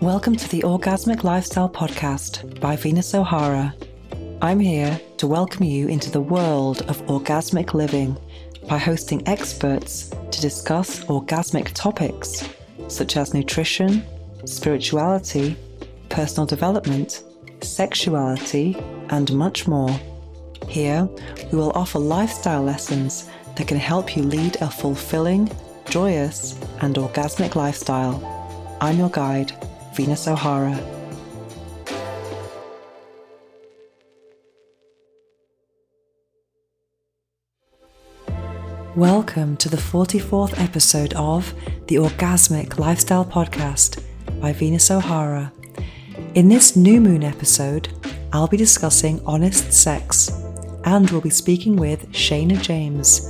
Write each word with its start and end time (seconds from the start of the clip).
Welcome 0.00 0.36
to 0.36 0.48
the 0.48 0.62
Orgasmic 0.62 1.24
Lifestyle 1.24 1.68
Podcast 1.68 2.58
by 2.58 2.74
Venus 2.74 3.14
O'Hara. 3.14 3.74
I'm 4.40 4.58
here 4.58 4.98
to 5.18 5.26
welcome 5.26 5.64
you 5.64 5.88
into 5.88 6.10
the 6.10 6.22
world 6.22 6.80
of 6.88 7.02
orgasmic 7.02 7.74
living 7.74 8.16
by 8.66 8.78
hosting 8.78 9.28
experts 9.28 10.08
to 10.08 10.40
discuss 10.40 11.04
orgasmic 11.04 11.72
topics 11.74 12.48
such 12.88 13.18
as 13.18 13.34
nutrition, 13.34 14.02
spirituality, 14.46 15.54
personal 16.08 16.46
development, 16.46 17.22
sexuality, 17.60 18.78
and 19.10 19.30
much 19.34 19.68
more. 19.68 19.94
Here, 20.66 21.06
we 21.52 21.58
will 21.58 21.72
offer 21.72 21.98
lifestyle 21.98 22.62
lessons 22.62 23.28
that 23.54 23.68
can 23.68 23.76
help 23.76 24.16
you 24.16 24.22
lead 24.22 24.56
a 24.62 24.70
fulfilling, 24.70 25.50
joyous, 25.90 26.58
and 26.80 26.94
orgasmic 26.96 27.54
lifestyle. 27.54 28.78
I'm 28.80 28.96
your 28.96 29.10
guide, 29.10 29.52
Venus 29.94 30.28
O'Hara. 30.28 30.78
Welcome 38.94 39.56
to 39.56 39.68
the 39.68 39.76
44th 39.76 40.60
episode 40.60 41.12
of 41.14 41.52
the 41.88 41.96
Orgasmic 41.96 42.78
Lifestyle 42.78 43.24
Podcast 43.24 44.02
by 44.40 44.52
Venus 44.52 44.92
O'Hara. 44.92 45.52
In 46.36 46.48
this 46.48 46.76
new 46.76 47.00
moon 47.00 47.24
episode, 47.24 47.88
I'll 48.32 48.46
be 48.46 48.56
discussing 48.56 49.20
honest 49.26 49.72
sex 49.72 50.30
and 50.84 51.10
we'll 51.10 51.20
be 51.20 51.30
speaking 51.30 51.74
with 51.74 52.10
Shana 52.12 52.62
James, 52.62 53.28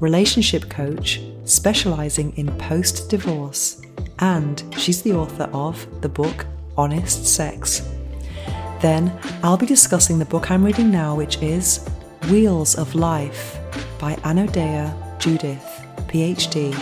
relationship 0.00 0.68
coach 0.68 1.20
specializing 1.44 2.36
in 2.36 2.48
post 2.58 3.08
divorce 3.08 3.79
and 4.20 4.62
she's 4.76 5.02
the 5.02 5.12
author 5.12 5.48
of 5.52 5.86
the 6.02 6.08
book 6.08 6.46
Honest 6.76 7.26
Sex. 7.26 7.88
Then 8.80 9.12
I'll 9.42 9.56
be 9.56 9.66
discussing 9.66 10.18
the 10.18 10.24
book 10.24 10.50
I'm 10.50 10.64
reading 10.64 10.90
now, 10.90 11.14
which 11.14 11.42
is 11.42 11.88
Wheels 12.30 12.76
of 12.76 12.94
Life 12.94 13.58
by 13.98 14.14
Anodea 14.16 14.94
Judith, 15.18 15.64
PhD. 16.08 16.74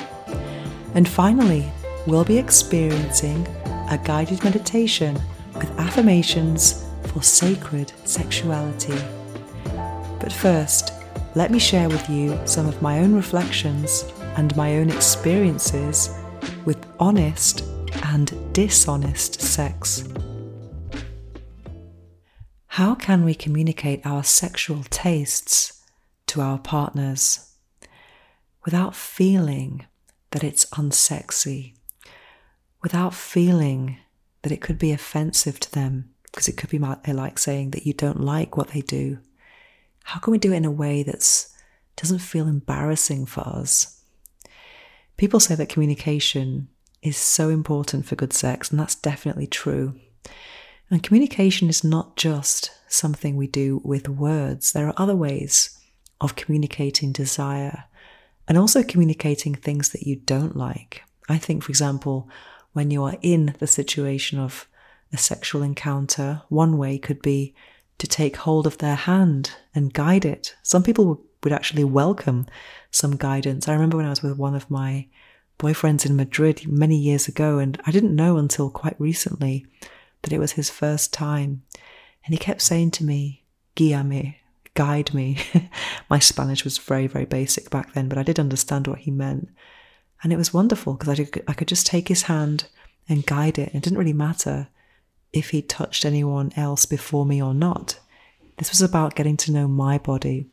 And 0.94 1.08
finally, 1.08 1.70
we'll 2.06 2.24
be 2.24 2.38
experiencing 2.38 3.46
a 3.90 4.00
guided 4.02 4.42
meditation 4.44 5.18
with 5.54 5.70
affirmations 5.78 6.84
for 7.06 7.22
sacred 7.22 7.92
sexuality. 8.04 8.96
But 10.20 10.32
first, 10.32 10.92
let 11.34 11.50
me 11.50 11.58
share 11.58 11.88
with 11.88 12.08
you 12.08 12.38
some 12.44 12.66
of 12.66 12.80
my 12.82 13.00
own 13.00 13.14
reflections 13.14 14.04
and 14.36 14.56
my 14.56 14.76
own 14.76 14.90
experiences 14.90 16.14
with 16.64 16.84
honest 16.98 17.64
and 18.04 18.52
dishonest 18.52 19.40
sex. 19.40 20.04
How 22.66 22.94
can 22.94 23.24
we 23.24 23.34
communicate 23.34 24.06
our 24.06 24.22
sexual 24.22 24.84
tastes 24.84 25.82
to 26.28 26.40
our 26.40 26.58
partners 26.58 27.54
without 28.64 28.94
feeling 28.94 29.86
that 30.30 30.44
it's 30.44 30.66
unsexy, 30.66 31.74
without 32.82 33.14
feeling 33.14 33.98
that 34.42 34.52
it 34.52 34.60
could 34.60 34.78
be 34.78 34.92
offensive 34.92 35.58
to 35.60 35.72
them? 35.72 36.10
Because 36.22 36.46
it 36.46 36.56
could 36.56 36.70
be 36.70 36.78
like 36.78 37.38
saying 37.38 37.70
that 37.70 37.86
you 37.86 37.94
don't 37.94 38.20
like 38.20 38.56
what 38.56 38.68
they 38.68 38.82
do. 38.82 39.18
How 40.04 40.20
can 40.20 40.30
we 40.30 40.38
do 40.38 40.52
it 40.52 40.56
in 40.56 40.64
a 40.64 40.70
way 40.70 41.02
that 41.02 41.46
doesn't 41.96 42.20
feel 42.20 42.46
embarrassing 42.46 43.26
for 43.26 43.40
us? 43.40 43.97
People 45.18 45.40
say 45.40 45.54
that 45.54 45.68
communication 45.68 46.68
is 47.02 47.16
so 47.16 47.50
important 47.50 48.06
for 48.06 48.16
good 48.16 48.32
sex, 48.32 48.70
and 48.70 48.80
that's 48.80 48.94
definitely 48.94 49.46
true. 49.46 49.94
And 50.90 51.02
communication 51.02 51.68
is 51.68 51.84
not 51.84 52.16
just 52.16 52.70
something 52.88 53.36
we 53.36 53.46
do 53.46 53.82
with 53.84 54.08
words, 54.08 54.72
there 54.72 54.86
are 54.88 54.94
other 54.96 55.14
ways 55.16 55.78
of 56.20 56.36
communicating 56.36 57.12
desire 57.12 57.84
and 58.48 58.56
also 58.56 58.82
communicating 58.82 59.54
things 59.54 59.90
that 59.90 60.02
you 60.02 60.16
don't 60.16 60.56
like. 60.56 61.02
I 61.28 61.36
think, 61.36 61.62
for 61.62 61.70
example, 61.70 62.30
when 62.72 62.90
you 62.90 63.04
are 63.04 63.18
in 63.20 63.54
the 63.58 63.66
situation 63.66 64.38
of 64.38 64.66
a 65.12 65.18
sexual 65.18 65.62
encounter, 65.62 66.42
one 66.48 66.78
way 66.78 66.96
could 66.96 67.20
be 67.20 67.54
to 67.98 68.06
take 68.06 68.36
hold 68.36 68.66
of 68.66 68.78
their 68.78 68.94
hand 68.94 69.52
and 69.74 69.92
guide 69.92 70.24
it. 70.24 70.54
Some 70.62 70.82
people 70.82 71.22
would 71.42 71.52
actually 71.52 71.84
welcome 71.84 72.46
some 72.90 73.16
guidance. 73.16 73.68
I 73.68 73.74
remember 73.74 73.96
when 73.96 74.06
I 74.06 74.10
was 74.10 74.22
with 74.22 74.36
one 74.36 74.54
of 74.54 74.70
my 74.70 75.06
boyfriends 75.58 76.06
in 76.06 76.16
Madrid 76.16 76.66
many 76.66 76.96
years 76.96 77.28
ago, 77.28 77.58
and 77.58 77.80
I 77.86 77.90
didn't 77.90 78.14
know 78.14 78.36
until 78.36 78.70
quite 78.70 78.96
recently 78.98 79.66
that 80.22 80.32
it 80.32 80.38
was 80.38 80.52
his 80.52 80.70
first 80.70 81.12
time. 81.12 81.62
And 82.24 82.34
he 82.34 82.38
kept 82.38 82.62
saying 82.62 82.92
to 82.92 83.04
me, 83.04 83.44
Guíame, 83.76 84.36
guide 84.74 85.14
me. 85.14 85.38
my 86.10 86.18
Spanish 86.18 86.64
was 86.64 86.78
very, 86.78 87.06
very 87.06 87.24
basic 87.24 87.70
back 87.70 87.94
then, 87.94 88.08
but 88.08 88.18
I 88.18 88.22
did 88.22 88.38
understand 88.38 88.86
what 88.86 89.00
he 89.00 89.10
meant. 89.10 89.48
And 90.22 90.32
it 90.32 90.36
was 90.36 90.54
wonderful 90.54 90.94
because 90.94 91.20
I, 91.20 91.26
I 91.46 91.52
could 91.54 91.68
just 91.68 91.86
take 91.86 92.08
his 92.08 92.22
hand 92.22 92.68
and 93.08 93.26
guide 93.26 93.58
it. 93.58 93.74
It 93.74 93.82
didn't 93.82 93.98
really 93.98 94.12
matter 94.12 94.68
if 95.32 95.50
he 95.50 95.62
touched 95.62 96.04
anyone 96.04 96.52
else 96.56 96.86
before 96.86 97.24
me 97.24 97.42
or 97.42 97.54
not. 97.54 97.98
This 98.56 98.70
was 98.70 98.82
about 98.82 99.14
getting 99.14 99.36
to 99.38 99.52
know 99.52 99.68
my 99.68 99.98
body 99.98 100.46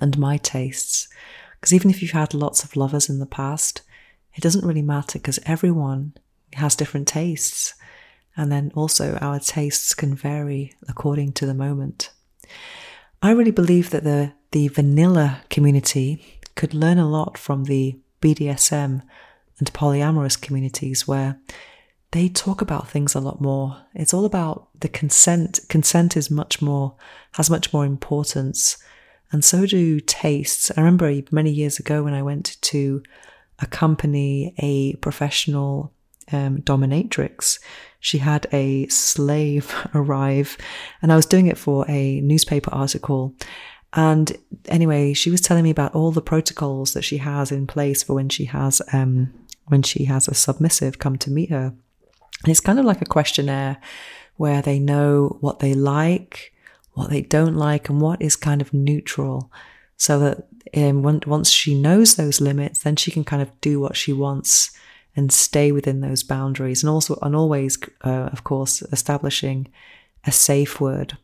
and 0.00 0.18
my 0.18 0.36
tastes. 0.36 1.08
Because 1.54 1.72
even 1.72 1.90
if 1.90 2.00
you've 2.02 2.12
had 2.12 2.34
lots 2.34 2.62
of 2.64 2.76
lovers 2.76 3.08
in 3.08 3.18
the 3.18 3.26
past, 3.26 3.82
it 4.34 4.40
doesn't 4.40 4.64
really 4.64 4.82
matter 4.82 5.18
because 5.18 5.40
everyone 5.46 6.14
has 6.54 6.76
different 6.76 7.08
tastes. 7.08 7.74
And 8.36 8.52
then 8.52 8.70
also 8.74 9.18
our 9.20 9.40
tastes 9.40 9.94
can 9.94 10.14
vary 10.14 10.74
according 10.88 11.32
to 11.32 11.46
the 11.46 11.54
moment. 11.54 12.10
I 13.20 13.32
really 13.32 13.50
believe 13.50 13.90
that 13.90 14.04
the, 14.04 14.32
the 14.52 14.68
vanilla 14.68 15.42
community 15.50 16.38
could 16.54 16.72
learn 16.72 16.98
a 16.98 17.08
lot 17.08 17.36
from 17.36 17.64
the 17.64 17.98
BDSM 18.20 19.02
and 19.58 19.72
polyamorous 19.72 20.40
communities 20.40 21.08
where 21.08 21.40
they 22.12 22.28
talk 22.28 22.60
about 22.60 22.88
things 22.88 23.14
a 23.14 23.20
lot 23.20 23.40
more. 23.40 23.76
It's 23.94 24.14
all 24.14 24.24
about 24.24 24.68
the 24.80 24.88
consent. 24.88 25.60
Consent 25.68 26.16
is 26.16 26.30
much 26.30 26.62
more, 26.62 26.94
has 27.32 27.50
much 27.50 27.72
more 27.72 27.84
importance 27.84 28.78
and 29.32 29.44
so 29.44 29.66
do 29.66 30.00
tastes. 30.00 30.70
I 30.76 30.80
remember 30.80 31.12
many 31.30 31.50
years 31.50 31.78
ago 31.78 32.02
when 32.02 32.14
I 32.14 32.22
went 32.22 32.56
to 32.62 33.02
accompany 33.58 34.54
a 34.58 34.94
professional 34.96 35.92
um, 36.32 36.58
dominatrix. 36.58 37.58
She 38.00 38.18
had 38.18 38.46
a 38.52 38.86
slave 38.88 39.74
arrive, 39.94 40.56
and 41.02 41.12
I 41.12 41.16
was 41.16 41.26
doing 41.26 41.46
it 41.46 41.58
for 41.58 41.84
a 41.88 42.20
newspaper 42.20 42.72
article. 42.72 43.34
And 43.94 44.36
anyway, 44.66 45.14
she 45.14 45.30
was 45.30 45.40
telling 45.40 45.64
me 45.64 45.70
about 45.70 45.94
all 45.94 46.12
the 46.12 46.22
protocols 46.22 46.92
that 46.92 47.04
she 47.04 47.18
has 47.18 47.50
in 47.50 47.66
place 47.66 48.02
for 48.02 48.14
when 48.14 48.28
she 48.28 48.44
has 48.46 48.82
um, 48.92 49.32
when 49.66 49.82
she 49.82 50.04
has 50.04 50.28
a 50.28 50.34
submissive 50.34 50.98
come 50.98 51.16
to 51.18 51.30
meet 51.30 51.50
her. 51.50 51.74
And 52.42 52.50
it's 52.50 52.60
kind 52.60 52.78
of 52.78 52.84
like 52.84 53.02
a 53.02 53.06
questionnaire 53.06 53.78
where 54.36 54.62
they 54.62 54.78
know 54.78 55.38
what 55.40 55.58
they 55.58 55.74
like, 55.74 56.52
what 56.98 57.10
they 57.10 57.22
don't 57.22 57.56
like, 57.56 57.88
and 57.88 58.00
what 58.00 58.20
is 58.20 58.36
kind 58.36 58.60
of 58.60 58.74
neutral, 58.74 59.50
so 59.96 60.18
that 60.18 60.48
um, 60.74 61.02
once 61.02 61.50
she 61.50 61.74
knows 61.74 62.14
those 62.14 62.40
limits, 62.40 62.82
then 62.82 62.96
she 62.96 63.10
can 63.10 63.24
kind 63.24 63.42
of 63.42 63.60
do 63.60 63.80
what 63.80 63.96
she 63.96 64.12
wants 64.12 64.70
and 65.16 65.32
stay 65.32 65.72
within 65.72 66.00
those 66.00 66.22
boundaries, 66.22 66.82
and 66.82 66.90
also 66.90 67.18
and 67.22 67.34
always, 67.34 67.78
uh, 68.04 68.28
of 68.32 68.44
course, 68.44 68.82
establishing 68.92 69.66
a 70.26 70.32
safe 70.32 70.80
word. 70.80 71.16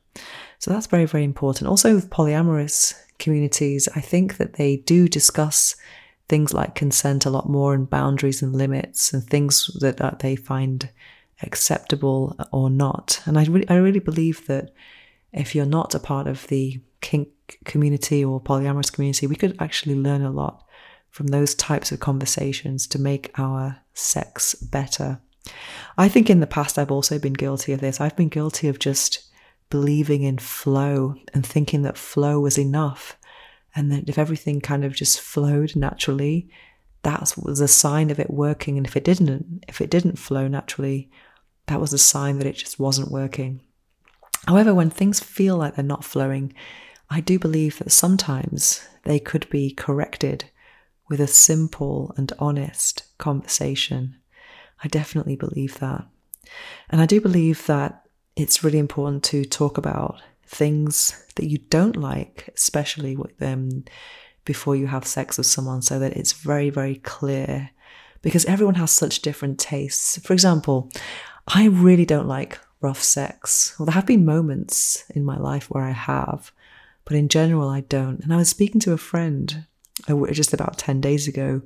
So 0.58 0.70
that's 0.70 0.86
very 0.86 1.06
very 1.06 1.24
important. 1.24 1.68
Also, 1.68 1.94
with 1.94 2.10
polyamorous 2.10 2.94
communities, 3.18 3.88
I 3.94 4.00
think 4.00 4.36
that 4.36 4.54
they 4.54 4.76
do 4.76 5.08
discuss 5.08 5.76
things 6.28 6.54
like 6.54 6.74
consent 6.74 7.26
a 7.26 7.30
lot 7.30 7.48
more 7.48 7.74
and 7.74 7.88
boundaries 7.90 8.42
and 8.42 8.54
limits 8.56 9.12
and 9.12 9.22
things 9.22 9.70
that, 9.80 9.98
that 9.98 10.18
they 10.20 10.36
find 10.36 10.88
acceptable 11.42 12.34
or 12.50 12.70
not. 12.70 13.20
And 13.26 13.38
I, 13.38 13.44
re- 13.44 13.66
I 13.68 13.76
really 13.76 14.00
believe 14.00 14.46
that 14.46 14.72
if 15.34 15.54
you're 15.54 15.66
not 15.66 15.94
a 15.94 16.00
part 16.00 16.26
of 16.26 16.46
the 16.46 16.80
kink 17.00 17.28
community 17.64 18.24
or 18.24 18.40
polyamorous 18.40 18.92
community, 18.92 19.26
we 19.26 19.36
could 19.36 19.56
actually 19.60 19.94
learn 19.94 20.22
a 20.22 20.30
lot 20.30 20.64
from 21.10 21.28
those 21.28 21.54
types 21.54 21.92
of 21.92 22.00
conversations 22.00 22.86
to 22.88 23.00
make 23.00 23.30
our 23.38 23.78
sex 23.92 24.54
better. 24.54 25.20
I 25.98 26.08
think 26.08 26.30
in 26.30 26.40
the 26.40 26.46
past 26.46 26.78
I've 26.78 26.90
also 26.90 27.18
been 27.18 27.34
guilty 27.34 27.72
of 27.72 27.80
this. 27.80 28.00
I've 28.00 28.16
been 28.16 28.28
guilty 28.28 28.68
of 28.68 28.78
just 28.78 29.30
believing 29.70 30.22
in 30.22 30.38
flow 30.38 31.16
and 31.32 31.44
thinking 31.44 31.82
that 31.82 31.98
flow 31.98 32.40
was 32.40 32.58
enough. 32.58 33.16
And 33.76 33.90
that 33.90 34.08
if 34.08 34.18
everything 34.18 34.60
kind 34.60 34.84
of 34.84 34.94
just 34.94 35.20
flowed 35.20 35.74
naturally, 35.74 36.48
that 37.02 37.34
was 37.36 37.60
a 37.60 37.68
sign 37.68 38.10
of 38.10 38.18
it 38.18 38.30
working. 38.30 38.76
And 38.76 38.86
if 38.86 38.96
it 38.96 39.04
didn't, 39.04 39.64
if 39.68 39.80
it 39.80 39.90
didn't 39.90 40.18
flow 40.18 40.48
naturally, 40.48 41.10
that 41.66 41.80
was 41.80 41.92
a 41.92 41.98
sign 41.98 42.38
that 42.38 42.46
it 42.46 42.56
just 42.56 42.78
wasn't 42.78 43.10
working. 43.10 43.60
However, 44.46 44.74
when 44.74 44.90
things 44.90 45.20
feel 45.20 45.56
like 45.56 45.74
they're 45.76 45.84
not 45.84 46.04
flowing, 46.04 46.52
I 47.10 47.20
do 47.20 47.38
believe 47.38 47.78
that 47.78 47.92
sometimes 47.92 48.86
they 49.04 49.18
could 49.18 49.48
be 49.50 49.70
corrected 49.70 50.44
with 51.08 51.20
a 51.20 51.26
simple 51.26 52.14
and 52.16 52.32
honest 52.38 53.04
conversation. 53.18 54.16
I 54.82 54.88
definitely 54.88 55.36
believe 55.36 55.78
that. 55.78 56.06
And 56.90 57.00
I 57.00 57.06
do 57.06 57.20
believe 57.20 57.66
that 57.66 58.02
it's 58.36 58.64
really 58.64 58.78
important 58.78 59.22
to 59.24 59.44
talk 59.44 59.78
about 59.78 60.20
things 60.46 61.24
that 61.36 61.48
you 61.48 61.58
don't 61.58 61.96
like, 61.96 62.50
especially 62.54 63.16
with 63.16 63.38
them 63.38 63.84
before 64.44 64.76
you 64.76 64.86
have 64.86 65.06
sex 65.06 65.38
with 65.38 65.46
someone, 65.46 65.82
so 65.82 65.98
that 65.98 66.16
it's 66.16 66.32
very, 66.32 66.70
very 66.70 66.96
clear. 66.96 67.70
Because 68.22 68.44
everyone 68.46 68.74
has 68.76 68.90
such 68.90 69.22
different 69.22 69.58
tastes. 69.58 70.18
For 70.18 70.32
example, 70.32 70.90
I 71.46 71.66
really 71.66 72.06
don't 72.06 72.26
like 72.26 72.58
rough 72.84 73.02
sex. 73.02 73.74
Well, 73.78 73.86
there 73.86 73.94
have 73.94 74.06
been 74.06 74.26
moments 74.26 75.04
in 75.14 75.24
my 75.24 75.38
life 75.38 75.70
where 75.70 75.82
I 75.82 75.92
have, 75.92 76.52
but 77.06 77.16
in 77.16 77.28
general, 77.28 77.70
I 77.70 77.80
don't. 77.80 78.20
And 78.20 78.32
I 78.32 78.36
was 78.36 78.50
speaking 78.50 78.80
to 78.82 78.92
a 78.92 78.98
friend 78.98 79.64
uh, 80.06 80.26
just 80.32 80.52
about 80.52 80.76
10 80.76 81.00
days 81.00 81.26
ago 81.26 81.62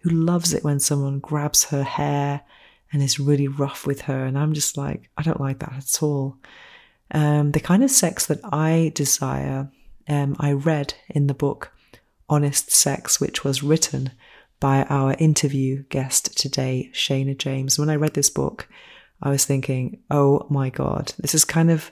who 0.00 0.10
loves 0.10 0.52
it 0.52 0.64
when 0.64 0.80
someone 0.80 1.20
grabs 1.20 1.64
her 1.66 1.84
hair 1.84 2.42
and 2.92 3.00
is 3.00 3.20
really 3.20 3.46
rough 3.46 3.86
with 3.86 4.02
her. 4.02 4.24
And 4.24 4.36
I'm 4.36 4.54
just 4.54 4.76
like, 4.76 5.08
I 5.16 5.22
don't 5.22 5.40
like 5.40 5.60
that 5.60 5.74
at 5.76 6.02
all. 6.02 6.36
Um, 7.12 7.52
the 7.52 7.60
kind 7.60 7.84
of 7.84 7.90
sex 7.90 8.26
that 8.26 8.40
I 8.44 8.90
desire, 8.92 9.70
um, 10.08 10.34
I 10.40 10.50
read 10.50 10.94
in 11.08 11.28
the 11.28 11.34
book 11.34 11.72
Honest 12.28 12.72
Sex, 12.72 13.20
which 13.20 13.44
was 13.44 13.62
written 13.62 14.10
by 14.58 14.82
our 14.84 15.14
interview 15.20 15.84
guest 15.90 16.36
today, 16.36 16.90
Shana 16.92 17.38
James. 17.38 17.78
When 17.78 17.90
I 17.90 17.94
read 17.94 18.14
this 18.14 18.30
book, 18.30 18.68
I 19.22 19.30
was 19.30 19.44
thinking, 19.44 20.02
oh 20.10 20.46
my 20.50 20.70
God, 20.70 21.12
this 21.18 21.34
is 21.34 21.44
kind 21.44 21.70
of 21.70 21.90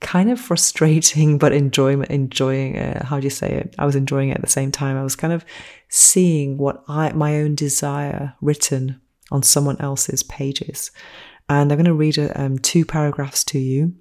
kind 0.00 0.30
of 0.30 0.40
frustrating, 0.40 1.38
but 1.42 1.52
enjoyment, 1.52 2.10
enjoying 2.10 2.76
it. 2.76 3.02
How 3.02 3.18
do 3.18 3.24
you 3.24 3.30
say 3.30 3.50
it? 3.50 3.74
I 3.78 3.86
was 3.86 3.96
enjoying 3.96 4.30
it 4.30 4.36
at 4.36 4.42
the 4.42 4.48
same 4.48 4.72
time. 4.72 4.96
I 4.96 5.02
was 5.02 5.16
kind 5.16 5.32
of 5.32 5.44
seeing 5.88 6.58
what 6.58 6.84
I, 6.88 7.12
my 7.12 7.36
own 7.36 7.54
desire 7.54 8.34
written 8.40 9.00
on 9.30 9.42
someone 9.42 9.80
else's 9.80 10.22
pages. 10.22 10.90
And 11.48 11.70
I'm 11.70 11.78
going 11.78 11.86
to 11.86 11.94
read 11.94 12.18
um, 12.34 12.58
two 12.58 12.84
paragraphs 12.84 13.44
to 13.44 13.58
you 13.58 13.94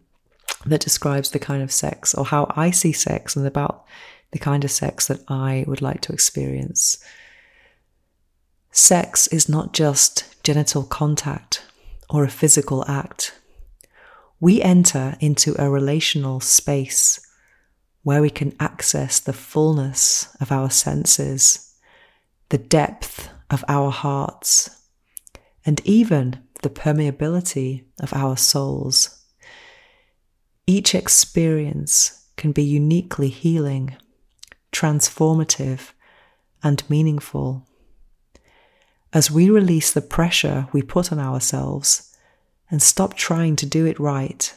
that 0.65 0.81
describes 0.81 1.31
the 1.31 1.39
kind 1.39 1.61
of 1.61 1.71
sex 1.71 2.13
or 2.13 2.25
how 2.25 2.51
I 2.55 2.71
see 2.71 2.91
sex 2.91 3.35
and 3.35 3.45
about 3.45 3.85
the 4.31 4.39
kind 4.39 4.63
of 4.63 4.71
sex 4.71 5.07
that 5.07 5.21
I 5.27 5.63
would 5.67 5.81
like 5.81 6.01
to 6.01 6.13
experience. 6.13 7.03
Sex 8.71 9.27
is 9.27 9.47
not 9.47 9.73
just 9.73 10.43
genital 10.43 10.83
contact 10.83 11.63
or 12.09 12.23
a 12.23 12.29
physical 12.29 12.85
act. 12.87 13.39
We 14.39 14.61
enter 14.61 15.15
into 15.19 15.55
a 15.61 15.69
relational 15.69 16.39
space 16.39 17.19
where 18.03 18.21
we 18.21 18.29
can 18.29 18.55
access 18.59 19.19
the 19.19 19.33
fullness 19.33 20.35
of 20.39 20.51
our 20.51 20.69
senses, 20.69 21.75
the 22.49 22.57
depth 22.57 23.29
of 23.49 23.65
our 23.67 23.89
hearts, 23.89 24.69
and 25.65 25.81
even 25.83 26.43
the 26.61 26.69
permeability 26.69 27.83
of 27.99 28.13
our 28.13 28.37
souls. 28.37 29.23
Each 30.67 30.93
experience 30.93 32.27
can 32.37 32.51
be 32.51 32.63
uniquely 32.63 33.29
healing, 33.29 33.95
transformative, 34.71 35.91
and 36.63 36.87
meaningful. 36.89 37.67
As 39.15 39.31
we 39.31 39.49
release 39.49 39.93
the 39.93 40.01
pressure 40.01 40.67
we 40.73 40.81
put 40.81 41.09
on 41.09 41.19
ourselves 41.19 42.13
and 42.69 42.83
stop 42.83 43.13
trying 43.13 43.55
to 43.55 43.65
do 43.65 43.85
it 43.85 43.97
right, 43.97 44.53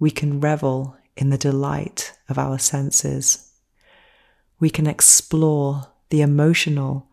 we 0.00 0.10
can 0.10 0.40
revel 0.40 0.96
in 1.16 1.30
the 1.30 1.38
delight 1.38 2.12
of 2.28 2.36
our 2.36 2.58
senses. 2.58 3.52
We 4.58 4.70
can 4.70 4.88
explore 4.88 5.86
the 6.08 6.20
emotional, 6.20 7.06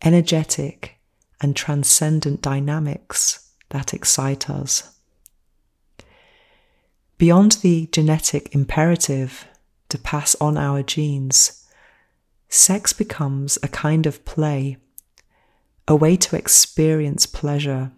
energetic, 0.00 1.00
and 1.40 1.56
transcendent 1.56 2.42
dynamics 2.42 3.50
that 3.70 3.92
excite 3.92 4.48
us. 4.48 4.94
Beyond 7.16 7.58
the 7.62 7.88
genetic 7.90 8.54
imperative 8.54 9.48
to 9.88 9.98
pass 9.98 10.36
on 10.36 10.56
our 10.56 10.84
genes, 10.84 11.68
sex 12.48 12.92
becomes 12.92 13.58
a 13.64 13.68
kind 13.68 14.06
of 14.06 14.24
play, 14.24 14.76
a 15.88 15.96
way 15.96 16.16
to 16.18 16.36
experience 16.36 17.24
pleasure, 17.24 17.90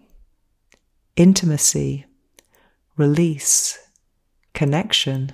intimacy, 1.16 2.06
release, 2.96 3.78
connection, 4.54 5.32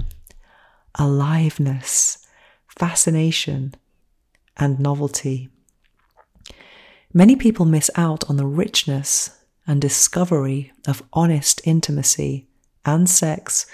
aliveness, 0.95 2.27
fascination, 2.67 3.75
and 4.57 4.81
novelty. 4.81 5.51
Many 7.13 7.37
people 7.37 7.67
miss 7.67 7.91
out 7.95 8.29
on 8.31 8.39
the 8.39 8.47
richness 8.47 9.39
and 9.67 9.79
discovery 9.79 10.73
of 10.89 11.03
honest 11.13 11.61
intimacy 11.65 12.49
and 12.87 13.09
sex 13.09 13.67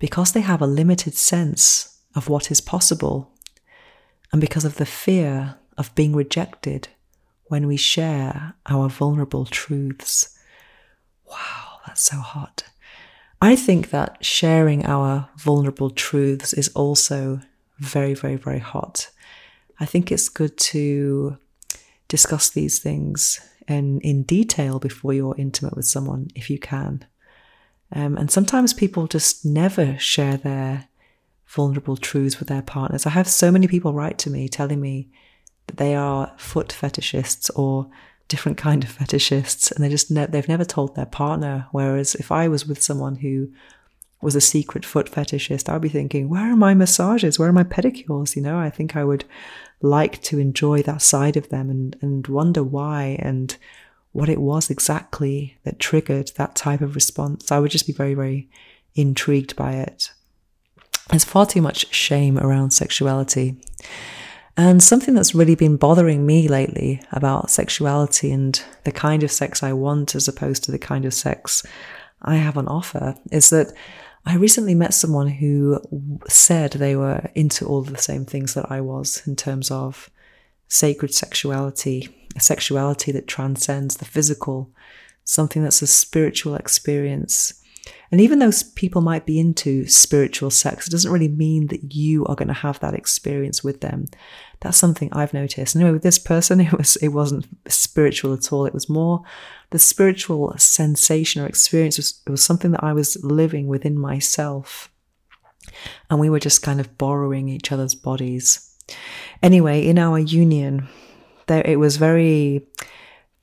because 0.00 0.32
they 0.32 0.40
have 0.40 0.60
a 0.60 0.66
limited 0.66 1.14
sense 1.14 2.00
of 2.16 2.28
what 2.28 2.50
is 2.50 2.60
possible 2.60 3.30
and 4.32 4.40
because 4.40 4.64
of 4.64 4.76
the 4.76 4.86
fear 4.86 5.58
of 5.78 5.94
being 5.94 6.16
rejected 6.16 6.88
when 7.50 7.66
we 7.66 7.76
share 7.76 8.54
our 8.66 8.88
vulnerable 8.88 9.44
truths. 9.44 10.38
Wow, 11.28 11.80
that's 11.84 12.02
so 12.02 12.18
hot. 12.18 12.62
I 13.42 13.56
think 13.56 13.90
that 13.90 14.24
sharing 14.24 14.86
our 14.86 15.28
vulnerable 15.36 15.90
truths 15.90 16.52
is 16.52 16.68
also 16.68 17.40
very, 17.78 18.14
very, 18.14 18.36
very 18.36 18.60
hot. 18.60 19.10
I 19.80 19.84
think 19.84 20.12
it's 20.12 20.28
good 20.28 20.56
to 20.58 21.38
discuss 22.06 22.50
these 22.50 22.78
things 22.78 23.40
in, 23.66 24.00
in 24.02 24.22
detail 24.22 24.78
before 24.78 25.12
you're 25.12 25.34
intimate 25.36 25.74
with 25.74 25.86
someone, 25.86 26.28
if 26.36 26.50
you 26.50 26.58
can. 26.58 27.04
Um, 27.90 28.16
and 28.16 28.30
sometimes 28.30 28.72
people 28.72 29.08
just 29.08 29.44
never 29.44 29.98
share 29.98 30.36
their 30.36 30.86
vulnerable 31.48 31.96
truths 31.96 32.38
with 32.38 32.46
their 32.46 32.62
partners. 32.62 33.06
I 33.06 33.10
have 33.10 33.26
so 33.26 33.50
many 33.50 33.66
people 33.66 33.92
write 33.92 34.18
to 34.18 34.30
me 34.30 34.48
telling 34.48 34.80
me 34.80 35.08
that 35.70 35.76
they 35.76 35.94
are 35.94 36.32
foot 36.36 36.68
fetishists 36.68 37.50
or 37.56 37.88
different 38.28 38.58
kind 38.58 38.84
of 38.84 38.90
fetishists, 38.90 39.70
and 39.70 39.84
they 39.84 39.88
just 39.88 40.10
ne- 40.10 40.26
they've 40.26 40.48
never 40.48 40.64
told 40.64 40.94
their 40.94 41.06
partner. 41.06 41.66
Whereas 41.72 42.14
if 42.14 42.32
I 42.32 42.48
was 42.48 42.66
with 42.66 42.82
someone 42.82 43.16
who 43.16 43.48
was 44.20 44.34
a 44.34 44.40
secret 44.40 44.84
foot 44.84 45.10
fetishist, 45.10 45.68
I'd 45.68 45.80
be 45.80 45.88
thinking, 45.88 46.28
where 46.28 46.52
are 46.52 46.56
my 46.56 46.74
massages? 46.74 47.38
Where 47.38 47.48
are 47.48 47.52
my 47.52 47.64
pedicures? 47.64 48.36
You 48.36 48.42
know, 48.42 48.58
I 48.58 48.68
think 48.68 48.94
I 48.94 49.04
would 49.04 49.24
like 49.80 50.20
to 50.24 50.38
enjoy 50.38 50.82
that 50.82 51.02
side 51.02 51.36
of 51.36 51.48
them 51.48 51.70
and, 51.70 51.96
and 52.02 52.26
wonder 52.26 52.62
why 52.62 53.16
and 53.20 53.56
what 54.12 54.28
it 54.28 54.40
was 54.40 54.70
exactly 54.70 55.56
that 55.64 55.78
triggered 55.78 56.32
that 56.36 56.54
type 56.54 56.80
of 56.80 56.94
response. 56.94 57.50
I 57.50 57.60
would 57.60 57.70
just 57.70 57.86
be 57.86 57.92
very, 57.92 58.14
very 58.14 58.50
intrigued 58.94 59.56
by 59.56 59.74
it. 59.74 60.10
There's 61.08 61.24
far 61.24 61.46
too 61.46 61.62
much 61.62 61.92
shame 61.94 62.38
around 62.38 62.72
sexuality. 62.72 63.56
And 64.60 64.82
something 64.82 65.14
that's 65.14 65.34
really 65.34 65.54
been 65.54 65.78
bothering 65.78 66.26
me 66.26 66.46
lately 66.46 67.00
about 67.12 67.50
sexuality 67.50 68.30
and 68.30 68.62
the 68.84 68.92
kind 68.92 69.22
of 69.22 69.32
sex 69.32 69.62
I 69.62 69.72
want 69.72 70.14
as 70.14 70.28
opposed 70.28 70.64
to 70.64 70.70
the 70.70 70.78
kind 70.78 71.06
of 71.06 71.14
sex 71.14 71.64
I 72.20 72.34
have 72.36 72.58
on 72.58 72.68
offer 72.68 73.14
is 73.32 73.48
that 73.48 73.72
I 74.26 74.36
recently 74.36 74.74
met 74.74 74.92
someone 74.92 75.28
who 75.28 75.80
said 76.28 76.72
they 76.72 76.94
were 76.94 77.30
into 77.34 77.64
all 77.66 77.80
the 77.80 77.96
same 77.96 78.26
things 78.26 78.52
that 78.52 78.70
I 78.70 78.82
was 78.82 79.26
in 79.26 79.34
terms 79.34 79.70
of 79.70 80.10
sacred 80.68 81.14
sexuality, 81.14 82.28
a 82.36 82.40
sexuality 82.40 83.12
that 83.12 83.26
transcends 83.26 83.96
the 83.96 84.04
physical, 84.04 84.70
something 85.24 85.62
that's 85.62 85.80
a 85.80 85.86
spiritual 85.86 86.54
experience. 86.54 87.54
And 88.12 88.20
even 88.20 88.40
though 88.40 88.50
people 88.74 89.00
might 89.00 89.24
be 89.24 89.38
into 89.38 89.86
spiritual 89.86 90.50
sex, 90.50 90.86
it 90.86 90.90
doesn't 90.90 91.10
really 91.10 91.28
mean 91.28 91.68
that 91.68 91.94
you 91.94 92.26
are 92.26 92.34
going 92.34 92.48
to 92.48 92.54
have 92.54 92.78
that 92.80 92.94
experience 92.94 93.64
with 93.64 93.80
them. 93.80 94.06
That's 94.60 94.76
something 94.76 95.08
I've 95.12 95.32
noticed. 95.32 95.74
Anyway, 95.74 95.92
with 95.92 96.02
this 96.02 96.18
person, 96.18 96.60
it 96.60 96.72
was 96.72 96.96
it 96.96 97.08
wasn't 97.08 97.46
spiritual 97.68 98.34
at 98.34 98.52
all. 98.52 98.66
It 98.66 98.74
was 98.74 98.88
more 98.88 99.22
the 99.70 99.78
spiritual 99.78 100.54
sensation 100.58 101.42
or 101.42 101.46
experience 101.46 101.96
was 101.96 102.20
it 102.26 102.30
was 102.30 102.42
something 102.42 102.72
that 102.72 102.84
I 102.84 102.92
was 102.92 103.22
living 103.22 103.68
within 103.68 103.98
myself. 103.98 104.90
And 106.08 106.18
we 106.18 106.30
were 106.30 106.40
just 106.40 106.62
kind 106.62 106.80
of 106.80 106.98
borrowing 106.98 107.48
each 107.48 107.70
other's 107.70 107.94
bodies. 107.94 108.76
Anyway, 109.42 109.86
in 109.86 109.98
our 109.98 110.18
union, 110.18 110.88
there 111.46 111.62
it 111.64 111.78
was 111.78 111.96
very 111.96 112.66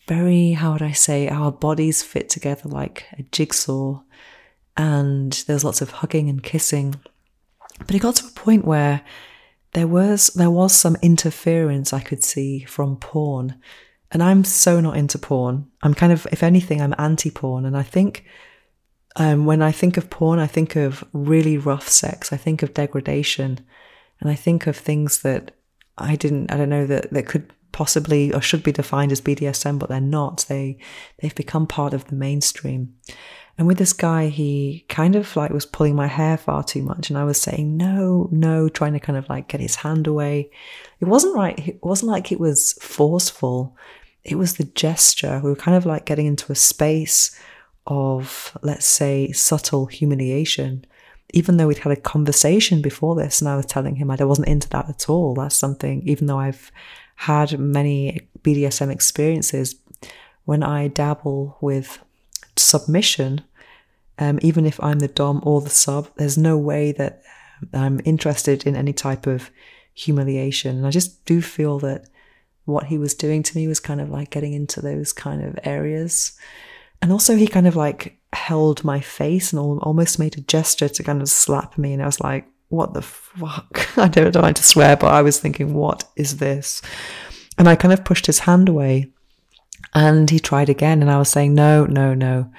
very 0.07 0.51
how 0.53 0.74
would 0.74 0.81
I 0.81 0.93
say 0.93 1.27
our 1.27 1.51
bodies 1.51 2.01
fit 2.01 2.29
together 2.29 2.69
like 2.69 3.05
a 3.17 3.24
jigsaw 3.24 4.01
and 4.77 5.33
there 5.47 5.55
was 5.55 5.65
lots 5.65 5.81
of 5.81 5.89
hugging 5.89 6.29
and 6.29 6.41
kissing. 6.41 6.95
But 7.79 7.95
it 7.95 8.00
got 8.00 8.15
to 8.17 8.27
a 8.27 8.31
point 8.31 8.65
where 8.65 9.01
there 9.74 9.88
was 9.88 10.27
there 10.27 10.51
was 10.51 10.74
some 10.74 10.97
interference 11.01 11.93
I 11.93 12.01
could 12.01 12.24
see 12.24 12.63
from 12.63 12.97
porn. 12.97 13.59
And 14.12 14.24
I'm 14.24 14.43
so 14.43 14.79
not 14.79 14.95
into 14.95 15.19
porn. 15.19 15.67
I'm 15.83 15.93
kind 15.93 16.13
of, 16.13 16.25
if 16.31 16.41
anything, 16.41 16.81
I'm 16.81 16.95
anti 16.97 17.29
porn. 17.29 17.65
And 17.65 17.75
I 17.75 17.83
think 17.83 18.25
um, 19.17 19.45
when 19.45 19.62
I 19.62 19.71
think 19.71 19.97
of 19.97 20.09
porn, 20.09 20.39
I 20.39 20.47
think 20.47 20.75
of 20.77 21.03
really 21.12 21.57
rough 21.57 21.89
sex. 21.89 22.31
I 22.31 22.38
think 22.38 22.63
of 22.63 22.74
degradation. 22.74 23.59
And 24.21 24.29
I 24.29 24.36
think 24.36 24.65
of 24.65 24.77
things 24.77 25.21
that 25.24 25.51
I 25.97 26.15
didn't, 26.15 26.51
I 26.51 26.57
don't 26.57 26.69
know, 26.69 26.86
that, 26.88 27.12
that 27.12 27.27
could 27.27 27.51
possibly 27.71 28.33
or 28.33 28.41
should 28.41 28.63
be 28.63 28.71
defined 28.71 29.12
as 29.12 29.21
BDSM, 29.21 29.77
but 29.77 29.89
they're 29.89 30.01
not. 30.01 30.45
They 30.47 30.79
they've 31.19 31.36
become 31.36 31.67
part 31.67 31.93
of 31.93 32.05
the 32.05 32.15
mainstream. 32.15 32.95
And 33.57 33.65
with 33.65 33.79
this 33.79 33.93
guy, 33.93 34.27
he 34.27 34.85
kind 34.87 35.15
of 35.15 35.35
like 35.35 35.49
was 35.51 35.65
pulling 35.65 35.95
my 35.95 36.05
hair 36.05 36.37
far 36.37 36.63
too 36.63 36.83
much, 36.83 37.09
and 37.09 37.17
I 37.17 37.23
was 37.23 37.41
saying 37.41 37.75
no, 37.75 38.29
no, 38.31 38.69
trying 38.69 38.93
to 38.93 38.99
kind 38.99 39.17
of 39.17 39.27
like 39.29 39.47
get 39.47 39.61
his 39.61 39.75
hand 39.75 40.05
away. 40.05 40.51
It 40.99 41.05
wasn't 41.05 41.35
right. 41.35 41.67
It 41.67 41.79
wasn't 41.81 42.11
like 42.11 42.31
it 42.31 42.39
was 42.39 42.73
forceful. 42.73 43.75
It 44.23 44.35
was 44.35 44.57
the 44.57 44.65
gesture. 44.65 45.41
We 45.43 45.49
were 45.49 45.55
kind 45.55 45.75
of 45.75 45.85
like 45.85 46.05
getting 46.05 46.27
into 46.27 46.51
a 46.51 46.55
space 46.55 47.37
of, 47.87 48.55
let's 48.61 48.85
say, 48.85 49.31
subtle 49.31 49.87
humiliation. 49.87 50.85
Even 51.33 51.57
though 51.57 51.67
we'd 51.67 51.79
had 51.79 51.91
a 51.91 51.95
conversation 51.95 52.81
before 52.81 53.15
this, 53.15 53.41
and 53.41 53.49
I 53.49 53.55
was 53.55 53.65
telling 53.65 53.95
him 53.95 54.11
I 54.11 54.23
wasn't 54.23 54.47
into 54.47 54.69
that 54.69 54.89
at 54.89 55.09
all. 55.09 55.33
That's 55.33 55.55
something, 55.55 56.07
even 56.07 56.27
though 56.27 56.39
I've 56.39 56.71
had 57.15 57.57
many 57.57 58.21
BDSM 58.43 58.91
experiences, 58.91 59.75
when 60.45 60.63
I 60.63 60.87
dabble 60.87 61.57
with 61.59 61.99
submission, 62.59 63.41
um, 64.19 64.39
even 64.41 64.65
if 64.65 64.81
I'm 64.83 64.99
the 64.99 65.07
Dom 65.07 65.41
or 65.43 65.61
the 65.61 65.69
sub, 65.69 66.09
there's 66.15 66.37
no 66.37 66.57
way 66.57 66.91
that 66.93 67.21
I'm 67.73 68.01
interested 68.05 68.65
in 68.65 68.75
any 68.75 68.93
type 68.93 69.27
of 69.27 69.51
humiliation. 69.93 70.77
And 70.77 70.87
I 70.87 70.91
just 70.91 71.25
do 71.25 71.41
feel 71.41 71.79
that 71.79 72.07
what 72.65 72.85
he 72.85 72.97
was 72.97 73.13
doing 73.13 73.43
to 73.43 73.57
me 73.57 73.67
was 73.67 73.79
kind 73.79 74.01
of 74.01 74.09
like 74.09 74.29
getting 74.29 74.53
into 74.53 74.81
those 74.81 75.13
kind 75.13 75.43
of 75.43 75.57
areas. 75.63 76.37
And 77.01 77.11
also, 77.11 77.35
he 77.35 77.47
kind 77.47 77.67
of 77.67 77.75
like 77.75 78.17
held 78.33 78.83
my 78.83 78.99
face 78.99 79.53
and 79.53 79.59
almost 79.59 80.19
made 80.19 80.37
a 80.37 80.41
gesture 80.41 80.89
to 80.89 81.03
kind 81.03 81.21
of 81.21 81.29
slap 81.29 81.77
me. 81.77 81.93
And 81.93 82.01
I 82.01 82.05
was 82.05 82.19
like, 82.19 82.47
what 82.69 82.93
the 82.93 83.01
fuck? 83.01 83.87
I 83.97 84.07
don't, 84.07 84.31
don't 84.31 84.55
to 84.55 84.63
swear, 84.63 84.97
but 84.97 85.13
I 85.13 85.21
was 85.21 85.39
thinking, 85.39 85.73
what 85.73 86.03
is 86.15 86.37
this? 86.37 86.81
And 87.57 87.69
I 87.69 87.75
kind 87.75 87.93
of 87.93 88.03
pushed 88.03 88.25
his 88.25 88.39
hand 88.39 88.69
away. 88.69 89.11
And 89.93 90.29
he 90.29 90.39
tried 90.39 90.69
again, 90.69 91.01
and 91.01 91.10
I 91.10 91.17
was 91.17 91.29
saying, 91.29 91.53
no, 91.55 91.86
no, 91.86 92.13
no. 92.13 92.51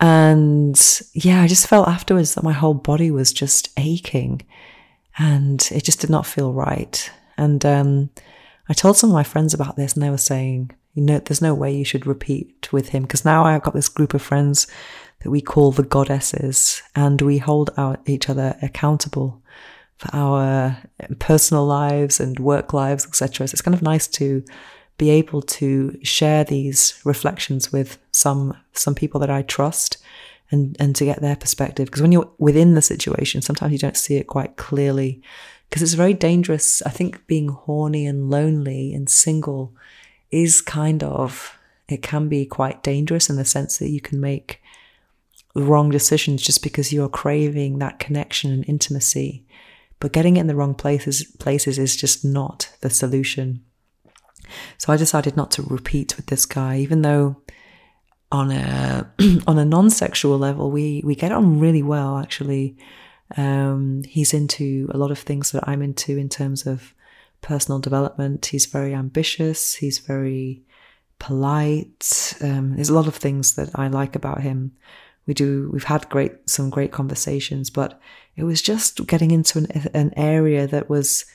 And 0.00 0.80
yeah, 1.12 1.42
I 1.42 1.48
just 1.48 1.66
felt 1.66 1.88
afterwards 1.88 2.34
that 2.34 2.44
my 2.44 2.52
whole 2.52 2.74
body 2.74 3.10
was 3.10 3.32
just 3.32 3.70
aching 3.76 4.42
and 5.18 5.68
it 5.72 5.84
just 5.84 6.00
did 6.00 6.10
not 6.10 6.26
feel 6.26 6.52
right. 6.52 7.10
And 7.36 7.64
um, 7.66 8.10
I 8.68 8.72
told 8.72 8.96
some 8.96 9.10
of 9.10 9.14
my 9.14 9.24
friends 9.24 9.52
about 9.52 9.76
this, 9.76 9.94
and 9.94 10.02
they 10.02 10.10
were 10.10 10.16
saying, 10.16 10.70
you 10.94 11.02
know, 11.02 11.18
there's 11.18 11.42
no 11.42 11.54
way 11.54 11.74
you 11.74 11.84
should 11.84 12.06
repeat 12.06 12.72
with 12.72 12.90
him 12.90 13.02
because 13.02 13.24
now 13.24 13.44
I've 13.44 13.62
got 13.62 13.74
this 13.74 13.88
group 13.88 14.14
of 14.14 14.22
friends 14.22 14.66
that 15.20 15.30
we 15.30 15.40
call 15.40 15.72
the 15.72 15.82
goddesses, 15.82 16.82
and 16.94 17.20
we 17.20 17.38
hold 17.38 17.70
our, 17.76 17.98
each 18.06 18.28
other 18.28 18.56
accountable 18.62 19.42
for 19.96 20.10
our 20.12 20.78
personal 21.18 21.66
lives 21.66 22.20
and 22.20 22.38
work 22.38 22.72
lives, 22.72 23.04
etc. 23.04 23.48
So 23.48 23.54
it's 23.54 23.60
kind 23.60 23.74
of 23.74 23.82
nice 23.82 24.06
to 24.08 24.44
be 24.98 25.10
able 25.10 25.40
to 25.40 25.98
share 26.02 26.44
these 26.44 27.00
reflections 27.04 27.72
with 27.72 27.98
some 28.10 28.54
some 28.72 28.94
people 28.94 29.20
that 29.20 29.30
I 29.30 29.42
trust 29.42 29.96
and 30.50 30.76
and 30.78 30.94
to 30.96 31.04
get 31.04 31.22
their 31.22 31.36
perspective. 31.36 31.86
Because 31.86 32.02
when 32.02 32.12
you're 32.12 32.30
within 32.38 32.74
the 32.74 32.82
situation 32.82 33.40
sometimes 33.40 33.72
you 33.72 33.78
don't 33.78 33.96
see 33.96 34.16
it 34.16 34.26
quite 34.26 34.56
clearly. 34.56 35.22
Because 35.68 35.82
it's 35.82 35.94
very 35.94 36.14
dangerous. 36.14 36.82
I 36.82 36.90
think 36.90 37.26
being 37.26 37.48
horny 37.48 38.06
and 38.06 38.30
lonely 38.30 38.92
and 38.92 39.08
single 39.08 39.74
is 40.30 40.60
kind 40.60 41.02
of 41.02 41.56
it 41.88 42.02
can 42.02 42.28
be 42.28 42.44
quite 42.44 42.82
dangerous 42.82 43.30
in 43.30 43.36
the 43.36 43.44
sense 43.44 43.78
that 43.78 43.90
you 43.90 44.00
can 44.00 44.20
make 44.20 44.60
wrong 45.54 45.90
decisions 45.90 46.42
just 46.42 46.62
because 46.62 46.92
you're 46.92 47.08
craving 47.08 47.78
that 47.78 47.98
connection 47.98 48.50
and 48.50 48.68
intimacy. 48.68 49.44
But 50.00 50.12
getting 50.12 50.36
it 50.36 50.40
in 50.40 50.46
the 50.48 50.56
wrong 50.56 50.74
places 50.74 51.24
places 51.38 51.78
is 51.78 51.96
just 51.96 52.24
not 52.24 52.72
the 52.80 52.90
solution 52.90 53.62
so 54.78 54.92
I 54.92 54.96
decided 54.96 55.36
not 55.36 55.50
to 55.52 55.62
repeat 55.62 56.16
with 56.16 56.26
this 56.26 56.46
guy, 56.46 56.78
even 56.78 57.02
though 57.02 57.36
on 58.30 58.50
a 58.50 59.10
on 59.46 59.58
a 59.58 59.64
non-sexual 59.64 60.38
level 60.38 60.70
we 60.70 61.02
we 61.04 61.14
get 61.14 61.32
on 61.32 61.60
really 61.60 61.82
well 61.82 62.18
actually. 62.18 62.76
Um, 63.36 64.04
he's 64.04 64.32
into 64.32 64.88
a 64.90 64.96
lot 64.96 65.10
of 65.10 65.18
things 65.18 65.50
that 65.52 65.68
I'm 65.68 65.82
into 65.82 66.16
in 66.16 66.30
terms 66.30 66.66
of 66.66 66.94
personal 67.42 67.78
development. 67.78 68.46
He's 68.46 68.64
very 68.64 68.94
ambitious. 68.94 69.74
He's 69.74 69.98
very 69.98 70.62
polite. 71.18 72.34
Um, 72.40 72.76
there's 72.76 72.88
a 72.88 72.94
lot 72.94 73.06
of 73.06 73.14
things 73.14 73.54
that 73.56 73.70
I 73.74 73.88
like 73.88 74.16
about 74.16 74.40
him. 74.40 74.72
We 75.26 75.34
do. 75.34 75.68
We've 75.72 75.84
had 75.84 76.08
great 76.08 76.32
some 76.48 76.70
great 76.70 76.90
conversations, 76.90 77.68
but 77.68 78.00
it 78.34 78.44
was 78.44 78.62
just 78.62 79.06
getting 79.06 79.30
into 79.30 79.58
an, 79.58 79.66
an 79.92 80.14
area 80.16 80.66
that 80.66 80.88
was 80.88 81.26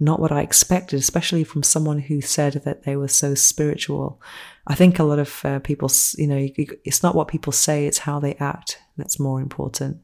not 0.00 0.18
what 0.18 0.32
I 0.32 0.40
expected, 0.40 0.98
especially 0.98 1.44
from 1.44 1.62
someone 1.62 1.98
who 1.98 2.22
said 2.22 2.54
that 2.64 2.84
they 2.84 2.96
were 2.96 3.08
so 3.08 3.34
spiritual. 3.34 4.20
I 4.66 4.74
think 4.74 4.98
a 4.98 5.04
lot 5.04 5.18
of 5.18 5.44
uh, 5.44 5.58
people, 5.60 5.90
you 6.16 6.26
know, 6.26 6.48
it's 6.84 7.02
not 7.02 7.14
what 7.14 7.28
people 7.28 7.52
say, 7.52 7.86
it's 7.86 7.98
how 7.98 8.18
they 8.18 8.34
act 8.36 8.78
that's 8.96 9.20
more 9.20 9.40
important. 9.40 9.98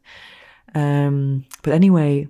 Um, 0.74 1.46
but 1.62 1.72
anyway, 1.72 2.28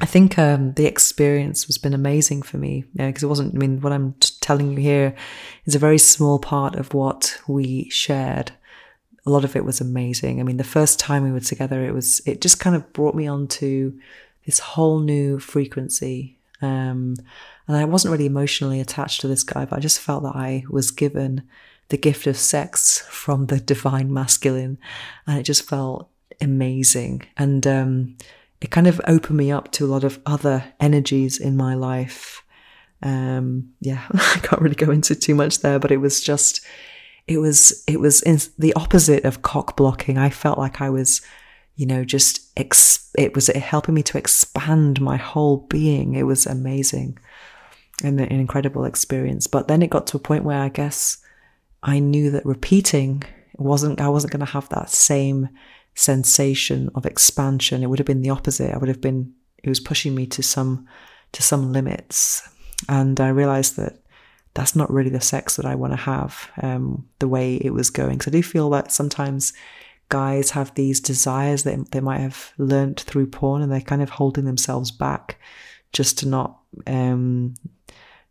I 0.00 0.06
think 0.06 0.38
um, 0.38 0.74
the 0.74 0.86
experience 0.86 1.64
has 1.64 1.78
been 1.78 1.94
amazing 1.94 2.42
for 2.42 2.56
me 2.56 2.84
because 2.94 3.22
know, 3.22 3.26
it 3.26 3.30
wasn't, 3.30 3.54
I 3.56 3.58
mean, 3.58 3.80
what 3.80 3.92
I'm 3.92 4.14
telling 4.40 4.70
you 4.70 4.78
here 4.78 5.16
is 5.64 5.74
a 5.74 5.80
very 5.80 5.98
small 5.98 6.38
part 6.38 6.76
of 6.76 6.94
what 6.94 7.40
we 7.48 7.90
shared. 7.90 8.52
A 9.26 9.30
lot 9.30 9.44
of 9.44 9.56
it 9.56 9.64
was 9.64 9.80
amazing. 9.80 10.38
I 10.38 10.44
mean, 10.44 10.56
the 10.56 10.64
first 10.64 11.00
time 11.00 11.24
we 11.24 11.32
were 11.32 11.40
together, 11.40 11.84
it 11.84 11.92
was, 11.92 12.20
it 12.24 12.40
just 12.40 12.60
kind 12.60 12.76
of 12.76 12.92
brought 12.92 13.16
me 13.16 13.26
onto 13.26 13.98
this 14.46 14.60
whole 14.60 15.00
new 15.00 15.40
frequency 15.40 16.37
um, 16.60 17.14
and 17.66 17.76
I 17.76 17.84
wasn't 17.84 18.12
really 18.12 18.26
emotionally 18.26 18.80
attached 18.80 19.20
to 19.20 19.28
this 19.28 19.44
guy, 19.44 19.64
but 19.64 19.78
I 19.78 19.80
just 19.80 20.00
felt 20.00 20.22
that 20.24 20.34
I 20.36 20.64
was 20.68 20.90
given 20.90 21.42
the 21.88 21.96
gift 21.96 22.26
of 22.26 22.36
sex 22.36 23.00
from 23.08 23.46
the 23.46 23.60
divine 23.60 24.12
masculine. 24.12 24.78
And 25.26 25.38
it 25.38 25.44
just 25.44 25.68
felt 25.68 26.10
amazing. 26.40 27.22
And 27.36 27.66
um, 27.66 28.16
it 28.60 28.70
kind 28.70 28.86
of 28.86 29.00
opened 29.06 29.36
me 29.36 29.50
up 29.50 29.72
to 29.72 29.84
a 29.84 29.88
lot 29.88 30.04
of 30.04 30.20
other 30.26 30.64
energies 30.80 31.38
in 31.38 31.56
my 31.56 31.74
life. 31.74 32.42
Um, 33.02 33.70
yeah, 33.80 34.04
I 34.12 34.40
can't 34.42 34.62
really 34.62 34.74
go 34.74 34.90
into 34.90 35.14
too 35.14 35.34
much 35.34 35.60
there, 35.60 35.78
but 35.78 35.92
it 35.92 35.98
was 35.98 36.20
just, 36.20 36.64
it 37.26 37.38
was, 37.38 37.84
it 37.86 38.00
was 38.00 38.20
the 38.58 38.74
opposite 38.74 39.24
of 39.24 39.42
cock 39.42 39.76
blocking. 39.76 40.18
I 40.18 40.30
felt 40.30 40.58
like 40.58 40.80
I 40.80 40.90
was 40.90 41.22
you 41.78 41.86
know, 41.86 42.04
just 42.04 42.50
ex- 42.56 43.08
it 43.16 43.36
was 43.36 43.46
helping 43.46 43.94
me 43.94 44.02
to 44.02 44.18
expand 44.18 45.00
my 45.00 45.16
whole 45.16 45.58
being. 45.68 46.14
It 46.14 46.24
was 46.24 46.44
amazing 46.44 47.16
and 48.02 48.20
an 48.20 48.32
incredible 48.32 48.84
experience. 48.84 49.46
But 49.46 49.68
then 49.68 49.80
it 49.80 49.88
got 49.88 50.08
to 50.08 50.16
a 50.16 50.20
point 50.20 50.42
where 50.42 50.58
I 50.58 50.70
guess 50.70 51.18
I 51.84 52.00
knew 52.00 52.32
that 52.32 52.44
repeating 52.44 53.22
wasn't, 53.58 54.00
I 54.00 54.08
wasn't 54.08 54.32
going 54.32 54.44
to 54.44 54.52
have 54.52 54.68
that 54.70 54.90
same 54.90 55.50
sensation 55.94 56.90
of 56.96 57.06
expansion. 57.06 57.84
It 57.84 57.86
would 57.86 58.00
have 58.00 58.06
been 58.06 58.22
the 58.22 58.30
opposite. 58.30 58.74
I 58.74 58.78
would 58.78 58.88
have 58.88 59.00
been, 59.00 59.32
it 59.62 59.68
was 59.68 59.78
pushing 59.78 60.16
me 60.16 60.26
to 60.26 60.42
some, 60.42 60.84
to 61.30 61.44
some 61.44 61.72
limits. 61.72 62.42
And 62.88 63.20
I 63.20 63.28
realized 63.28 63.76
that 63.76 64.00
that's 64.54 64.74
not 64.74 64.90
really 64.92 65.10
the 65.10 65.20
sex 65.20 65.54
that 65.54 65.66
I 65.66 65.76
want 65.76 65.92
to 65.92 65.96
have, 65.96 66.50
um, 66.60 67.06
the 67.20 67.28
way 67.28 67.54
it 67.54 67.72
was 67.72 67.88
going. 67.88 68.20
So 68.20 68.30
I 68.30 68.32
do 68.32 68.42
feel 68.42 68.68
that 68.70 68.90
sometimes 68.90 69.52
guys 70.08 70.50
have 70.50 70.74
these 70.74 71.00
desires 71.00 71.64
that 71.64 71.90
they 71.90 72.00
might 72.00 72.20
have 72.20 72.52
learnt 72.58 73.00
through 73.00 73.26
porn 73.26 73.62
and 73.62 73.70
they're 73.70 73.80
kind 73.80 74.02
of 74.02 74.10
holding 74.10 74.44
themselves 74.44 74.90
back 74.90 75.38
just 75.92 76.18
to 76.18 76.28
not 76.28 76.58
um, 76.86 77.54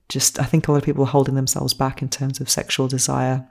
just 0.09 0.39
i 0.39 0.43
think 0.43 0.67
a 0.67 0.71
lot 0.71 0.77
of 0.77 0.83
people 0.83 1.03
are 1.03 1.07
holding 1.07 1.35
themselves 1.35 1.73
back 1.73 2.01
in 2.01 2.09
terms 2.09 2.39
of 2.39 2.49
sexual 2.49 2.87
desire. 2.87 3.47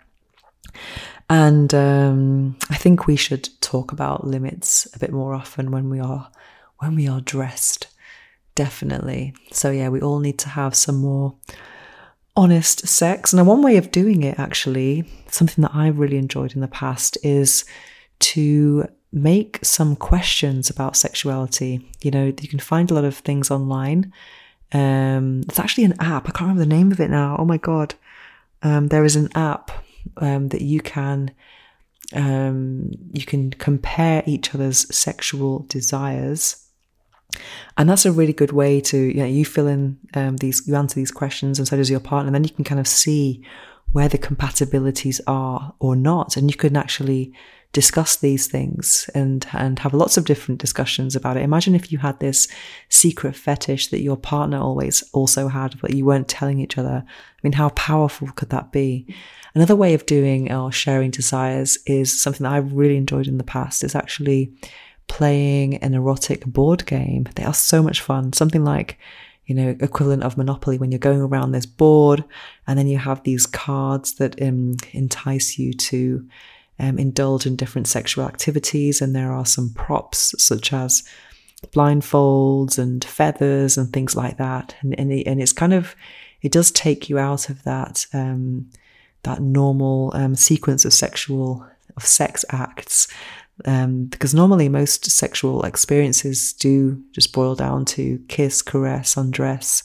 And 1.28 1.72
um, 1.74 2.56
i 2.70 2.76
think 2.76 3.06
we 3.06 3.16
should 3.16 3.48
talk 3.60 3.92
about 3.92 4.26
limits 4.26 4.86
a 4.94 4.98
bit 4.98 5.12
more 5.12 5.34
often 5.34 5.70
when 5.70 5.88
we 5.90 6.00
are 6.00 6.30
when 6.78 6.94
we 6.94 7.08
are 7.08 7.20
dressed 7.20 7.88
definitely. 8.54 9.34
So 9.52 9.70
yeah 9.70 9.88
we 9.88 10.00
all 10.00 10.18
need 10.18 10.38
to 10.40 10.48
have 10.48 10.74
some 10.74 10.96
more 10.96 11.34
honest 12.36 12.86
sex. 12.86 13.32
Now, 13.32 13.44
one 13.44 13.62
way 13.62 13.78
of 13.78 13.90
doing 13.90 14.22
it 14.22 14.38
actually 14.38 15.04
something 15.30 15.62
that 15.62 15.74
i've 15.74 15.98
really 15.98 16.16
enjoyed 16.16 16.54
in 16.54 16.60
the 16.60 16.68
past 16.68 17.18
is 17.22 17.64
to 18.20 18.86
make 19.12 19.58
some 19.62 19.96
questions 19.96 20.68
about 20.68 20.96
sexuality. 20.96 21.88
You 22.02 22.10
know, 22.10 22.26
you 22.26 22.48
can 22.48 22.58
find 22.58 22.90
a 22.90 22.94
lot 22.94 23.04
of 23.04 23.16
things 23.16 23.50
online. 23.50 24.12
Um, 24.72 25.42
it's 25.48 25.58
actually 25.58 25.84
an 25.84 26.00
app. 26.00 26.28
I 26.28 26.32
can't 26.32 26.42
remember 26.42 26.64
the 26.64 26.74
name 26.74 26.92
of 26.92 27.00
it 27.00 27.10
now. 27.10 27.36
Oh 27.38 27.44
my 27.44 27.56
god, 27.56 27.94
um, 28.62 28.88
there 28.88 29.04
is 29.04 29.16
an 29.16 29.30
app 29.34 29.70
um, 30.18 30.48
that 30.48 30.62
you 30.62 30.80
can 30.80 31.30
um, 32.14 32.90
you 33.12 33.24
can 33.24 33.50
compare 33.52 34.22
each 34.26 34.54
other's 34.54 34.94
sexual 34.94 35.60
desires. 35.68 36.62
And 37.76 37.90
that's 37.90 38.06
a 38.06 38.12
really 38.12 38.32
good 38.32 38.52
way 38.52 38.80
to, 38.82 38.96
you 38.96 39.16
know, 39.16 39.26
you 39.26 39.44
fill 39.44 39.66
in 39.66 39.98
um, 40.14 40.36
these, 40.36 40.66
you 40.66 40.76
answer 40.76 40.94
these 40.94 41.10
questions, 41.10 41.58
and 41.58 41.66
so 41.66 41.76
does 41.76 41.90
your 41.90 42.00
partner. 42.00 42.28
And 42.28 42.34
then 42.34 42.44
you 42.44 42.50
can 42.50 42.64
kind 42.64 42.80
of 42.80 42.86
see 42.86 43.42
where 43.92 44.08
the 44.08 44.18
compatibilities 44.18 45.20
are 45.26 45.74
or 45.80 45.96
not. 45.96 46.36
And 46.36 46.50
you 46.50 46.56
can 46.56 46.76
actually 46.76 47.32
discuss 47.72 48.16
these 48.16 48.46
things 48.46 49.10
and 49.14 49.46
and 49.52 49.78
have 49.80 49.92
lots 49.92 50.16
of 50.16 50.24
different 50.24 50.60
discussions 50.60 51.14
about 51.14 51.36
it. 51.36 51.42
Imagine 51.42 51.74
if 51.74 51.92
you 51.92 51.98
had 51.98 52.18
this 52.20 52.48
secret 52.88 53.36
fetish 53.36 53.88
that 53.88 54.00
your 54.00 54.16
partner 54.16 54.58
always 54.58 55.02
also 55.12 55.48
had, 55.48 55.80
but 55.80 55.94
you 55.94 56.04
weren't 56.04 56.28
telling 56.28 56.58
each 56.58 56.78
other. 56.78 57.04
I 57.06 57.40
mean, 57.42 57.52
how 57.52 57.68
powerful 57.70 58.28
could 58.34 58.50
that 58.50 58.72
be? 58.72 59.06
Another 59.54 59.76
way 59.76 59.94
of 59.94 60.06
doing 60.06 60.52
or 60.52 60.72
sharing 60.72 61.10
desires 61.10 61.78
is 61.86 62.20
something 62.20 62.44
that 62.44 62.52
I've 62.52 62.72
really 62.72 62.96
enjoyed 62.96 63.26
in 63.26 63.38
the 63.38 63.44
past 63.44 63.84
is 63.84 63.94
actually 63.94 64.52
playing 65.08 65.76
an 65.76 65.94
erotic 65.94 66.44
board 66.44 66.84
game. 66.86 67.28
They 67.36 67.44
are 67.44 67.54
so 67.54 67.82
much 67.82 68.00
fun. 68.00 68.32
Something 68.32 68.64
like 68.64 68.98
you 69.46 69.54
know, 69.54 69.76
equivalent 69.80 70.24
of 70.24 70.36
Monopoly 70.36 70.76
when 70.76 70.90
you're 70.90 70.98
going 70.98 71.20
around 71.20 71.52
this 71.52 71.66
board 71.66 72.24
and 72.66 72.76
then 72.76 72.88
you 72.88 72.98
have 72.98 73.22
these 73.22 73.46
cards 73.46 74.14
that 74.14 74.40
um, 74.42 74.76
entice 74.92 75.56
you 75.56 75.72
to 75.72 76.26
um, 76.78 76.98
indulge 76.98 77.46
in 77.46 77.56
different 77.56 77.88
sexual 77.88 78.24
activities, 78.24 79.00
and 79.00 79.14
there 79.14 79.32
are 79.32 79.46
some 79.46 79.72
props 79.74 80.34
such 80.42 80.72
as 80.72 81.02
blindfolds 81.68 82.78
and 82.78 83.04
feathers 83.04 83.76
and 83.76 83.92
things 83.92 84.14
like 84.14 84.36
that. 84.36 84.76
And 84.80 84.98
and, 84.98 85.12
it, 85.12 85.26
and 85.26 85.40
it's 85.40 85.52
kind 85.52 85.72
of 85.72 85.96
it 86.42 86.52
does 86.52 86.70
take 86.70 87.08
you 87.08 87.18
out 87.18 87.48
of 87.48 87.62
that 87.64 88.06
um, 88.12 88.70
that 89.22 89.40
normal 89.40 90.12
um, 90.14 90.34
sequence 90.34 90.84
of 90.84 90.92
sexual 90.92 91.66
of 91.96 92.04
sex 92.04 92.44
acts. 92.50 93.08
Um, 93.64 94.04
because 94.04 94.34
normally 94.34 94.68
most 94.68 95.10
sexual 95.10 95.64
experiences 95.64 96.52
do 96.52 97.02
just 97.12 97.32
boil 97.32 97.54
down 97.54 97.86
to 97.86 98.22
kiss, 98.28 98.60
caress, 98.60 99.16
undress, 99.16 99.82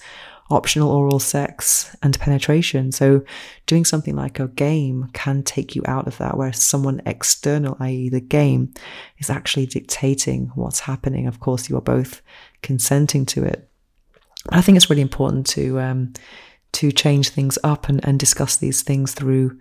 optional 0.51 0.91
oral 0.91 1.19
sex 1.19 1.95
and 2.03 2.19
penetration. 2.19 2.91
So 2.91 3.23
doing 3.65 3.85
something 3.85 4.15
like 4.15 4.39
a 4.39 4.47
game 4.49 5.09
can 5.13 5.43
take 5.43 5.75
you 5.75 5.81
out 5.85 6.07
of 6.07 6.17
that, 6.17 6.37
where 6.37 6.53
someone 6.53 7.01
external, 7.05 7.77
i.e. 7.79 8.09
the 8.09 8.21
game, 8.21 8.73
is 9.17 9.29
actually 9.29 9.65
dictating 9.65 10.51
what's 10.55 10.81
happening. 10.81 11.27
Of 11.27 11.39
course, 11.39 11.69
you 11.69 11.77
are 11.77 11.81
both 11.81 12.21
consenting 12.61 13.25
to 13.27 13.43
it. 13.43 13.69
I 14.49 14.61
think 14.61 14.75
it's 14.75 14.89
really 14.89 15.01
important 15.01 15.45
to 15.47 15.79
um, 15.79 16.13
to 16.73 16.91
change 16.91 17.29
things 17.29 17.57
up 17.63 17.89
and, 17.89 18.03
and 18.05 18.19
discuss 18.19 18.57
these 18.57 18.81
things 18.81 19.13
through 19.13 19.59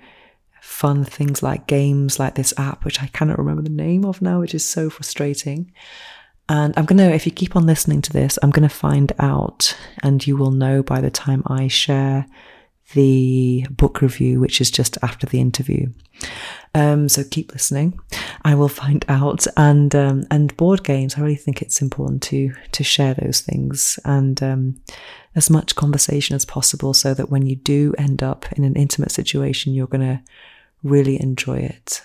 fun 0.60 1.04
things 1.04 1.42
like 1.42 1.66
games 1.66 2.18
like 2.18 2.34
this 2.34 2.54
app, 2.56 2.84
which 2.84 3.02
I 3.02 3.06
cannot 3.08 3.38
remember 3.38 3.62
the 3.62 3.70
name 3.70 4.04
of 4.04 4.22
now, 4.22 4.40
which 4.40 4.54
is 4.54 4.64
so 4.64 4.90
frustrating. 4.90 5.72
And 6.48 6.74
I'm 6.76 6.84
going 6.84 6.98
to, 6.98 7.14
if 7.14 7.26
you 7.26 7.32
keep 7.32 7.54
on 7.54 7.66
listening 7.66 8.02
to 8.02 8.12
this, 8.12 8.38
I'm 8.42 8.50
going 8.50 8.68
to 8.68 8.74
find 8.74 9.12
out, 9.18 9.76
and 10.02 10.26
you 10.26 10.36
will 10.36 10.50
know 10.50 10.82
by 10.82 11.00
the 11.00 11.10
time 11.10 11.42
I 11.46 11.68
share 11.68 12.26
the 12.92 13.64
book 13.70 14.02
review, 14.02 14.40
which 14.40 14.60
is 14.60 14.68
just 14.68 14.98
after 15.00 15.26
the 15.26 15.40
interview. 15.40 15.92
Um, 16.74 17.08
so 17.08 17.22
keep 17.22 17.52
listening. 17.52 18.00
I 18.44 18.56
will 18.56 18.68
find 18.68 19.04
out. 19.08 19.46
And 19.56 19.94
um, 19.94 20.24
and 20.28 20.56
board 20.56 20.82
games, 20.82 21.14
I 21.14 21.20
really 21.20 21.36
think 21.36 21.62
it's 21.62 21.80
important 21.80 22.20
to 22.24 22.52
to 22.72 22.82
share 22.82 23.14
those 23.14 23.42
things 23.42 23.98
and 24.04 24.42
um, 24.42 24.80
as 25.36 25.50
much 25.50 25.76
conversation 25.76 26.34
as 26.34 26.44
possible, 26.44 26.92
so 26.92 27.14
that 27.14 27.30
when 27.30 27.46
you 27.46 27.54
do 27.54 27.94
end 27.96 28.24
up 28.24 28.50
in 28.52 28.64
an 28.64 28.74
intimate 28.74 29.12
situation, 29.12 29.72
you're 29.72 29.86
going 29.86 30.00
to 30.00 30.20
really 30.82 31.20
enjoy 31.22 31.58
it. 31.58 32.02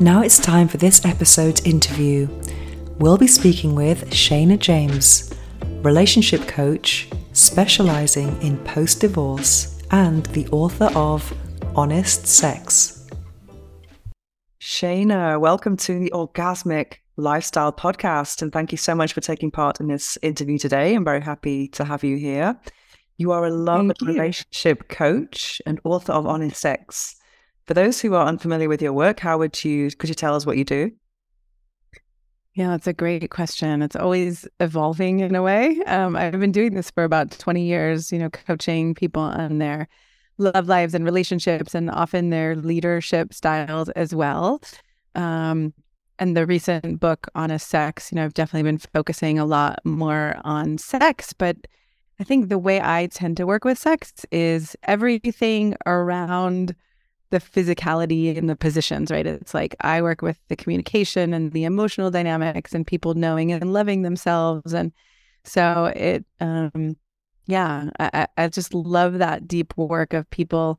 Now 0.00 0.22
it's 0.22 0.38
time 0.38 0.68
for 0.68 0.78
this 0.78 1.04
episode's 1.04 1.60
interview. 1.64 2.26
We'll 2.98 3.18
be 3.18 3.26
speaking 3.26 3.74
with 3.74 4.10
Shana 4.10 4.58
James, 4.58 5.32
relationship 5.82 6.48
coach 6.48 7.08
specializing 7.32 8.40
in 8.42 8.56
post 8.64 9.00
divorce 9.00 9.80
and 9.90 10.24
the 10.26 10.48
author 10.48 10.90
of 10.96 11.32
Honest 11.76 12.26
Sex. 12.26 13.06
Shana, 14.60 15.38
welcome 15.38 15.76
to 15.76 15.98
the 15.98 16.10
Orgasmic 16.10 16.94
Lifestyle 17.16 17.72
Podcast, 17.72 18.42
and 18.42 18.52
thank 18.52 18.72
you 18.72 18.78
so 18.78 18.94
much 18.94 19.12
for 19.12 19.20
taking 19.20 19.50
part 19.50 19.78
in 19.78 19.88
this 19.88 20.16
interview 20.22 20.58
today. 20.58 20.94
I'm 20.94 21.04
very 21.04 21.20
happy 21.20 21.68
to 21.68 21.84
have 21.84 22.02
you 22.02 22.16
here. 22.16 22.58
You 23.18 23.30
are 23.30 23.44
a 23.44 23.50
love 23.50 23.80
and 23.80 23.96
relationship 24.02 24.88
coach 24.88 25.60
and 25.66 25.80
author 25.84 26.12
of 26.12 26.26
Honest 26.26 26.60
Sex. 26.60 27.16
For 27.66 27.74
those 27.74 28.00
who 28.00 28.14
are 28.14 28.26
unfamiliar 28.26 28.68
with 28.68 28.82
your 28.82 28.92
work, 28.92 29.20
how 29.20 29.38
would 29.38 29.64
you 29.64 29.90
could 29.90 30.08
you 30.08 30.14
tell 30.14 30.34
us 30.34 30.46
what 30.46 30.56
you 30.56 30.64
do? 30.64 30.92
Yeah, 32.54 32.68
that's 32.68 32.86
a 32.86 32.92
great 32.92 33.30
question. 33.30 33.80
It's 33.80 33.96
always 33.96 34.46
evolving 34.60 35.20
in 35.20 35.34
a 35.34 35.42
way. 35.42 35.80
Um, 35.86 36.16
I've 36.16 36.38
been 36.38 36.52
doing 36.52 36.74
this 36.74 36.90
for 36.90 37.02
about 37.02 37.30
20 37.30 37.64
years, 37.64 38.12
you 38.12 38.18
know, 38.18 38.28
coaching 38.28 38.94
people 38.94 39.22
on 39.22 39.58
their 39.58 39.88
love 40.36 40.68
lives 40.68 40.92
and 40.94 41.04
relationships 41.04 41.74
and 41.74 41.88
often 41.90 42.28
their 42.28 42.54
leadership 42.54 43.32
styles 43.32 43.88
as 43.90 44.14
well. 44.14 44.60
Um, 45.14 45.72
and 46.18 46.36
the 46.36 46.44
recent 46.44 47.00
book 47.00 47.26
Honest 47.34 47.68
Sex, 47.68 48.12
you 48.12 48.16
know, 48.16 48.24
I've 48.24 48.34
definitely 48.34 48.70
been 48.70 48.78
focusing 48.78 49.38
a 49.38 49.46
lot 49.46 49.80
more 49.84 50.36
on 50.44 50.76
sex, 50.76 51.32
but 51.32 51.56
I 52.20 52.24
think 52.24 52.48
the 52.48 52.58
way 52.58 52.80
I 52.82 53.06
tend 53.06 53.38
to 53.38 53.46
work 53.46 53.64
with 53.64 53.78
sex 53.78 54.12
is 54.30 54.76
everything 54.84 55.74
around 55.86 56.76
the 57.32 57.38
physicality 57.38 58.36
and 58.36 58.48
the 58.48 58.54
positions, 58.54 59.10
right? 59.10 59.26
It's 59.26 59.54
like 59.54 59.74
I 59.80 60.02
work 60.02 60.20
with 60.20 60.38
the 60.48 60.54
communication 60.54 61.32
and 61.32 61.50
the 61.52 61.64
emotional 61.64 62.10
dynamics 62.10 62.74
and 62.74 62.86
people 62.86 63.14
knowing 63.14 63.50
and 63.50 63.72
loving 63.72 64.02
themselves. 64.02 64.74
And 64.74 64.92
so 65.42 65.86
it, 65.96 66.26
um, 66.40 66.94
yeah, 67.46 67.88
I, 67.98 68.28
I 68.36 68.48
just 68.48 68.74
love 68.74 69.18
that 69.18 69.48
deep 69.48 69.74
work 69.78 70.12
of 70.12 70.28
people 70.28 70.78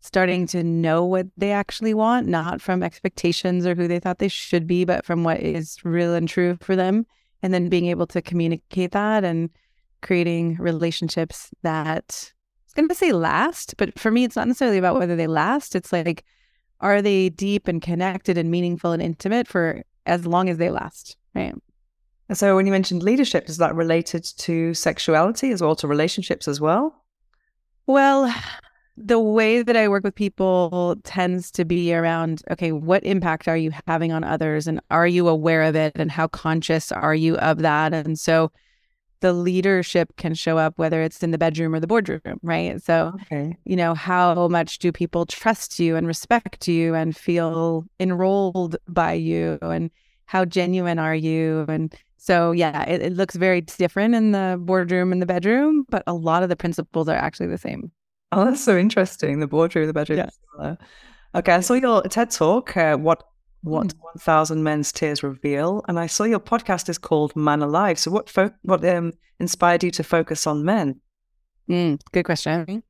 starting 0.00 0.46
to 0.48 0.62
know 0.62 1.02
what 1.02 1.28
they 1.38 1.50
actually 1.50 1.94
want, 1.94 2.28
not 2.28 2.60
from 2.60 2.82
expectations 2.82 3.66
or 3.66 3.74
who 3.74 3.88
they 3.88 3.98
thought 3.98 4.18
they 4.18 4.28
should 4.28 4.66
be, 4.66 4.84
but 4.84 5.02
from 5.02 5.24
what 5.24 5.40
is 5.40 5.82
real 5.82 6.14
and 6.14 6.28
true 6.28 6.58
for 6.60 6.76
them. 6.76 7.06
And 7.42 7.54
then 7.54 7.70
being 7.70 7.86
able 7.86 8.06
to 8.08 8.20
communicate 8.20 8.92
that 8.92 9.24
and 9.24 9.48
creating 10.02 10.56
relationships 10.56 11.48
that 11.62 12.33
going 12.74 12.88
to 12.88 12.94
say 12.94 13.12
last, 13.12 13.74
but 13.76 13.98
for 13.98 14.10
me, 14.10 14.24
it's 14.24 14.36
not 14.36 14.48
necessarily 14.48 14.78
about 14.78 14.98
whether 14.98 15.16
they 15.16 15.26
last. 15.26 15.74
It's 15.74 15.92
like, 15.92 16.24
are 16.80 17.00
they 17.00 17.28
deep 17.28 17.68
and 17.68 17.80
connected 17.80 18.36
and 18.36 18.50
meaningful 18.50 18.92
and 18.92 19.02
intimate 19.02 19.48
for 19.48 19.82
as 20.06 20.26
long 20.26 20.48
as 20.48 20.58
they 20.58 20.70
last? 20.70 21.16
Right. 21.34 21.54
So, 22.32 22.56
when 22.56 22.66
you 22.66 22.72
mentioned 22.72 23.02
leadership, 23.02 23.48
is 23.48 23.58
that 23.58 23.74
related 23.74 24.24
to 24.38 24.72
sexuality 24.74 25.50
as 25.50 25.60
well, 25.60 25.76
to 25.76 25.86
relationships 25.86 26.48
as 26.48 26.60
well? 26.60 27.04
Well, 27.86 28.34
the 28.96 29.18
way 29.18 29.62
that 29.62 29.76
I 29.76 29.88
work 29.88 30.04
with 30.04 30.14
people 30.14 30.96
tends 31.04 31.50
to 31.52 31.64
be 31.64 31.92
around 31.92 32.42
okay, 32.50 32.72
what 32.72 33.04
impact 33.04 33.46
are 33.48 33.56
you 33.56 33.72
having 33.86 34.12
on 34.12 34.24
others? 34.24 34.66
And 34.66 34.80
are 34.90 35.06
you 35.06 35.28
aware 35.28 35.62
of 35.62 35.76
it? 35.76 35.92
And 35.96 36.10
how 36.10 36.28
conscious 36.28 36.92
are 36.92 37.14
you 37.14 37.36
of 37.36 37.58
that? 37.58 37.92
And 37.92 38.18
so, 38.18 38.50
the 39.24 39.32
leadership 39.32 40.14
can 40.18 40.34
show 40.34 40.58
up 40.58 40.78
whether 40.78 41.00
it's 41.00 41.22
in 41.22 41.30
the 41.30 41.38
bedroom 41.38 41.74
or 41.74 41.80
the 41.80 41.86
boardroom, 41.86 42.20
right? 42.42 42.82
So, 42.82 43.14
okay. 43.22 43.56
you 43.64 43.74
know, 43.74 43.94
how 43.94 44.48
much 44.48 44.80
do 44.80 44.92
people 44.92 45.24
trust 45.24 45.78
you 45.78 45.96
and 45.96 46.06
respect 46.06 46.68
you 46.68 46.94
and 46.94 47.16
feel 47.16 47.86
enrolled 47.98 48.76
by 48.86 49.14
you 49.14 49.56
and 49.62 49.90
how 50.26 50.44
genuine 50.44 50.98
are 50.98 51.14
you? 51.14 51.64
And 51.68 51.94
so, 52.18 52.52
yeah, 52.52 52.82
it, 52.86 53.00
it 53.00 53.14
looks 53.14 53.34
very 53.34 53.62
different 53.62 54.14
in 54.14 54.32
the 54.32 54.60
boardroom 54.60 55.10
and 55.10 55.22
the 55.22 55.26
bedroom, 55.26 55.86
but 55.88 56.02
a 56.06 56.12
lot 56.12 56.42
of 56.42 56.50
the 56.50 56.56
principles 56.56 57.08
are 57.08 57.16
actually 57.16 57.46
the 57.46 57.56
same. 57.56 57.90
Oh, 58.30 58.44
that's 58.44 58.62
so 58.62 58.76
interesting. 58.76 59.40
The 59.40 59.46
boardroom, 59.46 59.86
the 59.86 59.94
bedroom. 59.94 60.28
Yeah. 60.58 60.74
Okay, 61.34 61.52
I 61.52 61.60
saw 61.60 61.72
your 61.72 62.02
TED 62.02 62.30
talk. 62.30 62.76
Uh, 62.76 62.98
what 62.98 63.26
what 63.64 63.88
mm. 63.88 63.98
1000 64.12 64.62
men's 64.62 64.92
tears 64.92 65.22
reveal 65.22 65.82
and 65.88 65.98
i 65.98 66.06
saw 66.06 66.24
your 66.24 66.38
podcast 66.38 66.88
is 66.88 66.98
called 66.98 67.34
man 67.34 67.62
alive. 67.62 67.98
So 67.98 68.10
what 68.10 68.28
fo- 68.28 68.52
what 68.62 68.84
um, 68.84 69.12
inspired 69.40 69.82
you 69.82 69.90
to 69.92 70.04
focus 70.04 70.46
on 70.46 70.64
men? 70.64 71.00
Mm, 71.68 72.00
good 72.12 72.24
question. 72.24 72.82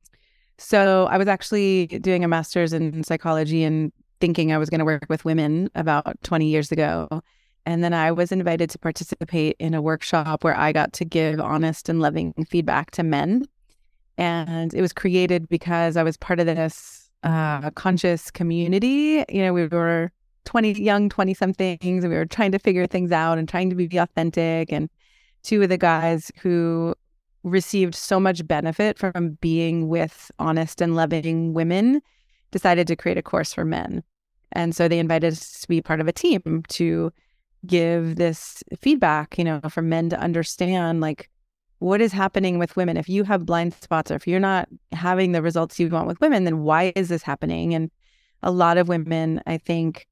So 0.57 1.07
i 1.09 1.17
was 1.17 1.27
actually 1.27 1.87
doing 1.87 2.23
a 2.23 2.27
master's 2.27 2.73
in 2.73 3.03
psychology 3.03 3.63
and 3.63 3.91
thinking 4.19 4.51
i 4.51 4.57
was 4.57 4.69
going 4.69 4.79
to 4.79 4.85
work 4.85 5.05
with 5.09 5.25
women 5.25 5.69
about 5.75 6.21
20 6.23 6.45
years 6.45 6.71
ago. 6.71 7.07
And 7.65 7.83
then 7.83 7.93
i 7.93 8.11
was 8.11 8.31
invited 8.33 8.69
to 8.71 8.77
participate 8.77 9.55
in 9.59 9.73
a 9.73 9.81
workshop 9.81 10.43
where 10.43 10.57
i 10.57 10.73
got 10.73 10.91
to 10.93 11.05
give 11.05 11.39
honest 11.39 11.87
and 11.87 12.01
loving 12.01 12.33
feedback 12.49 12.91
to 12.91 13.03
men. 13.03 13.45
And 14.17 14.73
it 14.73 14.81
was 14.81 14.91
created 14.91 15.47
because 15.47 15.95
i 15.95 16.03
was 16.03 16.17
part 16.17 16.41
of 16.41 16.47
this 16.47 17.09
uh, 17.23 17.71
conscious 17.71 18.29
community. 18.29 19.23
You 19.29 19.41
know 19.43 19.53
we 19.53 19.67
were 19.67 20.11
20 20.45 20.81
young 20.81 21.09
20 21.09 21.33
somethings 21.33 22.03
and 22.03 22.09
we 22.09 22.17
were 22.17 22.25
trying 22.25 22.51
to 22.51 22.59
figure 22.59 22.87
things 22.87 23.11
out 23.11 23.37
and 23.37 23.49
trying 23.49 23.69
to 23.69 23.75
be 23.75 23.97
authentic 23.97 24.71
and 24.71 24.89
two 25.43 25.61
of 25.61 25.69
the 25.69 25.77
guys 25.77 26.31
who 26.41 26.95
received 27.43 27.93
so 27.93 28.19
much 28.19 28.45
benefit 28.47 28.97
from 28.97 29.37
being 29.41 29.87
with 29.87 30.31
honest 30.39 30.81
and 30.81 30.95
loving 30.95 31.53
women 31.53 32.01
decided 32.51 32.87
to 32.87 32.95
create 32.95 33.17
a 33.17 33.23
course 33.23 33.53
for 33.53 33.65
men 33.65 34.03
and 34.51 34.75
so 34.75 34.87
they 34.87 34.99
invited 34.99 35.33
us 35.33 35.61
to 35.61 35.67
be 35.67 35.81
part 35.81 35.99
of 35.99 36.07
a 36.07 36.13
team 36.13 36.63
to 36.69 37.11
give 37.65 38.15
this 38.15 38.63
feedback 38.79 39.37
you 39.37 39.43
know 39.43 39.59
for 39.69 39.81
men 39.81 40.09
to 40.09 40.19
understand 40.19 41.01
like 41.01 41.29
what 41.79 42.01
is 42.01 42.11
happening 42.11 42.57
with 42.57 42.75
women? 42.75 42.97
If 42.97 43.09
you 43.09 43.23
have 43.25 43.45
blind 43.45 43.73
spots 43.73 44.09
or 44.09 44.15
if 44.15 44.27
you're 44.27 44.39
not 44.39 44.67
having 44.91 45.31
the 45.31 45.41
results 45.41 45.79
you 45.79 45.89
want 45.89 46.07
with 46.07 46.21
women, 46.21 46.43
then 46.45 46.59
why 46.59 46.93
is 46.95 47.09
this 47.09 47.23
happening? 47.23 47.73
And 47.73 47.91
a 48.43 48.51
lot 48.51 48.77
of 48.77 48.87
women, 48.87 49.41
I 49.45 49.57
think, 49.57 50.07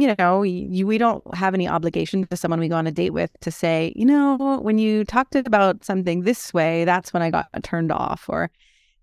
you 0.00 0.14
know, 0.18 0.40
we, 0.40 0.84
we 0.84 0.98
don't 0.98 1.22
have 1.34 1.54
any 1.54 1.68
obligation 1.68 2.26
to 2.26 2.36
someone 2.36 2.60
we 2.60 2.68
go 2.68 2.76
on 2.76 2.86
a 2.86 2.92
date 2.92 3.10
with 3.10 3.30
to 3.40 3.50
say, 3.50 3.92
you 3.94 4.04
know, 4.04 4.58
when 4.62 4.78
you 4.78 5.04
talked 5.04 5.34
about 5.34 5.84
something 5.84 6.22
this 6.22 6.52
way, 6.54 6.84
that's 6.84 7.12
when 7.12 7.22
I 7.22 7.30
got 7.30 7.48
turned 7.62 7.92
off, 7.92 8.26
or 8.28 8.50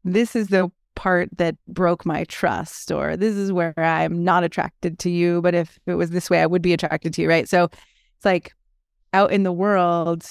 this 0.04 0.36
is 0.36 0.48
the 0.48 0.72
part 0.96 1.30
that 1.38 1.56
broke 1.68 2.06
my 2.06 2.24
trust, 2.26 2.92
or 2.92 3.16
this 3.16 3.36
is 3.36 3.52
where 3.52 3.74
I'm 3.78 4.24
not 4.24 4.44
attracted 4.44 5.00
to 5.00 5.10
you. 5.10 5.42
But 5.42 5.54
if 5.54 5.80
it 5.86 5.94
was 5.94 6.10
this 6.10 6.30
way, 6.30 6.42
I 6.42 6.48
would 6.48 6.62
be 6.62 6.74
attracted 6.74 7.14
to 7.14 7.22
you, 7.22 7.30
right? 7.30 7.48
So 7.48 7.66
it's 7.66 8.26
like 8.26 8.54
out 9.14 9.32
in 9.32 9.44
the 9.44 9.52
world, 9.52 10.26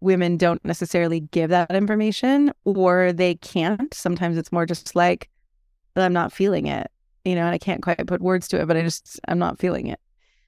women 0.00 0.36
don't 0.36 0.64
necessarily 0.64 1.20
give 1.20 1.50
that 1.50 1.70
information 1.70 2.52
or 2.64 3.12
they 3.12 3.36
can't. 3.36 3.92
Sometimes 3.94 4.36
it's 4.36 4.52
more 4.52 4.66
just 4.66 4.94
like, 4.94 5.28
I'm 5.96 6.12
not 6.12 6.32
feeling 6.32 6.66
it, 6.66 6.90
you 7.28 7.34
know, 7.34 7.42
and 7.42 7.54
I 7.54 7.58
can't 7.58 7.82
quite 7.82 8.06
put 8.06 8.22
words 8.22 8.48
to 8.48 8.60
it, 8.60 8.66
but 8.66 8.78
I 8.78 8.82
just, 8.82 9.20
I'm 9.28 9.38
not 9.38 9.58
feeling 9.58 9.88
it. 9.88 10.00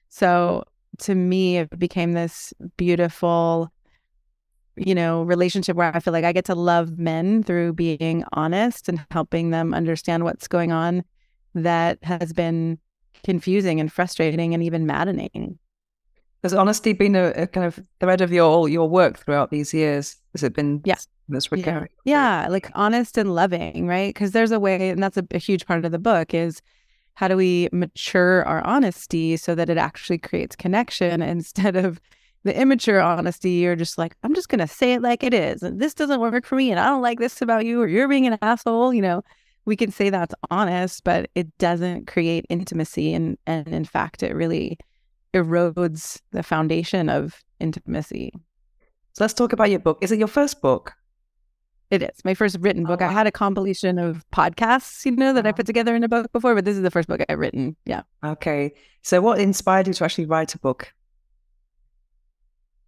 So 0.09 0.63
to 0.99 1.13
me, 1.13 1.57
it 1.57 1.77
became 1.77 2.13
this 2.13 2.55
beautiful, 2.75 3.71
you 4.75 4.95
know, 4.95 5.21
relationship 5.21 5.75
where 5.75 5.95
I 5.95 5.99
feel 5.99 6.11
like 6.11 6.25
I 6.25 6.33
get 6.33 6.45
to 6.45 6.55
love 6.55 6.97
men 6.97 7.43
through 7.43 7.73
being 7.73 8.23
honest 8.33 8.89
and 8.89 9.05
helping 9.11 9.51
them 9.51 9.75
understand 9.75 10.23
what's 10.23 10.47
going 10.47 10.71
on 10.71 11.03
that 11.53 11.99
has 12.01 12.33
been 12.33 12.79
confusing 13.23 13.79
and 13.79 13.91
frustrating 13.91 14.55
and 14.55 14.63
even 14.63 14.87
maddening. 14.87 15.59
Has 16.41 16.55
honesty 16.55 16.93
been 16.93 17.15
a, 17.15 17.27
a, 17.35 17.45
kind 17.45 17.67
of 17.67 17.79
thread 17.99 18.21
of 18.21 18.31
your 18.31 18.67
your 18.67 18.89
work 18.89 19.19
throughout 19.19 19.51
these 19.51 19.71
years? 19.71 20.15
Has 20.33 20.43
it 20.43 20.53
been 20.53 20.81
yes, 20.85 21.07
this 21.27 21.51
recurring? 21.51 21.89
Yeah. 22.05 22.43
yeah, 22.43 22.49
like 22.49 22.69
honest 22.73 23.17
and 23.17 23.35
loving, 23.35 23.87
right? 23.87 24.13
Because 24.13 24.31
there's 24.31 24.51
a 24.51 24.59
way, 24.59 24.89
and 24.89 25.01
that's 25.01 25.17
a, 25.17 25.25
a 25.31 25.37
huge 25.37 25.65
part 25.65 25.85
of 25.85 25.91
the 25.91 25.99
book 25.99 26.33
is 26.33 26.61
how 27.15 27.27
do 27.27 27.35
we 27.35 27.67
mature 27.71 28.43
our 28.45 28.63
honesty 28.65 29.35
so 29.37 29.53
that 29.55 29.69
it 29.69 29.77
actually 29.77 30.17
creates 30.17 30.55
connection 30.55 31.21
instead 31.21 31.75
of 31.75 31.99
the 32.43 32.59
immature 32.59 32.99
honesty 32.99 33.51
you're 33.51 33.75
just 33.75 33.99
like 33.99 34.15
i'm 34.23 34.33
just 34.33 34.49
going 34.49 34.57
to 34.57 34.65
say 34.65 34.93
it 34.93 35.01
like 35.03 35.21
it 35.21 35.31
is 35.31 35.61
and 35.61 35.79
this 35.79 35.93
doesn't 35.93 36.19
work 36.19 36.43
for 36.43 36.55
me 36.55 36.71
and 36.71 36.79
i 36.79 36.87
don't 36.87 37.03
like 37.03 37.19
this 37.19 37.39
about 37.39 37.65
you 37.65 37.79
or 37.79 37.87
you're 37.87 38.07
being 38.07 38.25
an 38.25 38.35
asshole 38.41 38.91
you 38.91 39.01
know 39.01 39.21
we 39.65 39.75
can 39.75 39.91
say 39.91 40.09
that's 40.09 40.33
honest 40.49 41.03
but 41.03 41.29
it 41.35 41.55
doesn't 41.59 42.07
create 42.07 42.43
intimacy 42.49 43.13
and 43.13 43.37
and 43.45 43.67
in 43.67 43.85
fact 43.85 44.23
it 44.23 44.33
really 44.33 44.75
erodes 45.33 46.19
the 46.31 46.43
foundation 46.43 47.09
of 47.09 47.41
intimacy. 47.59 48.33
So 49.13 49.23
let's 49.23 49.33
talk 49.33 49.53
about 49.53 49.69
your 49.69 49.79
book. 49.79 49.97
Is 50.01 50.11
it 50.11 50.19
your 50.19 50.27
first 50.27 50.61
book? 50.61 50.93
It 51.89 52.01
is 52.01 52.23
my 52.23 52.33
first 52.33 52.57
written 52.61 52.85
book. 52.85 53.01
Oh, 53.01 53.05
wow. 53.05 53.11
I 53.11 53.13
had 53.13 53.27
a 53.27 53.31
compilation 53.31 53.99
of 53.99 54.23
podcasts, 54.31 55.03
you 55.05 55.11
know, 55.11 55.33
that 55.33 55.45
I 55.45 55.51
put 55.51 55.65
together 55.65 55.93
in 55.93 56.03
a 56.05 56.07
book 56.07 56.31
before, 56.31 56.55
but 56.55 56.63
this 56.63 56.77
is 56.77 56.83
the 56.83 56.91
first 56.91 57.09
book 57.09 57.19
I've 57.27 57.37
written. 57.37 57.75
Yeah. 57.85 58.03
Okay. 58.23 58.73
So, 59.01 59.19
what 59.19 59.39
inspired 59.39 59.87
you 59.87 59.93
to 59.93 60.05
actually 60.05 60.25
write 60.25 60.55
a 60.55 60.59
book? 60.59 60.93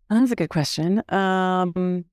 That's 0.09 0.31
a 0.31 0.35
good 0.35 0.49
question. 0.49 1.03
Um, 1.09 2.05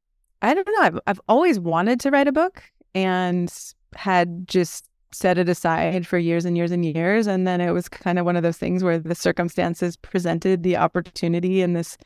I 0.43 0.55
don't 0.55 0.67
know. 0.67 0.83
I've 0.83 0.99
I've 1.07 1.21
always 1.29 1.61
wanted 1.61 2.01
to 2.01 2.11
write 2.11 2.27
a 2.27 2.33
book 2.33 2.63
and 2.95 3.53
had 3.95 4.49
just 4.49 4.87
set 5.13 5.39
it 5.39 5.49
aside 5.49 6.07
for 6.07 6.19
years 6.19 6.45
and 6.45 6.57
years 6.57 6.71
and 6.71 6.85
years. 6.85 7.27
And 7.27 7.47
then 7.47 7.61
it 7.61 7.73
was 7.73 7.89
kind 7.89 8.19
of 8.19 8.25
one 8.25 8.37
of 8.37 8.43
those 8.43 8.59
things 8.59 8.85
where 8.85 8.99
the 8.99 9.15
circumstances 9.15 9.97
presented 9.97 10.63
the 10.63 10.77
opportunity 10.77 11.63
in 11.63 11.73
this 11.73 11.97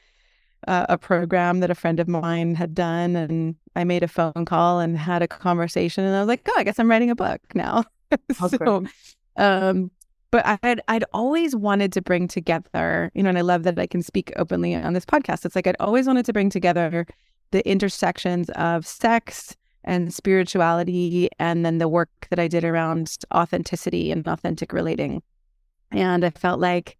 uh, 0.66 0.86
a 0.88 0.98
program 0.98 1.60
that 1.60 1.70
a 1.70 1.74
friend 1.74 2.00
of 2.00 2.08
mine 2.08 2.54
had 2.54 2.74
done, 2.74 3.16
and 3.16 3.56
I 3.76 3.84
made 3.84 4.02
a 4.02 4.08
phone 4.08 4.44
call 4.44 4.80
and 4.80 4.98
had 4.98 5.22
a 5.22 5.28
conversation, 5.28 6.04
and 6.04 6.14
I 6.14 6.20
was 6.20 6.28
like, 6.28 6.46
"Oh, 6.48 6.54
I 6.56 6.64
guess 6.64 6.78
I'm 6.78 6.90
writing 6.90 7.10
a 7.10 7.16
book 7.16 7.40
now." 7.54 7.84
so, 8.48 8.84
um, 9.36 9.90
but 10.30 10.44
I 10.46 10.58
had 10.62 10.80
I'd 10.88 11.04
always 11.12 11.54
wanted 11.54 11.92
to 11.92 12.02
bring 12.02 12.28
together, 12.28 13.10
you 13.14 13.22
know, 13.22 13.28
and 13.28 13.38
I 13.38 13.42
love 13.42 13.62
that 13.64 13.78
I 13.78 13.86
can 13.86 14.02
speak 14.02 14.32
openly 14.36 14.74
on 14.74 14.92
this 14.92 15.04
podcast. 15.04 15.44
It's 15.44 15.56
like 15.56 15.66
I'd 15.66 15.76
always 15.80 16.06
wanted 16.06 16.26
to 16.26 16.32
bring 16.32 16.50
together 16.50 17.06
the 17.50 17.68
intersections 17.68 18.50
of 18.50 18.86
sex, 18.86 19.56
and 19.84 20.12
spirituality, 20.12 21.28
and 21.38 21.64
then 21.64 21.78
the 21.78 21.88
work 21.88 22.08
that 22.30 22.38
I 22.38 22.48
did 22.48 22.64
around 22.64 23.16
authenticity 23.32 24.10
and 24.10 24.26
authentic 24.26 24.72
relating. 24.72 25.22
And 25.90 26.24
I 26.24 26.30
felt 26.30 26.58
like, 26.58 26.96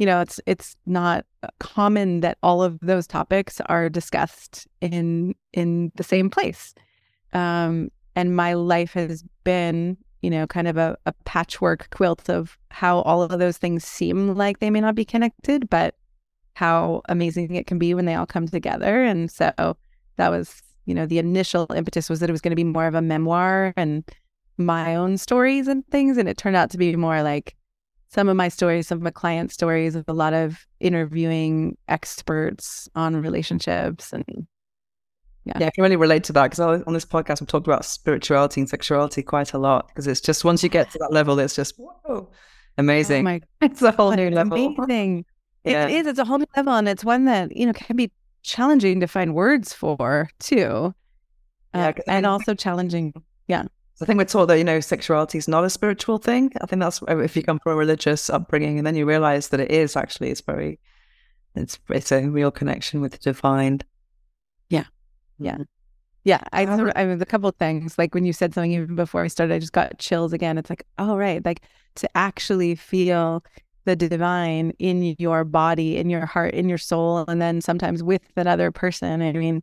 you 0.00 0.06
know, 0.06 0.22
it's 0.22 0.40
it's 0.46 0.76
not 0.86 1.26
common 1.58 2.20
that 2.20 2.38
all 2.42 2.62
of 2.62 2.80
those 2.80 3.06
topics 3.06 3.60
are 3.66 3.90
discussed 3.90 4.66
in 4.80 5.34
in 5.52 5.92
the 5.96 6.02
same 6.02 6.30
place. 6.30 6.74
Um, 7.34 7.90
and 8.16 8.34
my 8.34 8.54
life 8.54 8.94
has 8.94 9.22
been, 9.44 9.98
you 10.22 10.30
know, 10.30 10.46
kind 10.46 10.68
of 10.68 10.78
a, 10.78 10.96
a 11.04 11.12
patchwork 11.26 11.90
quilt 11.90 12.30
of 12.30 12.56
how 12.70 13.00
all 13.00 13.22
of 13.22 13.38
those 13.38 13.58
things 13.58 13.84
seem 13.84 14.34
like 14.34 14.58
they 14.58 14.70
may 14.70 14.80
not 14.80 14.94
be 14.94 15.04
connected, 15.04 15.68
but 15.68 15.94
how 16.54 17.02
amazing 17.10 17.54
it 17.54 17.66
can 17.66 17.78
be 17.78 17.92
when 17.92 18.06
they 18.06 18.14
all 18.14 18.26
come 18.26 18.48
together. 18.48 19.04
And 19.04 19.30
so 19.30 19.76
that 20.16 20.30
was 20.30 20.62
you 20.86 20.94
know, 20.94 21.04
the 21.04 21.18
initial 21.18 21.66
impetus 21.76 22.08
was 22.08 22.20
that 22.20 22.30
it 22.30 22.32
was 22.32 22.40
going 22.40 22.52
to 22.52 22.56
be 22.56 22.64
more 22.64 22.86
of 22.86 22.94
a 22.94 23.02
memoir 23.02 23.74
and 23.76 24.02
my 24.56 24.96
own 24.96 25.18
stories 25.18 25.68
and 25.68 25.86
things. 25.88 26.16
And 26.16 26.26
it 26.26 26.38
turned 26.38 26.56
out 26.56 26.70
to 26.70 26.78
be 26.78 26.96
more 26.96 27.22
like 27.22 27.54
some 28.10 28.28
of 28.28 28.36
my 28.36 28.48
stories, 28.48 28.88
some 28.88 28.98
of 28.98 29.02
my 29.02 29.10
client 29.10 29.52
stories, 29.52 29.94
of 29.94 30.04
a 30.08 30.12
lot 30.12 30.34
of 30.34 30.66
interviewing 30.80 31.76
experts 31.88 32.88
on 32.94 33.16
relationships 33.16 34.12
and 34.12 34.46
yeah. 35.44 35.54
yeah, 35.58 35.66
I 35.68 35.70
can 35.70 35.82
really 35.82 35.96
relate 35.96 36.24
to 36.24 36.32
that 36.34 36.50
because 36.50 36.60
on 36.60 36.92
this 36.92 37.06
podcast 37.06 37.40
we've 37.40 37.48
talked 37.48 37.66
about 37.66 37.84
spirituality 37.84 38.60
and 38.60 38.68
sexuality 38.68 39.22
quite 39.22 39.54
a 39.54 39.58
lot 39.58 39.88
because 39.88 40.06
it's 40.06 40.20
just 40.20 40.44
once 40.44 40.62
you 40.62 40.68
get 40.68 40.90
to 40.90 40.98
that 40.98 41.12
level, 41.12 41.38
it's 41.38 41.56
just 41.56 41.74
whoa, 41.78 42.30
amazing. 42.76 43.20
Oh 43.20 43.30
my, 43.30 43.40
it's 43.62 43.80
a 43.80 43.92
whole 43.92 44.12
new 44.12 44.30
level. 44.30 44.74
Amazing. 44.78 45.24
Yeah. 45.62 45.88
It 45.88 45.90
is. 45.90 46.06
It's 46.06 46.18
a 46.18 46.24
whole 46.24 46.38
new 46.38 46.46
level, 46.56 46.72
and 46.72 46.88
it's 46.88 47.04
one 47.04 47.26
that 47.26 47.54
you 47.54 47.66
know 47.66 47.74
can 47.74 47.94
be 47.94 48.10
challenging 48.42 49.00
to 49.00 49.06
find 49.06 49.34
words 49.34 49.74
for 49.74 50.30
too. 50.38 50.94
Uh, 51.74 51.92
and 52.06 52.24
also 52.24 52.54
challenging. 52.54 53.12
Yeah. 53.46 53.64
I 54.00 54.06
think 54.06 54.18
we're 54.18 54.24
taught 54.24 54.46
that, 54.46 54.58
you 54.58 54.64
know, 54.64 54.80
sexuality 54.80 55.38
is 55.38 55.48
not 55.48 55.64
a 55.64 55.70
spiritual 55.70 56.18
thing. 56.18 56.52
I 56.60 56.66
think 56.66 56.80
that's 56.80 57.02
uh, 57.02 57.18
if 57.18 57.36
you 57.36 57.42
come 57.42 57.58
from 57.58 57.72
a 57.72 57.76
religious 57.76 58.30
upbringing 58.30 58.78
and 58.78 58.86
then 58.86 58.94
you 58.94 59.04
realize 59.04 59.48
that 59.48 59.60
it 59.60 59.70
is 59.70 59.96
actually, 59.96 60.30
it's 60.30 60.40
very, 60.40 60.78
it's, 61.54 61.78
it's 61.88 62.10
a 62.10 62.28
real 62.28 62.50
connection 62.50 63.00
with 63.00 63.12
the 63.12 63.18
divine. 63.18 63.80
Yeah. 64.68 64.84
Yeah. 65.38 65.54
Mm-hmm. 65.54 65.62
Yeah. 66.24 66.40
I, 66.52 66.62
I 66.64 67.04
mean, 67.06 67.20
a 67.20 67.26
couple 67.26 67.48
of 67.48 67.56
things, 67.56 67.98
like 67.98 68.14
when 68.14 68.24
you 68.24 68.32
said 68.32 68.54
something 68.54 68.72
even 68.72 68.94
before 68.94 69.22
I 69.22 69.28
started, 69.28 69.54
I 69.54 69.58
just 69.58 69.72
got 69.72 69.98
chills 69.98 70.32
again. 70.32 70.58
It's 70.58 70.70
like, 70.70 70.86
oh, 70.98 71.16
right. 71.16 71.44
Like 71.44 71.62
to 71.96 72.08
actually 72.16 72.74
feel 72.74 73.44
the 73.86 73.96
divine 73.96 74.72
in 74.78 75.16
your 75.18 75.44
body, 75.44 75.96
in 75.96 76.10
your 76.10 76.26
heart, 76.26 76.54
in 76.54 76.68
your 76.68 76.78
soul, 76.78 77.24
and 77.26 77.40
then 77.40 77.60
sometimes 77.60 78.02
with 78.02 78.22
another 78.36 78.70
person. 78.70 79.22
I 79.22 79.32
mean, 79.32 79.62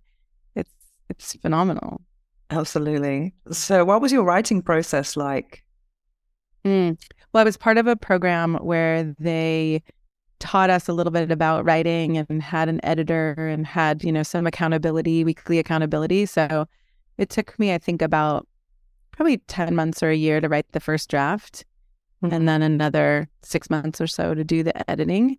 it's 0.55 0.71
it's 1.09 1.35
phenomenal. 1.35 2.01
Absolutely. 2.49 3.33
So, 3.51 3.83
what 3.83 4.01
was 4.01 4.11
your 4.11 4.23
writing 4.23 4.61
process 4.61 5.17
like? 5.17 5.63
Mm. 6.65 6.97
Well, 7.33 7.41
I 7.41 7.43
was 7.43 7.57
part 7.57 7.77
of 7.77 7.87
a 7.87 7.95
program 7.95 8.55
where 8.55 9.15
they 9.19 9.83
taught 10.39 10.69
us 10.69 10.87
a 10.87 10.93
little 10.93 11.11
bit 11.11 11.31
about 11.31 11.65
writing 11.65 12.17
and 12.17 12.41
had 12.41 12.69
an 12.69 12.79
editor 12.83 13.33
and 13.37 13.65
had 13.65 14.03
you 14.03 14.11
know 14.11 14.23
some 14.23 14.47
accountability, 14.47 15.23
weekly 15.23 15.59
accountability. 15.59 16.25
So, 16.25 16.67
it 17.17 17.29
took 17.29 17.57
me, 17.59 17.73
I 17.73 17.77
think, 17.77 18.01
about 18.01 18.47
probably 19.11 19.37
ten 19.39 19.75
months 19.75 20.01
or 20.01 20.09
a 20.09 20.15
year 20.15 20.39
to 20.39 20.47
write 20.47 20.71
the 20.71 20.79
first 20.79 21.09
draft 21.09 21.65
mm-hmm. 22.23 22.33
and 22.33 22.47
then 22.47 22.61
another 22.61 23.27
six 23.43 23.69
months 23.69 24.01
or 24.01 24.07
so 24.07 24.33
to 24.33 24.43
do 24.43 24.63
the 24.63 24.89
editing. 24.89 25.37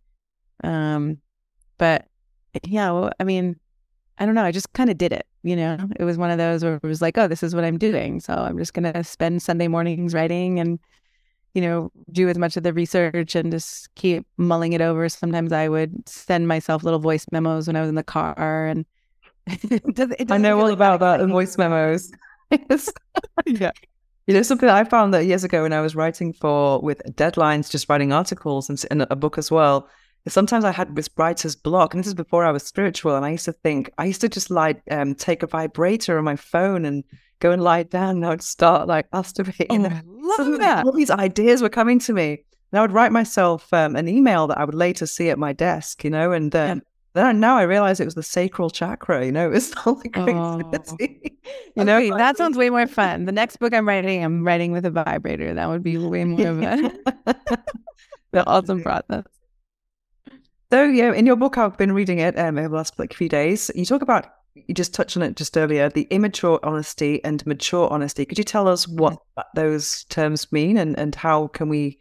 Um, 0.64 1.18
but 1.79 2.07
yeah, 2.64 2.90
well, 2.90 3.12
I 3.21 3.25
mean, 3.25 3.57
I 4.18 4.26
don't 4.26 4.35
know. 4.35 4.44
I 4.44 4.52
just 4.52 4.72
kind 4.72 4.90
of 4.90 4.98
did 4.98 5.12
it. 5.12 5.26
You 5.42 5.57
know, 5.57 5.78
it 5.96 6.04
was 6.04 6.18
one 6.18 6.31
of 6.31 6.38
those 6.38 6.64
where 6.64 6.74
it 6.74 6.83
was 6.83 7.00
like, 7.00 7.16
oh, 7.16 7.28
this 7.28 7.42
is 7.42 7.54
what 7.54 7.64
I'm 7.64 7.78
doing. 7.78 8.20
So 8.20 8.35
I'm 8.35 8.59
just 8.59 8.74
going 8.74 8.92
to 8.92 9.04
spend 9.04 9.42
Sunday 9.42 9.68
mornings 9.68 10.12
writing 10.12 10.59
and, 10.59 10.78
you 11.54 11.62
know, 11.62 11.92
do 12.11 12.28
as 12.28 12.37
much 12.37 12.57
of 12.57 12.64
the 12.64 12.72
research 12.72 13.37
and 13.37 13.52
just 13.52 13.94
keep 13.94 14.26
mulling 14.37 14.72
it 14.72 14.81
over. 14.81 15.09
Sometimes 15.09 15.52
I 15.52 15.68
would 15.68 16.09
send 16.09 16.48
myself 16.48 16.83
little 16.83 16.98
voice 16.98 17.26
memos 17.31 17.68
when 17.68 17.76
I 17.76 17.81
was 17.81 17.88
in 17.88 17.94
the 17.94 18.02
car. 18.02 18.66
And 18.66 18.85
it 19.46 19.83
does, 19.94 20.11
it 20.18 20.31
I 20.33 20.37
know 20.37 20.61
all 20.61 20.70
about 20.70 21.00
that, 21.00 21.18
the 21.18 21.28
voice 21.28 21.57
memos. 21.59 22.11
yeah. 23.46 23.70
You 24.26 24.35
know, 24.35 24.42
something 24.42 24.68
I 24.68 24.85
found 24.85 25.14
that 25.14 25.24
years 25.24 25.44
ago 25.44 25.62
when 25.62 25.72
I 25.72 25.81
was 25.81 25.94
writing 25.96 26.33
for 26.33 26.81
with 26.81 27.00
deadlines, 27.14 27.70
just 27.70 27.88
writing 27.88 28.12
articles 28.12 28.68
and, 28.68 28.85
and 28.90 29.07
a 29.09 29.16
book 29.16 29.38
as 29.38 29.50
well. 29.50 29.88
Sometimes 30.29 30.64
I 30.64 30.73
had 30.73 30.95
this 30.95 31.09
writer's 31.17 31.57
block, 31.57 31.95
and 31.95 32.01
this 32.01 32.09
is 32.09 32.14
before 32.14 32.45
I 32.45 32.51
was 32.51 32.62
spiritual. 32.62 33.17
And 33.17 33.25
I 33.25 33.31
used 33.31 33.45
to 33.47 33.53
think 33.53 33.91
I 33.99 34.05
used 34.05 34.21
to 34.21 34.29
just 34.29 34.51
like 34.51 34.83
um, 34.91 35.14
take 35.14 35.43
a 35.43 35.47
vibrator 35.47 36.19
on 36.19 36.25
my 36.25 36.37
phone 36.37 36.85
and 36.85 37.05
go 37.41 37.51
and 37.51 37.62
lie 37.62 37.85
down, 37.85 38.17
and 38.17 38.27
I 38.27 38.31
would 38.31 38.43
start 38.43 38.88
like 38.88 39.11
masturbating. 39.11 39.67
Oh, 39.71 39.88
I 39.88 40.03
love 40.43 40.59
that. 40.59 40.87
All 40.87 40.93
these 40.93 41.11
ideas 41.11 41.62
were 41.62 41.69
coming 41.69 41.99
to 42.01 42.12
me, 42.12 42.45
and 42.73 42.79
I 42.79 42.83
would 42.83 42.93
write 42.93 43.12
myself 43.12 43.73
um, 43.73 43.97
an 43.97 44.09
email 44.09 44.47
that 44.49 44.59
I 44.59 44.64
would 44.64 44.75
later 44.75 45.07
see 45.07 45.31
at 45.31 45.38
my 45.38 45.53
desk. 45.53 46.05
You 46.05 46.11
know, 46.11 46.33
and 46.33 46.55
um, 46.55 46.69
yeah. 46.69 46.83
then 47.14 47.41
now 47.41 47.57
I 47.57 47.62
realize 47.62 48.01
it 48.01 48.05
was 48.05 48.14
the 48.14 48.23
sacral 48.23 48.71
chakra. 48.71 49.25
You 49.25 49.33
know, 49.33 49.51
it's 49.53 49.75
all 49.85 49.95
the 49.95 50.09
creativity. 50.09 51.33
Oh. 51.33 51.51
you 51.77 51.85
know, 51.85 51.99
okay, 51.99 52.11
that 52.11 52.37
sounds 52.37 52.57
way 52.57 52.71
more 52.71 52.87
fun. 52.87 53.25
The 53.25 53.33
next 53.33 53.57
book 53.57 53.73
I'm 53.73 53.87
writing, 53.87 54.25
I'm 54.25 54.45
writing 54.47 54.73
with 54.73 54.85
a 54.85 54.91
vibrator. 54.91 55.55
That 55.55 55.69
would 55.69 55.83
be 55.83 55.97
way 55.97 56.25
more 56.25 56.49
of 56.49 56.62
a 56.62 56.93
the 58.33 58.47
awesome 58.47 58.83
process. 58.83 59.25
So 60.70 60.85
yeah, 60.85 61.14
in 61.14 61.24
your 61.24 61.37
book, 61.37 61.57
I've 61.57 61.78
been 61.78 61.92
reading 61.92 62.18
it 62.18 62.38
um, 62.38 62.59
over 62.59 62.68
the 62.68 62.76
last 62.76 62.98
like 62.98 63.14
few 63.14 63.28
days. 63.28 63.70
You 63.74 63.87
talk 63.87 64.02
about 64.02 64.26
you 64.54 64.74
just 64.74 64.92
touched 64.92 65.16
on 65.16 65.22
it 65.22 65.37
just 65.37 65.57
earlier, 65.57 65.88
the 65.88 66.07
immature 66.11 66.61
honesty 66.62 67.24
and 67.24 67.44
mature 67.46 67.90
honesty. 67.90 68.26
Could 68.26 68.38
you 68.38 68.44
tell 68.44 68.68
us 68.68 68.87
what 68.87 69.14
mm-hmm. 69.14 69.42
those 69.54 70.04
terms 70.04 70.52
mean 70.52 70.76
and 70.76 70.98
and 70.98 71.14
how 71.14 71.46
can 71.48 71.68
we 71.68 71.98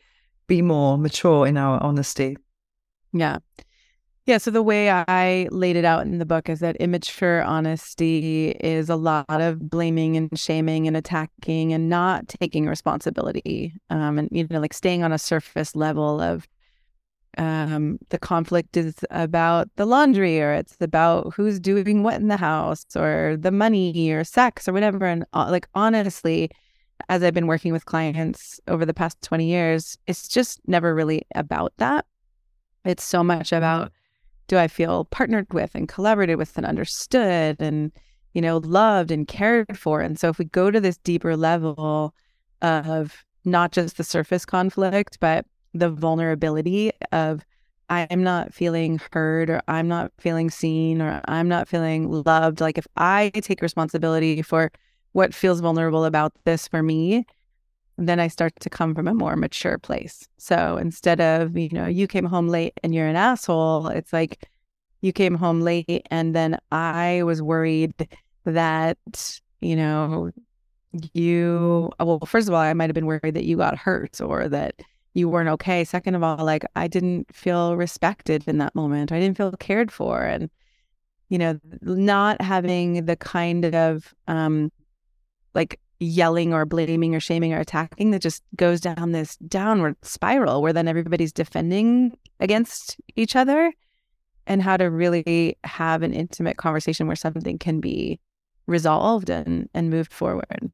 be 0.47 0.61
more 0.61 0.97
mature 0.97 1.47
in 1.47 1.55
our 1.55 1.81
honesty? 1.81 2.37
Yeah. 3.13 3.37
Yeah. 4.25 4.37
So 4.37 4.51
the 4.51 4.61
way 4.61 4.89
I 4.89 5.47
laid 5.51 5.77
it 5.77 5.85
out 5.85 6.05
in 6.05 6.17
the 6.17 6.25
book 6.25 6.49
is 6.49 6.59
that 6.59 6.75
immature 6.77 7.43
honesty 7.43 8.49
is 8.49 8.89
a 8.89 8.97
lot 8.97 9.25
of 9.29 9.69
blaming 9.69 10.17
and 10.17 10.37
shaming 10.37 10.85
and 10.87 10.97
attacking 10.97 11.71
and 11.71 11.87
not 11.87 12.27
taking 12.27 12.67
responsibility. 12.67 13.73
Um, 13.89 14.19
and, 14.19 14.27
you 14.29 14.45
know, 14.49 14.59
like 14.59 14.73
staying 14.73 15.03
on 15.03 15.13
a 15.13 15.17
surface 15.17 15.77
level 15.77 16.19
of 16.19 16.45
um, 17.37 17.99
the 18.09 18.17
conflict 18.17 18.75
is 18.75 18.95
about 19.11 19.69
the 19.75 19.85
laundry 19.85 20.41
or 20.41 20.53
it's 20.53 20.75
about 20.81 21.33
who's 21.33 21.59
doing 21.59 22.03
what 22.03 22.15
in 22.15 22.27
the 22.27 22.37
house 22.37 22.85
or 22.95 23.37
the 23.39 23.51
money 23.51 24.11
or 24.11 24.23
sex 24.23 24.67
or 24.67 24.73
whatever. 24.73 25.05
And 25.05 25.25
uh, 25.33 25.47
like, 25.49 25.67
honestly, 25.75 26.49
as 27.09 27.23
I've 27.23 27.33
been 27.33 27.47
working 27.47 27.71
with 27.71 27.85
clients 27.85 28.59
over 28.67 28.85
the 28.85 28.93
past 28.93 29.21
20 29.21 29.45
years, 29.45 29.97
it's 30.07 30.27
just 30.27 30.59
never 30.67 30.95
really 30.95 31.25
about 31.35 31.73
that. 31.77 32.05
It's 32.83 33.03
so 33.03 33.23
much 33.23 33.51
about 33.51 33.91
do 34.47 34.57
I 34.57 34.67
feel 34.67 35.05
partnered 35.05 35.53
with 35.53 35.75
and 35.75 35.87
collaborated 35.87 36.37
with 36.37 36.57
and 36.57 36.65
understood 36.65 37.57
and, 37.59 37.91
you 38.33 38.41
know, 38.41 38.57
loved 38.57 39.11
and 39.11 39.27
cared 39.27 39.77
for. 39.77 40.01
And 40.01 40.17
so 40.17 40.29
if 40.29 40.39
we 40.39 40.45
go 40.45 40.71
to 40.71 40.79
this 40.79 40.97
deeper 40.97 41.35
level 41.35 42.15
of 42.61 43.23
not 43.45 43.71
just 43.71 43.97
the 43.97 44.03
surface 44.03 44.45
conflict, 44.45 45.17
but 45.19 45.45
the 45.79 45.89
vulnerability 45.89 46.91
of 47.11 47.45
I'm 47.89 48.23
not 48.23 48.53
feeling 48.53 48.99
heard 49.11 49.49
or 49.49 49.61
I'm 49.67 49.87
not 49.87 50.11
feeling 50.19 50.49
seen 50.49 51.01
or 51.01 51.21
I'm 51.25 51.47
not 51.47 51.67
feeling 51.67 52.11
loved. 52.11 52.59
Like 52.59 52.77
if 52.77 52.87
I 52.97 53.31
take 53.35 53.61
responsibility 53.61 54.41
for 54.41 54.71
what 55.13 55.33
feels 55.33 55.61
vulnerable 55.61 56.03
about 56.05 56.33
this 56.43 56.67
for 56.67 56.83
me, 56.83 57.25
then 57.97 58.19
I 58.19 58.27
start 58.27 58.53
to 58.59 58.69
come 58.69 58.93
from 58.93 59.07
a 59.07 59.13
more 59.13 59.35
mature 59.35 59.77
place. 59.77 60.27
So 60.37 60.77
instead 60.77 61.19
of, 61.21 61.57
you 61.57 61.69
know, 61.71 61.87
you 61.87 62.07
came 62.07 62.25
home 62.25 62.47
late 62.47 62.73
and 62.83 62.93
you're 62.93 63.07
an 63.07 63.15
asshole, 63.15 63.87
it's 63.87 64.13
like 64.13 64.47
you 65.01 65.13
came 65.13 65.35
home 65.35 65.61
late 65.61 66.05
and 66.11 66.35
then 66.35 66.57
I 66.71 67.23
was 67.23 67.41
worried 67.41 67.93
that, 68.43 69.39
you 69.61 69.75
know, 69.75 70.31
you, 71.13 71.91
well, 71.99 72.19
first 72.25 72.47
of 72.47 72.53
all, 72.53 72.61
I 72.61 72.73
might 72.73 72.89
have 72.89 72.95
been 72.95 73.05
worried 73.05 73.33
that 73.33 73.45
you 73.45 73.57
got 73.57 73.77
hurt 73.77 74.19
or 74.21 74.47
that 74.49 74.75
you 75.17 75.27
weren't 75.27 75.49
okay. 75.49 75.83
Second 75.83 76.13
of 76.13 76.21
all, 76.21 76.45
like 76.45 76.63
I 76.75 76.87
didn't 76.87 77.33
feel 77.33 77.75
respected 77.75 78.43
in 78.47 78.59
that 78.59 78.75
moment. 78.75 79.11
I 79.11 79.19
didn't 79.19 79.35
feel 79.35 79.51
cared 79.53 79.91
for. 79.91 80.21
And, 80.21 80.47
you 81.29 81.39
know, 81.39 81.59
not 81.81 82.39
having 82.39 83.05
the 83.05 83.15
kind 83.15 83.65
of 83.73 84.13
um 84.27 84.71
like 85.55 85.79
yelling 85.99 86.53
or 86.53 86.65
blaming 86.65 87.15
or 87.15 87.19
shaming 87.19 87.51
or 87.51 87.59
attacking 87.59 88.11
that 88.11 88.21
just 88.21 88.43
goes 88.55 88.79
down 88.79 89.11
this 89.11 89.37
downward 89.37 89.95
spiral 90.03 90.61
where 90.61 90.71
then 90.71 90.87
everybody's 90.87 91.33
defending 91.33 92.15
against 92.39 92.97
each 93.15 93.35
other 93.35 93.73
and 94.45 94.61
how 94.61 94.77
to 94.77 94.85
really 94.85 95.57
have 95.63 96.03
an 96.03 96.13
intimate 96.13 96.57
conversation 96.57 97.07
where 97.07 97.15
something 97.15 97.57
can 97.57 97.79
be 97.79 98.19
resolved 98.67 99.31
and 99.31 99.67
and 99.73 99.89
moved 99.89 100.13
forward. 100.13 100.71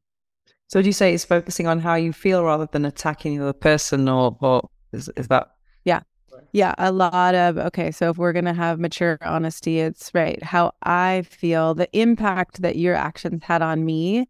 So 0.68 0.78
would 0.78 0.86
you 0.86 0.92
say 0.92 1.14
it's 1.14 1.24
focusing 1.24 1.66
on 1.66 1.80
how 1.80 1.94
you 1.94 2.12
feel 2.12 2.42
rather 2.42 2.66
than 2.70 2.84
attacking 2.84 3.36
the 3.36 3.44
other 3.44 3.52
person 3.52 4.08
or, 4.08 4.36
or 4.40 4.68
is, 4.92 5.10
is 5.16 5.28
that? 5.28 5.48
Yeah. 5.84 6.00
Yeah. 6.52 6.74
A 6.78 6.90
lot 6.90 7.34
of, 7.34 7.58
okay. 7.58 7.90
So 7.90 8.10
if 8.10 8.16
we're 8.16 8.32
going 8.32 8.44
to 8.46 8.54
have 8.54 8.78
mature 8.80 9.18
honesty, 9.22 9.80
it's 9.80 10.10
right. 10.14 10.42
How 10.42 10.72
I 10.82 11.22
feel, 11.28 11.74
the 11.74 11.88
impact 11.96 12.62
that 12.62 12.76
your 12.76 12.94
actions 12.94 13.42
had 13.44 13.62
on 13.62 13.84
me. 13.84 14.28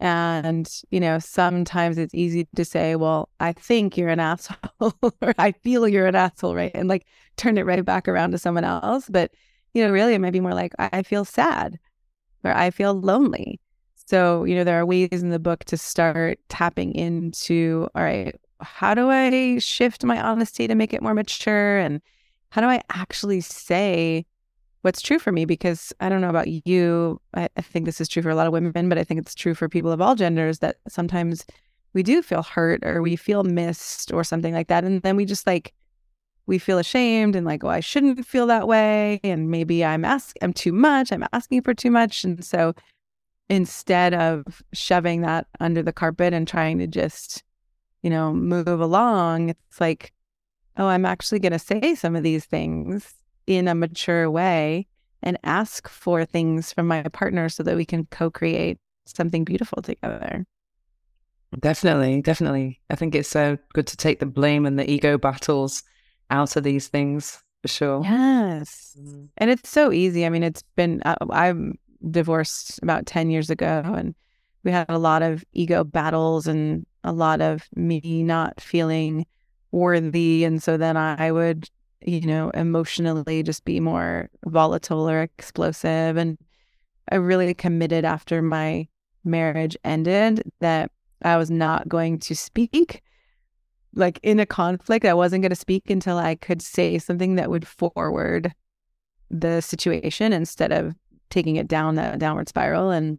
And, 0.00 0.70
you 0.90 1.00
know, 1.00 1.18
sometimes 1.18 1.98
it's 1.98 2.14
easy 2.14 2.46
to 2.54 2.64
say, 2.64 2.94
well, 2.94 3.28
I 3.40 3.52
think 3.52 3.96
you're 3.96 4.10
an 4.10 4.20
asshole 4.20 4.94
or 5.02 5.34
I 5.38 5.52
feel 5.52 5.88
you're 5.88 6.06
an 6.06 6.14
asshole, 6.14 6.54
right? 6.54 6.70
And 6.72 6.88
like 6.88 7.06
turn 7.36 7.58
it 7.58 7.66
right 7.66 7.84
back 7.84 8.06
around 8.06 8.30
to 8.30 8.38
someone 8.38 8.64
else. 8.64 9.08
But, 9.08 9.32
you 9.74 9.84
know, 9.84 9.90
really 9.90 10.14
it 10.14 10.20
might 10.20 10.32
be 10.32 10.40
more 10.40 10.54
like, 10.54 10.72
I, 10.78 10.90
I 10.92 11.02
feel 11.02 11.24
sad 11.24 11.78
or 12.44 12.52
I 12.52 12.70
feel 12.70 12.94
lonely 12.94 13.60
so, 14.08 14.44
you 14.44 14.54
know, 14.54 14.64
there 14.64 14.80
are 14.80 14.86
ways 14.86 15.22
in 15.22 15.28
the 15.28 15.38
book 15.38 15.64
to 15.64 15.76
start 15.76 16.38
tapping 16.48 16.94
into, 16.94 17.90
all 17.94 18.02
right, 18.02 18.34
how 18.58 18.94
do 18.94 19.10
I 19.10 19.58
shift 19.58 20.02
my 20.02 20.18
honesty 20.18 20.66
to 20.66 20.74
make 20.74 20.94
it 20.94 21.02
more 21.02 21.12
mature? 21.12 21.76
And 21.76 22.00
how 22.48 22.62
do 22.62 22.68
I 22.68 22.80
actually 22.88 23.42
say 23.42 24.24
what's 24.80 25.02
true 25.02 25.18
for 25.18 25.30
me? 25.30 25.44
Because 25.44 25.92
I 26.00 26.08
don't 26.08 26.22
know 26.22 26.30
about 26.30 26.48
you. 26.48 27.20
I, 27.34 27.50
I 27.58 27.60
think 27.60 27.84
this 27.84 28.00
is 28.00 28.08
true 28.08 28.22
for 28.22 28.30
a 28.30 28.34
lot 28.34 28.46
of 28.46 28.52
women, 28.54 28.88
but 28.88 28.96
I 28.96 29.04
think 29.04 29.20
it's 29.20 29.34
true 29.34 29.54
for 29.54 29.68
people 29.68 29.92
of 29.92 30.00
all 30.00 30.14
genders 30.14 30.60
that 30.60 30.76
sometimes 30.88 31.44
we 31.92 32.02
do 32.02 32.22
feel 32.22 32.42
hurt 32.42 32.82
or 32.86 33.02
we 33.02 33.14
feel 33.14 33.44
missed 33.44 34.10
or 34.10 34.24
something 34.24 34.54
like 34.54 34.68
that. 34.68 34.84
And 34.84 35.02
then 35.02 35.16
we 35.16 35.26
just 35.26 35.46
like, 35.46 35.74
we 36.46 36.56
feel 36.56 36.78
ashamed 36.78 37.36
and 37.36 37.44
like, 37.44 37.62
oh, 37.62 37.68
I 37.68 37.80
shouldn't 37.80 38.24
feel 38.24 38.46
that 38.46 38.66
way. 38.66 39.20
And 39.22 39.50
maybe 39.50 39.84
I'm 39.84 40.06
asking, 40.06 40.40
I'm 40.40 40.54
too 40.54 40.72
much. 40.72 41.12
I'm 41.12 41.26
asking 41.34 41.60
for 41.60 41.74
too 41.74 41.90
much. 41.90 42.24
And 42.24 42.42
so 42.42 42.72
instead 43.48 44.14
of 44.14 44.62
shoving 44.72 45.22
that 45.22 45.46
under 45.60 45.82
the 45.82 45.92
carpet 45.92 46.32
and 46.32 46.46
trying 46.46 46.78
to 46.78 46.86
just, 46.86 47.42
you 48.02 48.10
know, 48.10 48.32
move 48.32 48.68
along, 48.68 49.50
it's 49.50 49.80
like, 49.80 50.12
oh, 50.76 50.86
I'm 50.86 51.04
actually 51.04 51.40
going 51.40 51.52
to 51.52 51.58
say 51.58 51.94
some 51.94 52.14
of 52.14 52.22
these 52.22 52.44
things 52.44 53.14
in 53.46 53.68
a 53.68 53.74
mature 53.74 54.30
way 54.30 54.86
and 55.22 55.38
ask 55.44 55.88
for 55.88 56.24
things 56.24 56.72
from 56.72 56.86
my 56.86 57.02
partner 57.02 57.48
so 57.48 57.62
that 57.62 57.76
we 57.76 57.84
can 57.84 58.06
co 58.10 58.30
create 58.30 58.78
something 59.06 59.44
beautiful 59.44 59.82
together. 59.82 60.46
Definitely, 61.58 62.20
definitely. 62.20 62.80
I 62.90 62.94
think 62.94 63.14
it's 63.14 63.28
so 63.28 63.56
good 63.72 63.86
to 63.86 63.96
take 63.96 64.20
the 64.20 64.26
blame 64.26 64.66
and 64.66 64.78
the 64.78 64.88
ego 64.88 65.16
battles 65.16 65.82
out 66.30 66.56
of 66.56 66.62
these 66.62 66.88
things 66.88 67.42
for 67.62 67.68
sure. 67.68 68.02
Yes. 68.04 68.96
Mm. 69.00 69.28
And 69.38 69.50
it's 69.50 69.70
so 69.70 69.90
easy. 69.90 70.26
I 70.26 70.28
mean, 70.28 70.42
it's 70.42 70.62
been, 70.76 71.00
I, 71.06 71.16
I'm 71.30 71.78
divorced 72.10 72.78
about 72.82 73.06
10 73.06 73.30
years 73.30 73.50
ago 73.50 73.82
and 73.84 74.14
we 74.64 74.70
had 74.70 74.86
a 74.88 74.98
lot 74.98 75.22
of 75.22 75.44
ego 75.52 75.84
battles 75.84 76.46
and 76.46 76.84
a 77.04 77.12
lot 77.12 77.40
of 77.40 77.68
me 77.74 78.22
not 78.22 78.60
feeling 78.60 79.26
worthy. 79.70 80.44
And 80.44 80.62
so 80.62 80.76
then 80.76 80.96
I 80.96 81.30
would 81.32 81.68
you 82.00 82.20
know 82.20 82.50
emotionally 82.50 83.42
just 83.42 83.64
be 83.64 83.80
more 83.80 84.30
volatile 84.44 85.08
or 85.08 85.22
explosive. 85.22 86.16
And 86.16 86.38
I 87.10 87.16
really 87.16 87.54
committed 87.54 88.04
after 88.04 88.42
my 88.42 88.88
marriage 89.24 89.76
ended 89.84 90.42
that 90.60 90.90
I 91.22 91.36
was 91.36 91.50
not 91.50 91.88
going 91.88 92.18
to 92.20 92.36
speak 92.36 93.02
like 93.94 94.20
in 94.22 94.38
a 94.38 94.46
conflict. 94.46 95.04
I 95.04 95.14
wasn't 95.14 95.42
going 95.42 95.50
to 95.50 95.56
speak 95.56 95.90
until 95.90 96.18
I 96.18 96.34
could 96.34 96.62
say 96.62 96.98
something 96.98 97.34
that 97.36 97.50
would 97.50 97.66
forward 97.66 98.54
the 99.30 99.60
situation 99.60 100.32
instead 100.32 100.72
of 100.72 100.94
taking 101.30 101.56
it 101.56 101.68
down 101.68 101.94
that 101.96 102.18
downward 102.18 102.48
spiral. 102.48 102.90
And, 102.90 103.18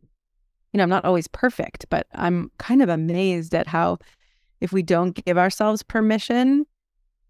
you 0.74 0.78
know, 0.78 0.84
I'm 0.84 0.89
not 0.89 1.06
always 1.06 1.28
perfect, 1.28 1.86
but 1.89 2.08
I'm 2.13 2.52
kind 2.58 2.82
of 2.82 2.89
amazed 2.89 3.56
at 3.56 3.67
how 3.67 3.98
if 4.62 4.72
we 4.72 4.84
don't 4.84 5.24
give 5.26 5.38
ourselves 5.38 5.84
permission 5.84 6.65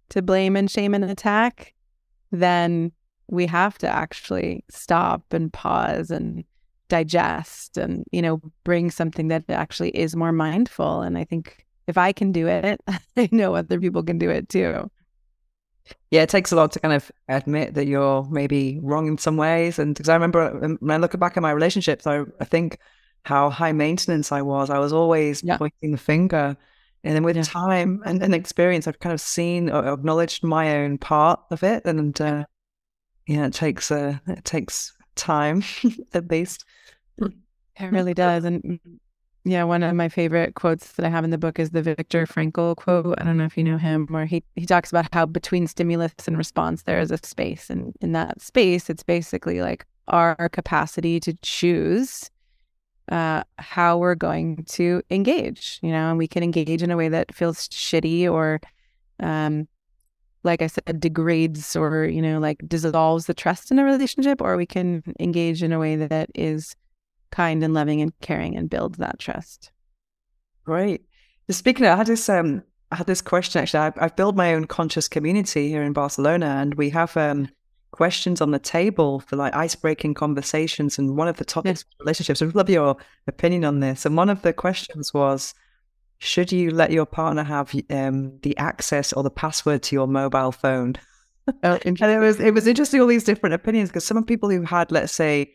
to 0.09 0.21
blame 0.21 0.55
and 0.55 0.69
shame 0.69 0.93
and 0.93 1.03
attack, 1.03 1.73
then 2.31 2.91
we 3.27 3.45
have 3.45 3.77
to 3.79 3.87
actually 3.87 4.63
stop 4.69 5.23
and 5.31 5.53
pause 5.53 6.09
and 6.09 6.43
digest 6.87 7.77
and, 7.77 8.03
you 8.11 8.21
know, 8.21 8.41
bring 8.63 8.89
something 8.89 9.27
that 9.27 9.43
actually 9.49 9.91
is 9.91 10.15
more 10.15 10.31
mindful. 10.31 11.01
And 11.01 11.17
I 11.17 11.23
think 11.23 11.65
if 11.87 11.97
I 11.97 12.11
can 12.11 12.31
do 12.31 12.47
it, 12.47 12.81
I 13.17 13.29
know 13.31 13.55
other 13.55 13.79
people 13.79 14.03
can 14.03 14.17
do 14.17 14.29
it 14.29 14.49
too 14.49 14.89
yeah, 16.11 16.23
it 16.23 16.29
takes 16.29 16.51
a 16.51 16.55
lot 16.55 16.71
to 16.71 16.79
kind 16.79 16.93
of 16.93 17.11
admit 17.27 17.75
that 17.75 17.85
you're 17.85 18.23
maybe 18.29 18.79
wrong 18.81 19.07
in 19.07 19.17
some 19.17 19.37
ways. 19.37 19.79
And 19.79 19.93
because 19.93 20.09
I 20.09 20.13
remember 20.13 20.63
um, 20.63 20.77
when 20.79 20.91
I 20.91 20.97
look 20.97 21.17
back 21.19 21.37
at 21.37 21.43
my 21.43 21.51
relationships, 21.51 22.07
I, 22.07 22.23
I 22.39 22.45
think 22.45 22.79
how 23.23 23.49
high 23.49 23.71
maintenance 23.71 24.31
I 24.31 24.41
was. 24.41 24.69
I 24.69 24.79
was 24.79 24.93
always 24.93 25.43
yeah. 25.43 25.57
pointing 25.57 25.91
the 25.91 25.97
finger. 25.97 26.57
And 27.03 27.15
then 27.15 27.23
with 27.23 27.37
yeah. 27.37 27.43
time 27.43 28.01
and, 28.05 28.21
and, 28.21 28.35
experience, 28.35 28.87
I've 28.87 28.99
kind 28.99 29.13
of 29.13 29.21
seen 29.21 29.69
or 29.69 29.93
acknowledged 29.93 30.43
my 30.43 30.77
own 30.77 30.97
part 30.97 31.39
of 31.49 31.63
it. 31.63 31.85
And 31.85 32.19
uh, 32.19 32.45
yeah, 33.27 33.45
it 33.45 33.53
takes 33.53 33.91
uh, 33.91 34.17
it 34.27 34.43
takes 34.43 34.93
time 35.15 35.63
at 36.13 36.29
least. 36.29 36.65
It 37.17 37.33
really 37.91 38.13
does. 38.13 38.43
And 38.43 38.79
Yeah, 39.49 39.63
one 39.63 39.81
of 39.81 39.95
my 39.95 40.09
favorite 40.09 40.53
quotes 40.53 40.91
that 40.91 41.03
I 41.03 41.09
have 41.09 41.23
in 41.23 41.31
the 41.31 41.37
book 41.39 41.57
is 41.57 41.71
the 41.71 41.81
Viktor 41.81 42.27
Frankl 42.27 42.75
quote. 42.75 43.15
I 43.17 43.23
don't 43.23 43.37
know 43.37 43.45
if 43.45 43.57
you 43.57 43.63
know 43.63 43.79
him, 43.79 44.05
where 44.11 44.27
he, 44.27 44.43
he 44.55 44.67
talks 44.67 44.91
about 44.91 45.07
how 45.11 45.25
between 45.25 45.65
stimulus 45.65 46.13
and 46.27 46.37
response 46.37 46.83
there 46.83 46.99
is 46.99 47.09
a 47.09 47.17
space. 47.23 47.67
And 47.67 47.95
in 47.99 48.11
that 48.11 48.41
space, 48.43 48.91
it's 48.91 49.01
basically 49.01 49.61
like 49.61 49.87
our 50.07 50.49
capacity 50.49 51.19
to 51.21 51.33
choose 51.41 52.29
uh, 53.11 53.41
how 53.57 53.97
we're 53.97 54.13
going 54.13 54.65
to 54.65 55.01
engage, 55.09 55.79
you 55.81 55.89
know, 55.89 56.09
and 56.09 56.19
we 56.19 56.27
can 56.27 56.43
engage 56.43 56.83
in 56.83 56.91
a 56.91 56.97
way 56.97 57.09
that 57.09 57.33
feels 57.33 57.67
shitty 57.69 58.31
or, 58.31 58.61
um, 59.19 59.67
like 60.43 60.61
I 60.61 60.67
said, 60.67 60.99
degrades 60.99 61.75
or, 61.75 62.05
you 62.05 62.21
know, 62.21 62.37
like 62.37 62.61
dissolves 62.67 63.25
the 63.25 63.33
trust 63.33 63.71
in 63.71 63.79
a 63.79 63.83
relationship, 63.83 64.43
or 64.43 64.57
we 64.57 64.67
can 64.67 65.01
engage 65.19 65.63
in 65.63 65.73
a 65.73 65.79
way 65.79 65.95
that 65.95 66.29
is 66.35 66.75
kind 67.31 67.63
and 67.63 67.73
loving 67.73 68.01
and 68.01 68.17
caring 68.21 68.55
and 68.55 68.69
build 68.69 68.95
that 68.95 69.19
trust. 69.19 69.71
Great. 70.63 71.05
Speaking 71.49 71.85
of, 71.85 71.93
I 71.93 71.95
had 71.97 72.07
this 72.07 72.29
um, 72.29 72.63
I 72.91 72.95
had 72.95 73.07
this 73.07 73.21
question 73.21 73.61
actually. 73.61 73.79
I, 73.79 73.93
I've 73.97 74.15
built 74.15 74.35
my 74.35 74.53
own 74.53 74.65
conscious 74.65 75.07
community 75.07 75.69
here 75.69 75.83
in 75.83 75.93
Barcelona, 75.93 76.57
and 76.59 76.75
we 76.75 76.89
have 76.91 77.15
um, 77.17 77.49
questions 77.91 78.41
on 78.41 78.51
the 78.51 78.59
table 78.59 79.19
for 79.19 79.35
like 79.35 79.55
ice-breaking 79.55 80.13
conversations. 80.13 80.97
And 80.97 81.17
one 81.17 81.27
of 81.27 81.37
the 81.37 81.45
topics 81.45 81.85
yeah. 81.89 82.03
relationships. 82.03 82.41
I'd 82.41 82.55
love 82.55 82.69
your 82.69 82.97
opinion 83.27 83.65
on 83.65 83.79
this. 83.79 84.05
And 84.05 84.15
one 84.15 84.29
of 84.29 84.41
the 84.41 84.53
questions 84.53 85.13
was, 85.13 85.53
should 86.19 86.51
you 86.51 86.71
let 86.71 86.91
your 86.91 87.05
partner 87.05 87.43
have 87.43 87.73
um, 87.89 88.37
the 88.41 88.57
access 88.57 89.13
or 89.13 89.23
the 89.23 89.31
password 89.31 89.83
to 89.83 89.95
your 89.95 90.07
mobile 90.07 90.51
phone? 90.51 90.95
Oh, 91.63 91.79
and 91.85 91.99
it 91.99 92.19
was 92.19 92.39
it 92.39 92.53
was 92.53 92.67
interesting 92.67 93.01
all 93.01 93.07
these 93.07 93.23
different 93.23 93.55
opinions 93.55 93.89
because 93.89 94.05
some 94.05 94.23
people 94.23 94.49
who 94.49 94.63
had, 94.63 94.91
let's 94.91 95.13
say, 95.13 95.53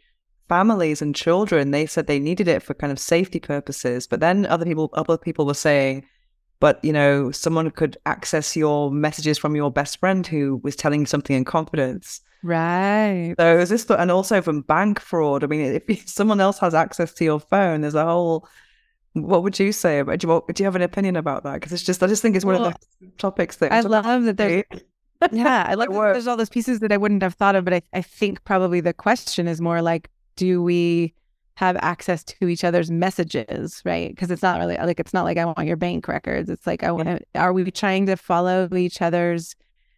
families 0.49 1.01
and 1.03 1.15
children, 1.15 1.71
they 1.71 1.87
said 1.87 2.07
they 2.07 2.19
needed 2.19 2.49
it 2.49 2.63
for 2.63 2.75
kind 2.75 2.93
of 2.93 2.99
safety 2.99 3.41
purposes. 3.41 4.07
But 4.07 4.21
then 4.21 4.47
other 4.47 4.65
people, 4.65 4.91
other 4.95 5.19
people 5.19 5.47
were 5.47 5.55
saying, 5.55 6.05
but 6.61 6.83
you 6.85 6.93
know, 6.93 7.31
someone 7.31 7.71
could 7.71 7.97
access 8.07 8.57
your 8.57 8.91
messages 8.91 9.39
from 9.39 9.57
your 9.57 9.71
best 9.71 9.99
friend 9.99 10.27
who 10.27 10.61
was 10.63 10.77
telling 10.77 11.07
something 11.07 11.37
in 11.37 11.45
confidence. 11.45 12.21
Right. 12.43 13.35
So 13.39 13.59
is 13.59 13.71
this, 13.71 13.89
and 13.89 14.11
also 14.11 14.43
from 14.43 14.61
bank 14.63 15.01
fraud. 15.01 15.43
I 15.43 15.47
mean, 15.47 15.81
if 15.89 16.09
someone 16.09 16.41
else 16.41 16.59
has 16.59 16.75
access 16.75 17.13
to 17.15 17.25
your 17.25 17.41
phone, 17.41 17.81
there's 17.81 17.95
a 17.95 18.05
whole. 18.05 18.49
What 19.15 19.45
would 19.45 19.59
you 19.61 19.71
say 19.71 20.01
about? 20.01 20.19
Do 20.19 20.27
you, 20.27 20.45
do 20.53 20.63
you 20.63 20.65
have 20.65 20.75
an 20.75 20.83
opinion 20.83 21.15
about 21.15 21.45
that? 21.45 21.55
Because 21.55 21.73
it's 21.73 21.85
just, 21.85 22.03
I 22.03 22.09
just 22.09 22.21
think 22.21 22.35
it's 22.35 22.45
one 22.45 22.57
well, 22.57 22.67
of 22.67 22.75
the 23.01 23.07
topics 23.19 23.57
that 23.57 23.73
I 23.73 23.81
love 23.81 24.25
that 24.25 24.37
there's. 24.37 24.65
yeah, 25.31 25.67
I 25.69 25.75
love 25.75 25.89
that 25.93 26.13
there's 26.15 26.27
all 26.27 26.37
those 26.37 26.49
pieces 26.49 26.81
that 26.81 26.91
I 26.91 26.97
wouldn't 26.97 27.23
have 27.23 27.35
thought 27.35 27.55
of, 27.55 27.65
but 27.65 27.75
I, 27.75 27.83
I 27.93 28.03
think 28.03 28.43
probably 28.45 28.81
the 28.81 28.93
question 28.93 29.47
is 29.47 29.61
more 29.61 29.83
like, 29.83 30.11
do 30.37 30.63
we 30.63 31.15
have 31.57 31.77
access 31.81 32.25
to 32.25 32.49
each 32.49 32.65
other's 32.65 32.91
messages, 32.91 33.81
right? 33.85 34.11
Because 34.11 34.31
it's 34.31 34.43
not 34.43 34.59
really 34.59 34.77
like 34.77 34.99
it's 34.99 35.15
not 35.15 35.25
like 35.25 35.39
I 35.39 35.45
want 35.45 35.67
your 35.67 35.77
bank 35.77 36.09
records. 36.09 36.51
It's 36.51 36.67
like 36.67 36.83
I 36.83 36.91
want. 36.91 37.25
Are 37.35 37.53
we 37.53 37.71
trying 37.71 38.07
to 38.07 38.17
follow 38.17 38.69
each 38.75 39.01
other's 39.01 39.55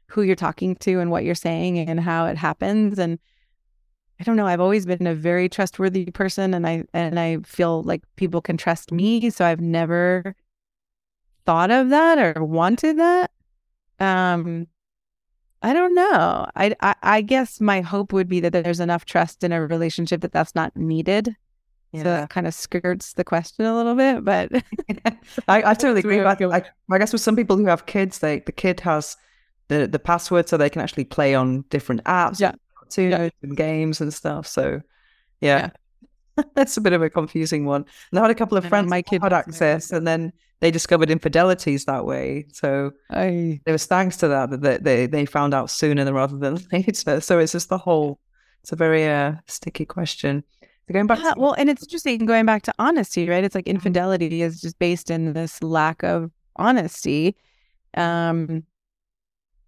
who 0.09 0.23
you're 0.23 0.37
talking 0.37 0.77
to 0.77 1.01
and 1.01 1.11
what 1.11 1.25
you're 1.25 1.35
saying 1.35 1.79
and 1.79 1.99
how 1.99 2.27
it 2.27 2.37
happens? 2.37 2.99
And 2.99 3.19
I 4.21 4.25
don't 4.25 4.37
know. 4.37 4.47
I've 4.47 4.61
always 4.61 4.85
been 4.87 5.07
a 5.07 5.15
very 5.15 5.49
trustworthy 5.49 6.07
person, 6.11 6.53
and 6.53 6.67
I 6.67 6.85
and 6.93 7.19
I 7.19 7.39
feel 7.39 7.83
like 7.83 8.03
people 8.17 8.43
can 8.43 8.57
trust 8.59 8.93
me. 8.93 9.31
So 9.31 9.45
I've 9.45 9.61
never 9.61 10.35
thought 11.47 11.71
of 11.71 11.89
that 11.89 12.19
or 12.19 12.45
wanted 12.45 12.99
that. 12.99 13.31
Um, 13.99 14.67
I 15.67 15.73
don't 15.73 15.97
know. 15.97 16.47
I, 16.55 16.77
I, 16.81 16.95
I 17.03 17.21
guess 17.23 17.61
my 17.61 17.81
hope 17.81 18.13
would 18.13 18.29
be 18.29 18.39
that 18.39 18.53
there's 18.53 18.79
enough 18.79 19.05
trust 19.05 19.43
in 19.43 19.51
a 19.51 19.67
relationship 19.67 20.21
that 20.21 20.31
that's 20.31 20.55
not 20.55 20.77
needed. 20.77 21.35
Yeah. 21.91 22.03
So 22.03 22.05
that 22.05 22.31
kind 22.31 22.47
of 22.47 22.55
skirts 22.55 23.15
the 23.15 23.25
question 23.25 23.65
a 23.65 23.75
little 23.75 23.97
bit, 23.97 24.25
but 24.25 24.53
I, 25.49 25.71
I 25.71 25.75
totally 25.75 25.99
agree. 25.99 26.21
I, 26.21 26.35
I, 26.35 26.63
I, 26.89 26.99
guess 26.99 27.13
with 27.13 27.21
some 27.21 27.35
people 27.35 27.57
who 27.57 27.67
have 27.67 27.87
kids, 27.87 28.21
they 28.21 28.39
the 28.47 28.53
kid 28.53 28.79
has 28.81 29.17
the 29.67 29.89
the 29.89 29.99
password 29.99 30.49
so 30.49 30.57
they 30.57 30.71
can 30.71 30.83
actually 30.83 31.05
play 31.05 31.35
on 31.35 31.63
different 31.71 32.05
apps, 32.05 32.39
yeah, 32.39 32.53
to 32.91 33.03
yeah. 33.03 33.29
and 33.43 33.57
games 33.57 34.01
and 34.01 34.15
stuff. 34.15 34.47
So 34.47 34.83
yeah. 35.41 35.59
yeah. 35.59 35.71
That's 36.55 36.77
a 36.77 36.81
bit 36.81 36.93
of 36.93 37.03
a 37.03 37.11
confusing 37.11 37.65
one. 37.65 37.85
And 38.11 38.19
I 38.19 38.23
had 38.23 38.31
a 38.31 38.35
couple 38.35 38.59
of 38.59 38.67
friends 38.67 38.89
my 38.89 39.03
kid 39.03 39.23
had 39.23 39.33
access, 39.33 39.91
and 39.91 40.07
then 40.07 40.33
they 40.61 40.71
discovered 40.71 41.11
infidelities 41.11 41.85
that 41.85 42.05
way. 42.05 42.47
So 42.53 42.93
I... 43.11 43.61
it 43.65 43.73
was 43.73 43.87
thanks 43.87 44.17
to 44.19 44.29
that 44.29 44.61
that 44.63 44.85
they, 44.85 45.07
they 45.07 45.27
found 45.27 45.55
out 45.55 45.71
sooner 45.71 46.11
rather 46.13 46.37
than 46.37 46.59
later. 46.73 47.21
So 47.21 47.39
it's 47.39 47.53
just 47.53 47.69
the 47.69 47.79
whole, 47.79 48.19
it's 48.63 48.73
a 48.73 48.77
very 48.77 49.07
uh, 49.07 49.35
sticky 49.47 49.85
question. 49.85 50.45
So 50.89 50.95
going 50.95 51.07
back, 51.07 51.19
yeah, 51.23 51.35
to- 51.35 51.41
well, 51.41 51.55
and 51.59 51.69
it's 51.69 51.83
interesting 51.83 52.25
going 52.27 52.47
back 52.47 52.63
to 52.63 52.75
honesty, 52.79 53.29
right? 53.29 53.45
It's 53.45 53.55
like 53.55 53.65
mm-hmm. 53.65 53.77
infidelity 53.77 54.43
is 54.43 54.61
just 54.61 54.79
based 54.79 55.11
in 55.11 55.33
this 55.33 55.63
lack 55.63 56.03
of 56.03 56.31
honesty. 56.57 57.37
Um, 57.95 58.65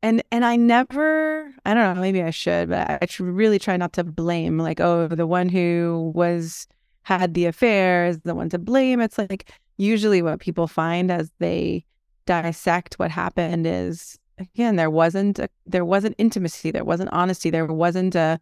and 0.02 0.22
and 0.30 0.44
I 0.44 0.56
never, 0.56 1.54
I 1.64 1.74
don't 1.74 1.94
know, 1.94 2.00
maybe 2.00 2.22
I 2.22 2.30
should, 2.30 2.68
but 2.68 2.98
I 3.02 3.06
should 3.06 3.26
really 3.26 3.58
try 3.58 3.76
not 3.76 3.92
to 3.94 4.04
blame 4.04 4.58
like, 4.58 4.80
oh, 4.80 5.08
the 5.08 5.26
one 5.26 5.48
who 5.48 6.12
was 6.14 6.66
had 7.02 7.34
the 7.34 7.46
affair 7.46 8.06
is 8.06 8.20
the 8.20 8.34
one 8.34 8.48
to 8.50 8.58
blame. 8.58 9.00
It's 9.00 9.18
like 9.18 9.50
usually 9.76 10.22
what 10.22 10.40
people 10.40 10.66
find 10.66 11.10
as 11.10 11.30
they 11.38 11.84
dissect 12.26 12.98
what 12.98 13.10
happened 13.10 13.66
is 13.66 14.18
again 14.36 14.76
there 14.76 14.90
wasn't 14.90 15.38
a, 15.38 15.48
there 15.64 15.84
wasn't 15.84 16.14
intimacy 16.18 16.70
there 16.70 16.84
wasn't 16.84 17.08
honesty 17.10 17.48
there 17.48 17.64
wasn't 17.64 18.14
a 18.14 18.38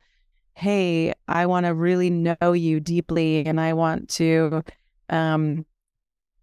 hey 0.54 1.14
i 1.28 1.46
want 1.46 1.64
to 1.66 1.72
really 1.72 2.10
know 2.10 2.52
you 2.52 2.80
deeply 2.80 3.46
and 3.46 3.60
i 3.60 3.72
want 3.72 4.08
to 4.08 4.60
um 5.08 5.64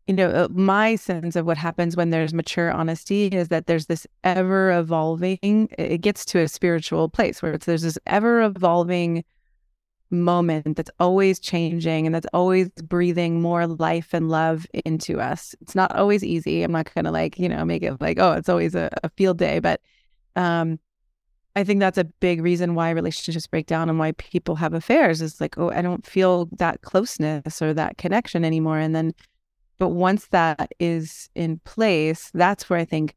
you 0.08 0.14
know 0.14 0.30
uh, 0.30 0.48
my 0.52 0.96
sense 0.96 1.36
of 1.36 1.46
what 1.46 1.58
happens 1.58 1.96
when 1.96 2.10
there's 2.10 2.34
mature 2.34 2.72
honesty 2.72 3.28
is 3.28 3.48
that 3.48 3.68
there's 3.68 3.86
this 3.86 4.06
ever 4.24 4.72
evolving 4.72 5.70
it 5.78 6.02
gets 6.02 6.26
to 6.26 6.40
a 6.40 6.48
spiritual 6.48 7.10
place 7.10 7.42
where 7.42 7.54
it's 7.54 7.66
there's 7.66 7.84
this 7.84 7.98
ever 8.06 8.42
evolving 8.42 9.24
moment 10.14 10.78
that's 10.78 10.92
always 11.00 11.40
changing 11.40 12.06
and 12.06 12.16
that's 12.16 12.28
always 12.34 12.70
breathing 12.84 13.42
more 13.42 13.68
life 13.68 14.14
and 14.14 14.30
love 14.30 14.66
into 14.86 15.20
us. 15.20 15.56
It's 15.62 15.76
not 15.76 15.94
always 15.96 16.24
easy. 16.24 16.64
I'm 16.64 16.72
not 16.72 16.94
going 16.94 17.06
to 17.06 17.12
like, 17.12 17.38
you 17.38 17.50
know, 17.50 17.66
make 17.66 17.84
it 17.84 18.00
like, 18.00 18.20
oh, 18.20 18.34
it's 18.34 18.50
always 18.50 18.76
a, 18.76 18.90
a 19.04 19.10
field 19.10 19.38
day. 19.38 19.60
But 19.60 19.82
um, 20.36 20.80
I 21.56 21.64
think 21.64 21.80
that's 21.80 21.98
a 21.98 22.06
big 22.06 22.42
reason 22.42 22.76
why 22.76 22.92
relationships 22.92 23.48
break 23.48 23.66
down 23.66 23.90
and 23.90 24.00
why 24.00 24.14
people 24.14 24.56
have 24.56 24.74
affairs 24.74 25.22
is 25.22 25.42
like, 25.42 25.58
oh, 25.58 25.72
I 25.72 25.82
don't 25.82 26.06
feel 26.06 26.48
that 26.58 26.82
closeness 26.82 27.62
or 27.62 27.74
that 27.74 27.98
connection 27.98 28.46
anymore. 28.46 28.80
And 28.80 28.96
then, 28.96 29.14
but 29.80 29.90
once 29.90 30.28
that 30.28 30.72
is 30.80 31.30
in 31.36 31.60
place, 31.60 32.32
that's 32.34 32.70
where 32.70 32.80
I 32.80 32.86
think 32.86 33.16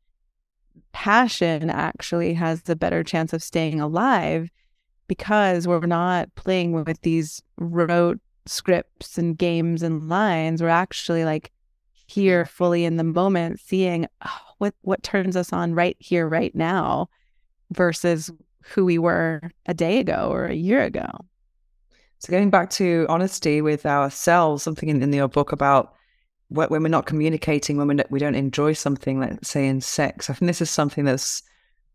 passion 0.92 1.70
actually 1.70 2.34
has 2.34 2.62
the 2.62 2.76
better 2.76 3.04
chance 3.04 3.32
of 3.32 3.42
staying 3.42 3.80
alive 3.80 4.50
because 5.08 5.68
we're 5.68 5.86
not 5.86 6.34
playing 6.34 6.72
with 6.72 7.00
these 7.02 7.42
rote 7.58 8.20
scripts 8.46 9.18
and 9.18 9.36
games 9.36 9.82
and 9.82 10.08
lines. 10.08 10.62
We're 10.62 10.68
actually 10.68 11.24
like 11.24 11.52
here 12.06 12.44
fully 12.44 12.84
in 12.84 12.96
the 12.96 13.04
moment, 13.04 13.60
seeing 13.60 14.06
oh, 14.24 14.40
what 14.58 14.74
what 14.82 15.02
turns 15.02 15.36
us 15.36 15.52
on 15.52 15.74
right 15.74 15.96
here, 15.98 16.28
right 16.28 16.54
now, 16.54 17.08
versus 17.72 18.30
who 18.62 18.84
we 18.84 18.98
were 18.98 19.40
a 19.66 19.74
day 19.74 19.98
ago 19.98 20.28
or 20.30 20.46
a 20.46 20.54
year 20.54 20.82
ago. 20.82 21.08
So 22.18 22.30
going 22.30 22.50
back 22.50 22.70
to 22.70 23.06
honesty 23.08 23.60
with 23.60 23.84
ourselves, 23.84 24.62
something 24.62 24.88
in, 24.88 25.02
in 25.02 25.12
your 25.12 25.28
book 25.28 25.52
about 25.52 25.94
when 26.48 26.82
we're 26.82 26.88
not 26.88 27.06
communicating, 27.06 27.76
when 27.76 28.02
we 28.10 28.18
don't 28.18 28.34
enjoy 28.34 28.72
something, 28.72 29.20
let's 29.20 29.48
say 29.48 29.66
in 29.66 29.80
sex. 29.80 30.30
I 30.30 30.34
think 30.34 30.48
this 30.48 30.60
is 30.60 30.70
something 30.70 31.04
that's 31.04 31.42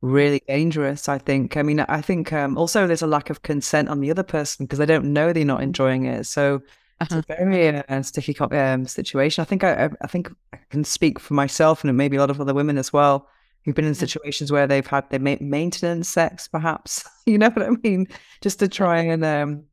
really 0.02 0.42
dangerous. 0.48 1.08
I 1.08 1.18
think. 1.18 1.58
I 1.58 1.64
mean, 1.64 1.80
I 1.80 2.02
think 2.02 2.34
um, 2.34 2.58
also 2.58 2.88
there's 2.88 3.02
a 3.02 3.08
lack 3.08 3.30
of 3.30 3.44
consent 3.44 3.90
on 3.90 4.02
the 4.02 4.12
other 4.12 4.24
person 4.24 4.66
because 4.66 4.80
they 4.80 4.86
don't 4.86 5.14
know 5.14 5.32
they're 5.32 5.46
not 5.46 5.58
mm-hmm. 5.58 5.64
enjoying 5.64 6.06
it. 6.06 6.26
So 6.26 6.62
uh-huh. 7.00 7.18
it's 7.18 7.30
a 7.30 7.36
very 7.36 7.78
uh, 7.78 8.02
sticky 8.02 8.38
um, 8.40 8.86
situation. 8.86 9.42
I 9.42 9.46
think 9.46 9.64
I, 9.64 9.90
I 10.02 10.08
think 10.08 10.30
I 10.54 10.58
can 10.70 10.84
speak 10.84 11.20
for 11.20 11.34
myself 11.34 11.84
and 11.84 11.96
maybe 11.96 12.18
a 12.18 12.20
lot 12.20 12.30
of 12.30 12.42
other 12.42 12.54
women 12.54 12.78
as 12.78 12.92
well 12.92 13.28
who've 13.64 13.76
been 13.76 13.86
in 13.86 13.96
situations 13.96 14.52
where 14.52 14.66
they've 14.68 14.88
had 14.88 15.08
their 15.12 15.20
ma- 15.20 15.36
maintenance 15.40 16.10
sex, 16.10 16.48
perhaps. 16.48 17.08
you 17.26 17.38
know 17.38 17.50
what 17.50 17.66
I 17.66 17.70
mean? 17.84 18.08
Just 18.42 18.60
to 18.60 18.68
try 18.68 19.00
and 19.02 19.24
um, 19.24 19.64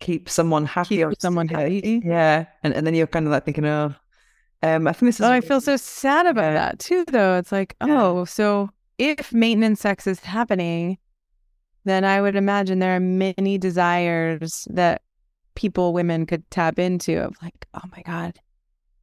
keep 0.00 0.28
someone 0.28 0.64
happy 0.64 0.96
keep 0.96 1.06
or 1.06 1.14
someone 1.18 1.48
happy. 1.48 2.02
Yeah, 2.04 2.46
and 2.62 2.74
and 2.74 2.86
then 2.86 2.94
you're 2.94 3.06
kind 3.06 3.26
of 3.26 3.32
like 3.32 3.44
thinking, 3.44 3.66
oh. 3.66 3.94
Um, 4.62 4.86
I 4.86 4.92
think 4.92 5.08
this 5.08 5.20
is. 5.20 5.26
Oh, 5.26 5.30
I 5.30 5.40
feel 5.40 5.60
so 5.60 5.76
sad 5.76 6.26
about 6.26 6.54
that 6.54 6.78
too, 6.78 7.04
though. 7.08 7.36
It's 7.36 7.52
like, 7.52 7.76
oh, 7.80 8.24
so 8.24 8.70
if 8.98 9.32
maintenance 9.32 9.80
sex 9.80 10.06
is 10.06 10.20
happening, 10.20 10.98
then 11.84 12.04
I 12.04 12.20
would 12.20 12.36
imagine 12.36 12.78
there 12.78 12.96
are 12.96 13.00
many 13.00 13.58
desires 13.58 14.66
that 14.70 15.02
people, 15.54 15.92
women 15.92 16.26
could 16.26 16.48
tap 16.50 16.78
into 16.78 17.22
of 17.22 17.34
like, 17.42 17.66
oh 17.74 17.88
my 17.94 18.02
God, 18.02 18.38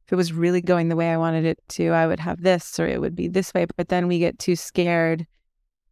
if 0.06 0.12
it 0.12 0.16
was 0.16 0.32
really 0.32 0.60
going 0.60 0.88
the 0.88 0.96
way 0.96 1.10
I 1.10 1.16
wanted 1.16 1.44
it 1.44 1.58
to, 1.70 1.90
I 1.90 2.06
would 2.06 2.20
have 2.20 2.42
this 2.42 2.78
or 2.78 2.86
it 2.86 3.00
would 3.00 3.16
be 3.16 3.28
this 3.28 3.54
way. 3.54 3.66
But 3.76 3.88
then 3.88 4.06
we 4.06 4.18
get 4.18 4.38
too 4.38 4.56
scared 4.56 5.26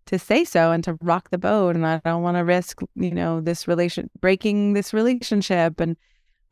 to 0.07 0.18
say 0.18 0.45
so 0.45 0.72
and 0.72 0.82
to 0.84 0.99
rock 1.01 1.30
the 1.30 1.39
boat. 1.39 1.76
And 1.76 1.86
I 1.86 2.01
don't 2.05 2.22
want 2.22 2.36
to 2.36 2.45
risk, 2.45 2.80
you 2.95 3.11
know, 3.11 3.41
this 3.41 3.68
relation 3.68 4.11
breaking 4.20 4.74
this 4.74 4.93
relationship. 4.93 5.80
And 5.80 5.97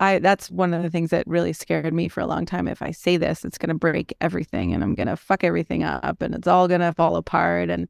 I 0.00 0.18
that's 0.18 0.50
one 0.50 0.72
of 0.72 0.82
the 0.82 0.90
things 0.90 1.10
that 1.10 1.26
really 1.26 1.52
scared 1.52 1.92
me 1.92 2.08
for 2.08 2.20
a 2.20 2.26
long 2.26 2.46
time. 2.46 2.66
If 2.66 2.80
I 2.80 2.90
say 2.90 3.18
this, 3.18 3.44
it's 3.44 3.58
going 3.58 3.68
to 3.68 3.74
break 3.74 4.14
everything 4.20 4.72
and 4.72 4.82
I'm 4.82 4.94
going 4.94 5.08
to 5.08 5.16
fuck 5.16 5.44
everything 5.44 5.84
up 5.84 6.22
and 6.22 6.34
it's 6.34 6.48
all 6.48 6.66
going 6.66 6.80
to 6.80 6.94
fall 6.94 7.16
apart. 7.16 7.68
And 7.68 7.86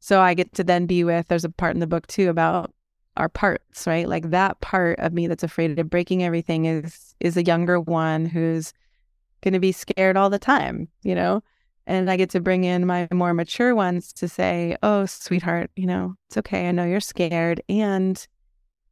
so 0.00 0.20
I 0.20 0.34
get 0.34 0.54
to 0.54 0.64
then 0.64 0.86
be 0.86 1.04
with, 1.04 1.28
there's 1.28 1.44
a 1.44 1.50
part 1.50 1.74
in 1.74 1.80
the 1.80 1.86
book 1.86 2.06
too 2.06 2.30
about 2.30 2.72
our 3.18 3.28
parts, 3.28 3.86
right? 3.86 4.08
Like 4.08 4.30
that 4.30 4.60
part 4.60 4.98
of 4.98 5.12
me 5.12 5.26
that's 5.26 5.42
afraid 5.42 5.78
of 5.78 5.90
breaking 5.90 6.24
everything 6.24 6.64
is 6.64 7.14
is 7.20 7.36
a 7.36 7.44
younger 7.44 7.80
one 7.80 8.26
who's 8.26 8.72
going 9.42 9.54
to 9.54 9.60
be 9.60 9.72
scared 9.72 10.16
all 10.16 10.30
the 10.30 10.38
time, 10.38 10.88
you 11.02 11.14
know? 11.14 11.42
And 11.86 12.10
I 12.10 12.16
get 12.16 12.30
to 12.30 12.40
bring 12.40 12.64
in 12.64 12.86
my 12.86 13.08
more 13.12 13.32
mature 13.32 13.74
ones 13.74 14.12
to 14.14 14.28
say, 14.28 14.76
"Oh, 14.82 15.06
sweetheart, 15.06 15.70
you 15.76 15.86
know, 15.86 16.14
it's 16.28 16.36
okay. 16.38 16.68
I 16.68 16.72
know 16.72 16.84
you're 16.84 17.00
scared 17.00 17.62
and 17.68 18.26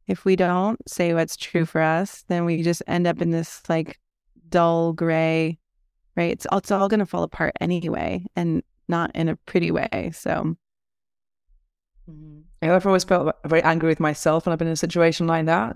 if 0.07 0.25
we 0.25 0.35
don't 0.35 0.79
say 0.87 1.13
what's 1.13 1.35
true 1.35 1.65
for 1.65 1.81
us, 1.81 2.23
then 2.27 2.45
we 2.45 2.61
just 2.61 2.83
end 2.87 3.07
up 3.07 3.21
in 3.21 3.31
this 3.31 3.61
like 3.67 3.99
dull 4.49 4.93
gray, 4.93 5.57
right? 6.15 6.31
It's, 6.31 6.45
it's 6.51 6.71
all 6.71 6.87
going 6.87 6.99
to 6.99 7.05
fall 7.05 7.23
apart 7.23 7.53
anyway 7.59 8.25
and 8.35 8.63
not 8.87 9.11
in 9.15 9.29
a 9.29 9.35
pretty 9.35 9.71
way. 9.71 10.11
So, 10.13 10.55
mm-hmm. 12.09 12.39
I've 12.61 12.85
always 12.85 13.03
felt 13.03 13.35
very 13.45 13.63
angry 13.63 13.89
with 13.89 13.99
myself 13.99 14.45
when 14.45 14.53
I've 14.53 14.59
been 14.59 14.67
in 14.67 14.73
a 14.73 14.77
situation 14.77 15.27
like 15.27 15.45
that. 15.45 15.75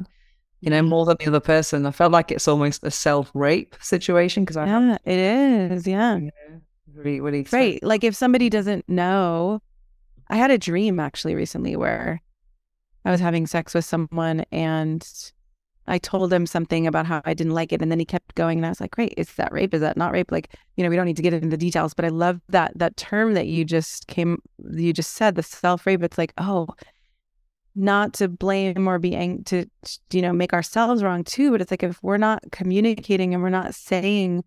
You 0.61 0.69
know, 0.69 0.81
more 0.81 1.05
than 1.05 1.17
the 1.19 1.27
other 1.27 1.39
person. 1.39 1.85
I 1.85 1.91
felt 1.91 2.11
like 2.11 2.31
it's 2.31 2.47
almost 2.47 2.83
a 2.83 2.91
self 2.91 3.31
rape 3.33 3.77
situation 3.79 4.43
because 4.43 4.57
I. 4.57 4.65
Yeah, 4.65 4.97
it 5.05 5.17
is. 5.17 5.87
Yeah. 5.87 6.17
You 6.17 6.25
know, 6.25 6.61
really, 6.93 7.21
really. 7.21 7.47
Right. 7.51 7.81
Like 7.81 8.03
if 8.03 8.13
somebody 8.15 8.49
doesn't 8.49 8.89
know, 8.89 9.61
I 10.29 10.35
had 10.35 10.51
a 10.51 10.57
dream 10.57 10.99
actually 10.99 11.35
recently 11.35 11.77
where 11.77 12.21
I 13.05 13.11
was 13.11 13.19
having 13.19 13.47
sex 13.47 13.73
with 13.73 13.85
someone 13.85 14.45
and 14.51 15.07
I 15.87 15.97
told 15.97 16.31
him 16.31 16.45
something 16.45 16.85
about 16.85 17.07
how 17.07 17.21
I 17.25 17.33
didn't 17.33 17.53
like 17.53 17.73
it. 17.73 17.81
And 17.81 17.91
then 17.91 17.99
he 17.99 18.05
kept 18.05 18.35
going 18.35 18.59
and 18.59 18.65
I 18.65 18.69
was 18.69 18.79
like, 18.79 18.91
great, 18.91 19.13
is 19.17 19.33
that 19.35 19.51
rape? 19.51 19.73
Is 19.73 19.81
that 19.81 19.97
not 19.97 20.11
rape? 20.11 20.31
Like, 20.31 20.53
you 20.75 20.83
know, 20.83 20.89
we 20.89 20.95
don't 20.95 21.05
need 21.05 21.15
to 21.17 21.23
get 21.23 21.33
into 21.33 21.49
the 21.49 21.57
details, 21.57 21.93
but 21.93 22.05
I 22.05 22.09
love 22.09 22.39
that 22.49 22.73
that 22.75 22.95
term 22.97 23.33
that 23.33 23.47
you 23.47 23.65
just 23.65 24.07
came 24.07 24.39
you 24.71 24.93
just 24.93 25.13
said, 25.13 25.35
the 25.35 25.43
self-rape. 25.43 26.03
It's 26.03 26.17
like, 26.17 26.33
oh, 26.37 26.67
not 27.75 28.13
to 28.13 28.27
blame 28.27 28.87
or 28.87 28.99
be 28.99 29.15
ang- 29.15 29.43
to 29.45 29.65
you 30.11 30.21
know 30.21 30.33
make 30.33 30.53
ourselves 30.53 31.03
wrong 31.03 31.23
too 31.23 31.51
but 31.51 31.61
it's 31.61 31.71
like 31.71 31.83
if 31.83 32.01
we're 32.03 32.17
not 32.17 32.43
communicating 32.51 33.33
and 33.33 33.41
we're 33.43 33.49
not 33.49 33.73
saying 33.75 34.43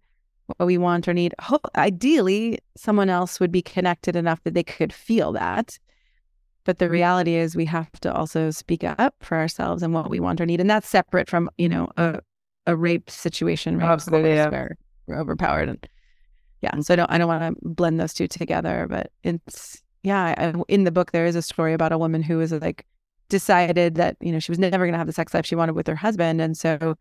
what 0.46 0.66
we 0.66 0.76
want 0.76 1.08
or 1.08 1.14
need 1.14 1.34
hope 1.40 1.66
ideally 1.76 2.58
someone 2.76 3.08
else 3.08 3.40
would 3.40 3.52
be 3.52 3.62
connected 3.62 4.16
enough 4.16 4.42
that 4.42 4.54
they 4.54 4.62
could 4.62 4.92
feel 4.92 5.32
that 5.32 5.78
but 6.64 6.78
the 6.78 6.86
mm-hmm. 6.86 6.92
reality 6.92 7.34
is 7.34 7.56
we 7.56 7.64
have 7.66 7.90
to 8.00 8.12
also 8.12 8.50
speak 8.50 8.84
up 8.84 9.14
for 9.20 9.36
ourselves 9.38 9.82
and 9.82 9.92
what 9.92 10.10
we 10.10 10.20
want 10.20 10.40
or 10.40 10.46
need. 10.46 10.60
And 10.60 10.70
that's 10.70 10.88
separate 10.88 11.28
from, 11.28 11.50
you 11.58 11.68
know, 11.68 11.88
a, 11.96 12.20
a 12.66 12.76
rape 12.76 13.10
situation, 13.10 13.78
right? 13.78 13.90
Absolutely. 13.90 14.34
Yeah. 14.34 14.48
Where 14.48 14.76
we're 15.06 15.20
overpowered. 15.20 15.68
And 15.68 15.88
yeah. 16.60 16.70
Mm-hmm. 16.70 16.82
So 16.82 16.94
I 16.94 16.96
don't, 16.96 17.10
I 17.10 17.18
don't 17.18 17.28
want 17.28 17.42
to 17.42 17.68
blend 17.68 17.98
those 17.98 18.14
two 18.14 18.28
together, 18.28 18.86
but 18.88 19.10
it's, 19.22 19.82
yeah. 20.02 20.34
I, 20.38 20.62
in 20.68 20.84
the 20.84 20.92
book, 20.92 21.12
there 21.12 21.26
is 21.26 21.36
a 21.36 21.42
story 21.42 21.72
about 21.72 21.92
a 21.92 21.98
woman 21.98 22.22
who 22.22 22.38
was 22.38 22.52
like 22.52 22.86
decided 23.28 23.96
that, 23.96 24.16
you 24.20 24.30
know, 24.30 24.38
she 24.38 24.52
was 24.52 24.58
never 24.58 24.84
going 24.84 24.92
to 24.92 24.98
have 24.98 25.06
the 25.06 25.12
sex 25.12 25.34
life 25.34 25.46
she 25.46 25.56
wanted 25.56 25.74
with 25.74 25.86
her 25.86 25.96
husband. 25.96 26.40
And 26.40 26.56
so 26.56 26.94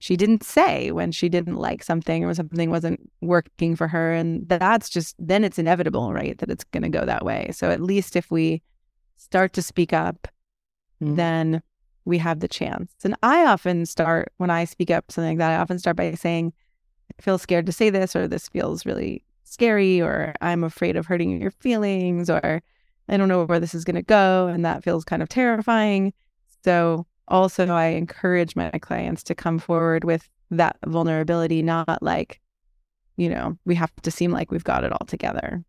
she 0.00 0.16
didn't 0.16 0.44
say 0.44 0.92
when 0.92 1.10
she 1.10 1.28
didn't 1.28 1.56
like 1.56 1.82
something 1.82 2.24
or 2.24 2.32
something 2.34 2.70
wasn't 2.70 3.00
working 3.20 3.74
for 3.74 3.88
her. 3.88 4.12
And 4.12 4.48
that's 4.48 4.88
just, 4.88 5.16
then 5.18 5.42
it's 5.42 5.58
inevitable, 5.58 6.12
right? 6.12 6.38
That 6.38 6.50
it's 6.50 6.62
going 6.64 6.84
to 6.84 6.88
go 6.88 7.04
that 7.04 7.24
way. 7.24 7.50
So 7.52 7.70
at 7.70 7.80
least 7.80 8.14
if 8.14 8.30
we, 8.30 8.62
start 9.18 9.52
to 9.52 9.62
speak 9.62 9.92
up, 9.92 10.28
mm. 11.02 11.16
then 11.16 11.62
we 12.04 12.18
have 12.18 12.40
the 12.40 12.48
chance. 12.48 12.92
And 13.04 13.14
I 13.22 13.44
often 13.44 13.84
start 13.84 14.32
when 14.38 14.50
I 14.50 14.64
speak 14.64 14.90
up 14.90 15.12
something 15.12 15.32
like 15.32 15.38
that, 15.38 15.52
I 15.52 15.60
often 15.60 15.78
start 15.78 15.96
by 15.96 16.14
saying, 16.14 16.52
I 17.18 17.22
feel 17.22 17.36
scared 17.36 17.66
to 17.66 17.72
say 17.72 17.90
this, 17.90 18.16
or 18.16 18.26
this 18.26 18.48
feels 18.48 18.86
really 18.86 19.22
scary, 19.44 20.00
or 20.00 20.34
I'm 20.40 20.64
afraid 20.64 20.96
of 20.96 21.06
hurting 21.06 21.40
your 21.40 21.50
feelings, 21.50 22.30
or 22.30 22.62
I 23.08 23.16
don't 23.16 23.28
know 23.28 23.44
where 23.44 23.60
this 23.60 23.74
is 23.74 23.84
going 23.84 23.96
to 23.96 24.02
go. 24.02 24.46
And 24.46 24.64
that 24.64 24.82
feels 24.82 25.04
kind 25.04 25.22
of 25.22 25.28
terrifying. 25.28 26.14
So, 26.64 27.06
also, 27.28 27.66
I 27.66 27.88
encourage 27.88 28.56
my 28.56 28.70
clients 28.70 29.22
to 29.24 29.34
come 29.34 29.58
forward 29.58 30.02
with 30.02 30.28
that 30.50 30.78
vulnerability, 30.86 31.62
not 31.62 32.02
like, 32.02 32.40
you 33.18 33.28
know, 33.28 33.58
we 33.66 33.74
have 33.74 33.94
to 34.02 34.10
seem 34.10 34.30
like 34.30 34.50
we've 34.50 34.64
got 34.64 34.82
it 34.82 34.92
all 34.92 35.06
together. 35.06 35.62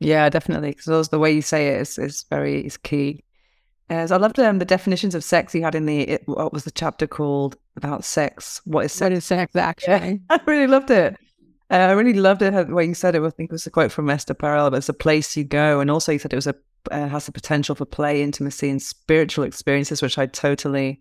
Yeah, 0.00 0.28
definitely. 0.28 0.72
Because 0.72 1.08
the 1.08 1.18
way 1.18 1.32
you 1.32 1.42
say 1.42 1.68
it 1.68 1.80
is, 1.80 1.98
is 1.98 2.24
very 2.30 2.66
is 2.66 2.76
key. 2.76 3.24
As 3.90 4.10
I 4.10 4.16
loved 4.16 4.38
um, 4.40 4.58
the 4.58 4.64
definitions 4.64 5.14
of 5.14 5.22
sex 5.22 5.54
you 5.54 5.62
had 5.62 5.74
in 5.74 5.86
the 5.86 6.02
it, 6.02 6.22
what 6.26 6.52
was 6.52 6.64
the 6.64 6.70
chapter 6.70 7.06
called 7.06 7.56
about 7.76 8.04
sex? 8.04 8.60
What 8.64 8.86
is 8.86 8.92
sex? 8.92 9.02
What 9.02 9.12
is 9.12 9.24
sex 9.24 9.56
actually? 9.56 10.20
I 10.30 10.40
really 10.46 10.66
loved 10.66 10.90
it. 10.90 11.16
Uh, 11.70 11.76
I 11.76 11.92
really 11.92 12.14
loved 12.14 12.42
it 12.42 12.52
the 12.52 12.74
way 12.74 12.84
you 12.84 12.94
said 12.94 13.14
it. 13.14 13.22
I 13.22 13.30
think 13.30 13.50
it 13.50 13.52
was 13.52 13.66
a 13.66 13.70
quote 13.70 13.92
from 13.92 14.10
Esther 14.10 14.34
Perel, 14.34 14.70
but 14.70 14.78
it's 14.78 14.88
a 14.88 14.94
place 14.94 15.36
you 15.36 15.44
go, 15.44 15.80
and 15.80 15.90
also 15.90 16.12
you 16.12 16.18
said 16.18 16.32
it 16.32 16.36
was 16.36 16.46
a 16.46 16.54
uh, 16.90 17.08
has 17.08 17.26
the 17.26 17.32
potential 17.32 17.74
for 17.74 17.84
play, 17.84 18.22
intimacy, 18.22 18.68
and 18.68 18.82
spiritual 18.82 19.44
experiences, 19.44 20.02
which 20.02 20.18
I 20.18 20.26
totally, 20.26 21.00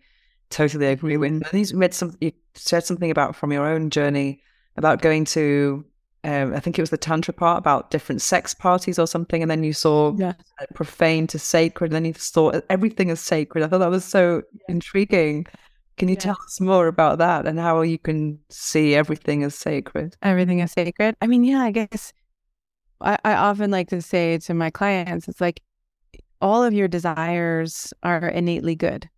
totally 0.50 0.88
agree 0.88 1.18
with. 1.18 1.32
And 1.32 1.70
you 1.70 1.78
read 1.78 1.94
some, 1.94 2.16
you 2.22 2.32
said 2.54 2.86
something 2.86 3.12
about 3.12 3.36
from 3.36 3.52
your 3.52 3.68
own 3.68 3.90
journey 3.90 4.42
about 4.78 5.02
going 5.02 5.26
to 5.26 5.86
um, 6.24 6.54
I 6.54 6.60
think 6.60 6.80
it 6.80 6.82
was 6.82 6.90
the 6.90 6.98
tantra 6.98 7.34
part 7.34 7.58
about 7.58 7.92
different 7.92 8.22
sex 8.22 8.54
parties 8.54 8.98
or 8.98 9.08
something, 9.08 9.42
and 9.42 9.52
then 9.52 9.64
you 9.64 9.74
saw 9.74 10.16
yeah. 10.16 10.34
profane 10.74 11.28
to 11.28 11.40
sacred, 11.40 11.88
and 11.92 11.96
then 11.96 12.06
you 12.06 12.14
saw 12.14 12.52
everything 12.70 13.10
is 13.10 13.20
sacred. 13.20 13.64
I 13.64 13.68
thought 13.68 13.80
that 13.80 13.90
was 13.90 14.06
so 14.06 14.44
intriguing. 14.70 15.46
Can 15.98 16.08
you 16.08 16.16
tell 16.16 16.38
us 16.46 16.60
more 16.60 16.88
about 16.88 17.20
that 17.20 17.46
and 17.46 17.60
how 17.60 17.82
you 17.82 18.00
can 18.00 18.40
see 18.50 18.96
everything 18.96 19.44
as 19.44 19.54
sacred? 19.54 20.16
Everything 20.24 20.60
is 20.60 20.72
sacred. 20.72 21.16
I 21.22 21.28
mean, 21.28 21.44
yeah, 21.44 21.62
I 21.62 21.72
guess 21.72 22.14
I, 23.00 23.18
I 23.24 23.34
often 23.36 23.70
like 23.70 23.90
to 23.90 24.02
say 24.02 24.38
to 24.40 24.54
my 24.54 24.70
clients, 24.70 25.28
it's 25.28 25.42
like 25.42 25.62
all 26.42 26.64
of 26.64 26.74
your 26.74 26.88
desires 26.88 27.94
are 28.02 28.28
innately 28.28 28.76
good 28.76 29.10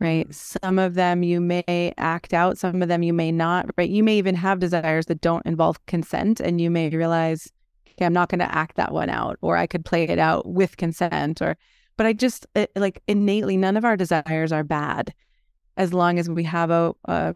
right? 0.00 0.32
Some 0.34 0.78
of 0.78 0.94
them 0.94 1.22
you 1.22 1.40
may 1.40 1.94
act 1.96 2.34
out, 2.34 2.58
some 2.58 2.82
of 2.82 2.88
them 2.88 3.02
you 3.02 3.12
may 3.12 3.32
not, 3.32 3.70
right? 3.76 3.88
You 3.88 4.02
may 4.02 4.18
even 4.18 4.34
have 4.34 4.58
desires 4.58 5.06
that 5.06 5.20
don't 5.20 5.46
involve 5.46 5.84
consent, 5.86 6.40
and 6.40 6.60
you 6.60 6.70
may 6.70 6.90
realize, 6.90 7.50
okay, 7.90 8.04
I'm 8.04 8.12
not 8.12 8.28
going 8.28 8.40
to 8.40 8.54
act 8.54 8.76
that 8.76 8.92
one 8.92 9.08
out, 9.08 9.38
or 9.40 9.56
I 9.56 9.66
could 9.66 9.84
play 9.84 10.04
it 10.04 10.18
out 10.18 10.46
with 10.46 10.76
consent, 10.76 11.40
or, 11.40 11.56
but 11.96 12.06
I 12.06 12.12
just 12.12 12.46
it, 12.54 12.70
like 12.76 13.02
innately, 13.08 13.56
none 13.56 13.76
of 13.76 13.84
our 13.84 13.96
desires 13.96 14.52
are 14.52 14.64
bad 14.64 15.14
as 15.78 15.92
long 15.92 16.18
as 16.18 16.28
we 16.28 16.42
have 16.44 16.70
a, 16.70 16.92
a, 17.06 17.34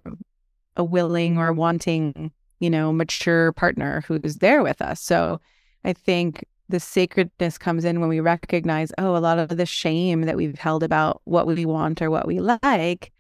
a 0.76 0.84
willing 0.84 1.38
or 1.38 1.52
wanting, 1.52 2.30
you 2.58 2.70
know, 2.70 2.92
mature 2.92 3.52
partner 3.52 4.02
who's 4.06 4.36
there 4.36 4.62
with 4.62 4.82
us. 4.82 5.00
So 5.00 5.40
I 5.84 5.94
think 5.94 6.44
the 6.70 6.80
sacredness 6.80 7.58
comes 7.58 7.84
in 7.84 8.00
when 8.00 8.08
we 8.08 8.20
recognize, 8.20 8.92
oh, 8.98 9.16
a 9.16 9.18
lot 9.18 9.38
of 9.38 9.48
the 9.56 9.66
shame 9.66 10.22
that 10.22 10.36
we've 10.36 10.58
held 10.58 10.82
about 10.82 11.20
what 11.24 11.46
we 11.46 11.66
want 11.66 12.00
or 12.00 12.10
what 12.10 12.26
we 12.26 12.40
like 12.40 13.12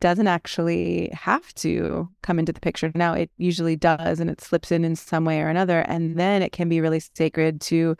doesn't 0.00 0.26
actually 0.26 1.08
have 1.12 1.54
to 1.54 2.08
come 2.22 2.38
into 2.38 2.52
the 2.52 2.60
picture. 2.60 2.90
Now, 2.94 3.14
it 3.14 3.30
usually 3.38 3.76
does, 3.76 4.18
and 4.18 4.28
it 4.28 4.40
slips 4.40 4.72
in 4.72 4.84
in 4.84 4.96
some 4.96 5.24
way 5.24 5.40
or 5.40 5.48
another. 5.48 5.80
And 5.82 6.16
then 6.18 6.42
it 6.42 6.50
can 6.50 6.68
be 6.68 6.80
really 6.80 7.00
sacred 7.14 7.60
to 7.62 7.96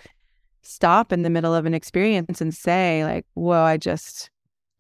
stop 0.62 1.12
in 1.12 1.22
the 1.22 1.30
middle 1.30 1.54
of 1.54 1.64
an 1.64 1.74
experience 1.74 2.40
and 2.40 2.52
say, 2.52 3.04
like, 3.04 3.24
whoa, 3.34 3.62
I 3.62 3.76
just, 3.76 4.30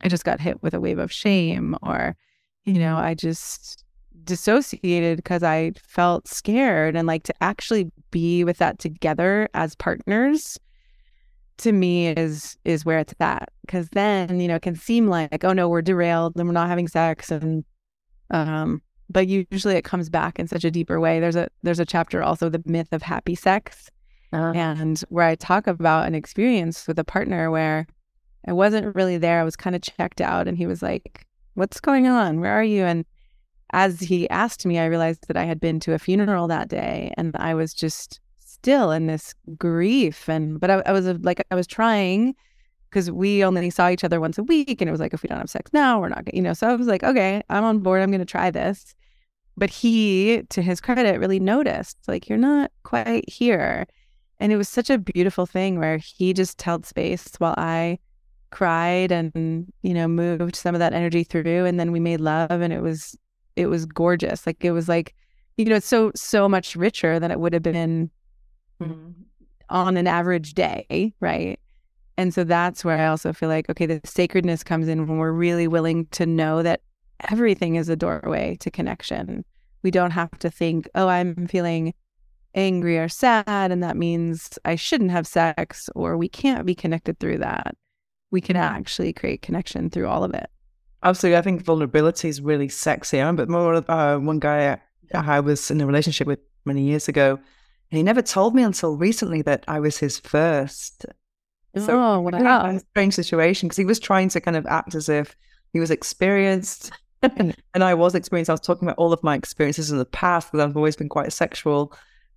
I 0.00 0.08
just 0.08 0.24
got 0.24 0.40
hit 0.40 0.62
with 0.62 0.74
a 0.74 0.80
wave 0.80 0.98
of 0.98 1.12
shame, 1.12 1.76
or, 1.80 2.16
you 2.64 2.80
know, 2.80 2.96
I 2.96 3.14
just 3.14 3.84
dissociated 4.24 5.18
because 5.18 5.42
I 5.42 5.72
felt 5.82 6.28
scared 6.28 6.96
and 6.96 7.06
like 7.06 7.24
to 7.24 7.34
actually 7.40 7.90
be 8.10 8.44
with 8.44 8.58
that 8.58 8.78
together 8.78 9.48
as 9.54 9.74
partners 9.74 10.58
to 11.58 11.72
me 11.72 12.08
is 12.08 12.56
is 12.64 12.84
where 12.84 12.98
it's 12.98 13.14
at. 13.20 13.48
Because 13.62 13.88
then 13.90 14.40
you 14.40 14.48
know 14.48 14.56
it 14.56 14.62
can 14.62 14.76
seem 14.76 15.08
like 15.08 15.44
oh 15.44 15.52
no 15.52 15.68
we're 15.68 15.82
derailed 15.82 16.36
and 16.36 16.46
we're 16.46 16.52
not 16.52 16.68
having 16.68 16.88
sex 16.88 17.30
and 17.30 17.64
um 18.30 18.82
but 19.10 19.28
usually 19.28 19.74
it 19.74 19.84
comes 19.84 20.08
back 20.08 20.38
in 20.38 20.48
such 20.48 20.64
a 20.64 20.70
deeper 20.70 20.98
way. 20.98 21.20
There's 21.20 21.36
a 21.36 21.48
there's 21.62 21.80
a 21.80 21.86
chapter 21.86 22.22
also 22.22 22.48
the 22.48 22.62
myth 22.66 22.92
of 22.92 23.02
happy 23.02 23.34
sex 23.34 23.90
uh-huh. 24.32 24.52
and 24.54 25.00
where 25.08 25.26
I 25.26 25.34
talk 25.34 25.66
about 25.66 26.06
an 26.06 26.14
experience 26.14 26.86
with 26.86 26.98
a 26.98 27.04
partner 27.04 27.50
where 27.50 27.86
I 28.46 28.52
wasn't 28.52 28.94
really 28.96 29.18
there. 29.18 29.40
I 29.40 29.44
was 29.44 29.56
kind 29.56 29.76
of 29.76 29.82
checked 29.82 30.20
out 30.20 30.48
and 30.48 30.56
he 30.56 30.66
was 30.66 30.82
like 30.82 31.26
what's 31.54 31.80
going 31.80 32.06
on? 32.06 32.40
Where 32.40 32.52
are 32.52 32.64
you? 32.64 32.84
And 32.84 33.04
as 33.72 34.00
he 34.00 34.28
asked 34.30 34.66
me, 34.66 34.78
I 34.78 34.86
realized 34.86 35.26
that 35.28 35.36
I 35.36 35.44
had 35.44 35.60
been 35.60 35.80
to 35.80 35.94
a 35.94 35.98
funeral 35.98 36.46
that 36.48 36.68
day 36.68 37.12
and 37.16 37.34
I 37.36 37.54
was 37.54 37.72
just 37.72 38.20
still 38.38 38.92
in 38.92 39.06
this 39.06 39.34
grief. 39.56 40.28
And, 40.28 40.60
but 40.60 40.70
I, 40.70 40.82
I 40.86 40.92
was 40.92 41.06
uh, 41.06 41.16
like, 41.20 41.44
I 41.50 41.54
was 41.54 41.66
trying 41.66 42.34
because 42.90 43.10
we 43.10 43.42
only 43.42 43.70
saw 43.70 43.88
each 43.88 44.04
other 44.04 44.20
once 44.20 44.36
a 44.36 44.42
week. 44.42 44.80
And 44.80 44.88
it 44.88 44.92
was 44.92 45.00
like, 45.00 45.14
if 45.14 45.22
we 45.22 45.28
don't 45.28 45.38
have 45.38 45.50
sex 45.50 45.72
now, 45.72 46.00
we're 46.00 46.10
not, 46.10 46.32
you 46.34 46.42
know. 46.42 46.52
So 46.52 46.68
I 46.68 46.74
was 46.74 46.86
like, 46.86 47.02
okay, 47.02 47.42
I'm 47.48 47.64
on 47.64 47.78
board. 47.78 48.02
I'm 48.02 48.10
going 48.10 48.20
to 48.20 48.26
try 48.26 48.50
this. 48.50 48.94
But 49.56 49.70
he, 49.70 50.42
to 50.50 50.62
his 50.62 50.80
credit, 50.80 51.18
really 51.18 51.40
noticed, 51.40 51.98
like, 52.06 52.28
you're 52.28 52.38
not 52.38 52.70
quite 52.84 53.28
here. 53.28 53.86
And 54.40 54.52
it 54.52 54.56
was 54.56 54.68
such 54.68 54.90
a 54.90 54.98
beautiful 54.98 55.46
thing 55.46 55.78
where 55.78 55.98
he 55.98 56.32
just 56.32 56.60
held 56.60 56.86
space 56.86 57.28
while 57.38 57.54
I 57.58 57.98
cried 58.50 59.12
and, 59.12 59.72
you 59.82 59.94
know, 59.94 60.08
moved 60.08 60.56
some 60.56 60.74
of 60.74 60.78
that 60.78 60.92
energy 60.92 61.24
through. 61.24 61.64
And 61.64 61.78
then 61.78 61.92
we 61.92 62.00
made 62.00 62.20
love 62.20 62.50
and 62.50 62.72
it 62.72 62.82
was 62.82 63.16
it 63.56 63.66
was 63.66 63.86
gorgeous. 63.86 64.46
Like 64.46 64.64
it 64.64 64.72
was 64.72 64.88
like, 64.88 65.14
you 65.56 65.64
know, 65.66 65.76
it's 65.76 65.86
so 65.86 66.12
so 66.14 66.48
much 66.48 66.76
richer 66.76 67.18
than 67.18 67.30
it 67.30 67.40
would 67.40 67.52
have 67.52 67.62
been 67.62 68.10
mm-hmm. 68.80 69.10
on 69.68 69.96
an 69.96 70.06
average 70.06 70.54
day, 70.54 71.14
right? 71.20 71.58
And 72.16 72.32
so 72.34 72.44
that's 72.44 72.84
where 72.84 72.98
I 72.98 73.06
also 73.06 73.32
feel 73.32 73.48
like, 73.48 73.68
okay, 73.70 73.86
the 73.86 74.00
sacredness 74.04 74.62
comes 74.62 74.88
in 74.88 75.06
when 75.06 75.18
we're 75.18 75.32
really 75.32 75.66
willing 75.66 76.06
to 76.12 76.26
know 76.26 76.62
that 76.62 76.82
everything 77.30 77.76
is 77.76 77.88
a 77.88 77.96
doorway 77.96 78.56
to 78.60 78.70
connection. 78.70 79.44
We 79.82 79.90
don't 79.90 80.10
have 80.10 80.38
to 80.40 80.50
think, 80.50 80.88
oh, 80.94 81.08
I'm 81.08 81.46
feeling 81.46 81.94
angry 82.54 82.98
or 82.98 83.08
sad, 83.08 83.46
and 83.72 83.82
that 83.82 83.96
means 83.96 84.58
I 84.64 84.76
shouldn't 84.76 85.10
have 85.10 85.26
sex, 85.26 85.88
or 85.94 86.16
we 86.16 86.28
can't 86.28 86.66
be 86.66 86.74
connected 86.74 87.18
through 87.18 87.38
that. 87.38 87.74
We 88.30 88.40
can 88.40 88.56
actually 88.56 89.12
create 89.12 89.42
connection 89.42 89.90
through 89.90 90.08
all 90.08 90.22
of 90.22 90.34
it. 90.34 90.48
Absolutely. 91.02 91.36
I 91.36 91.42
think 91.42 91.64
vulnerability 91.64 92.28
is 92.28 92.40
really 92.40 92.68
sexy. 92.68 93.18
I 93.18 93.26
remember 93.26 93.46
more 93.46 93.90
uh, 93.90 94.18
one 94.18 94.38
guy 94.38 94.78
I 95.14 95.40
was 95.40 95.70
in 95.70 95.80
a 95.80 95.86
relationship 95.86 96.26
with 96.26 96.38
many 96.64 96.82
years 96.82 97.08
ago, 97.08 97.38
and 97.90 97.96
he 97.96 98.02
never 98.02 98.22
told 98.22 98.54
me 98.54 98.62
until 98.62 98.96
recently 98.96 99.42
that 99.42 99.64
I 99.68 99.80
was 99.80 99.98
his 99.98 100.18
first. 100.18 101.04
So, 101.76 101.98
oh, 101.98 102.20
what 102.20 102.34
a 102.34 102.80
strange 102.90 103.14
situation 103.14 103.68
because 103.68 103.78
he 103.78 103.84
was 103.84 103.98
trying 103.98 104.28
to 104.30 104.40
kind 104.40 104.56
of 104.56 104.66
act 104.66 104.94
as 104.94 105.08
if 105.08 105.34
he 105.72 105.80
was 105.80 105.90
experienced 105.90 106.92
and 107.22 107.54
I 107.74 107.94
was 107.94 108.14
experienced. 108.14 108.50
I 108.50 108.54
was 108.54 108.60
talking 108.60 108.86
about 108.86 108.98
all 108.98 109.12
of 109.12 109.22
my 109.22 109.34
experiences 109.34 109.90
in 109.90 109.98
the 109.98 110.04
past 110.04 110.52
because 110.52 110.64
I've 110.64 110.76
always 110.76 110.96
been 110.96 111.08
quite 111.08 111.32
sexual. 111.32 111.92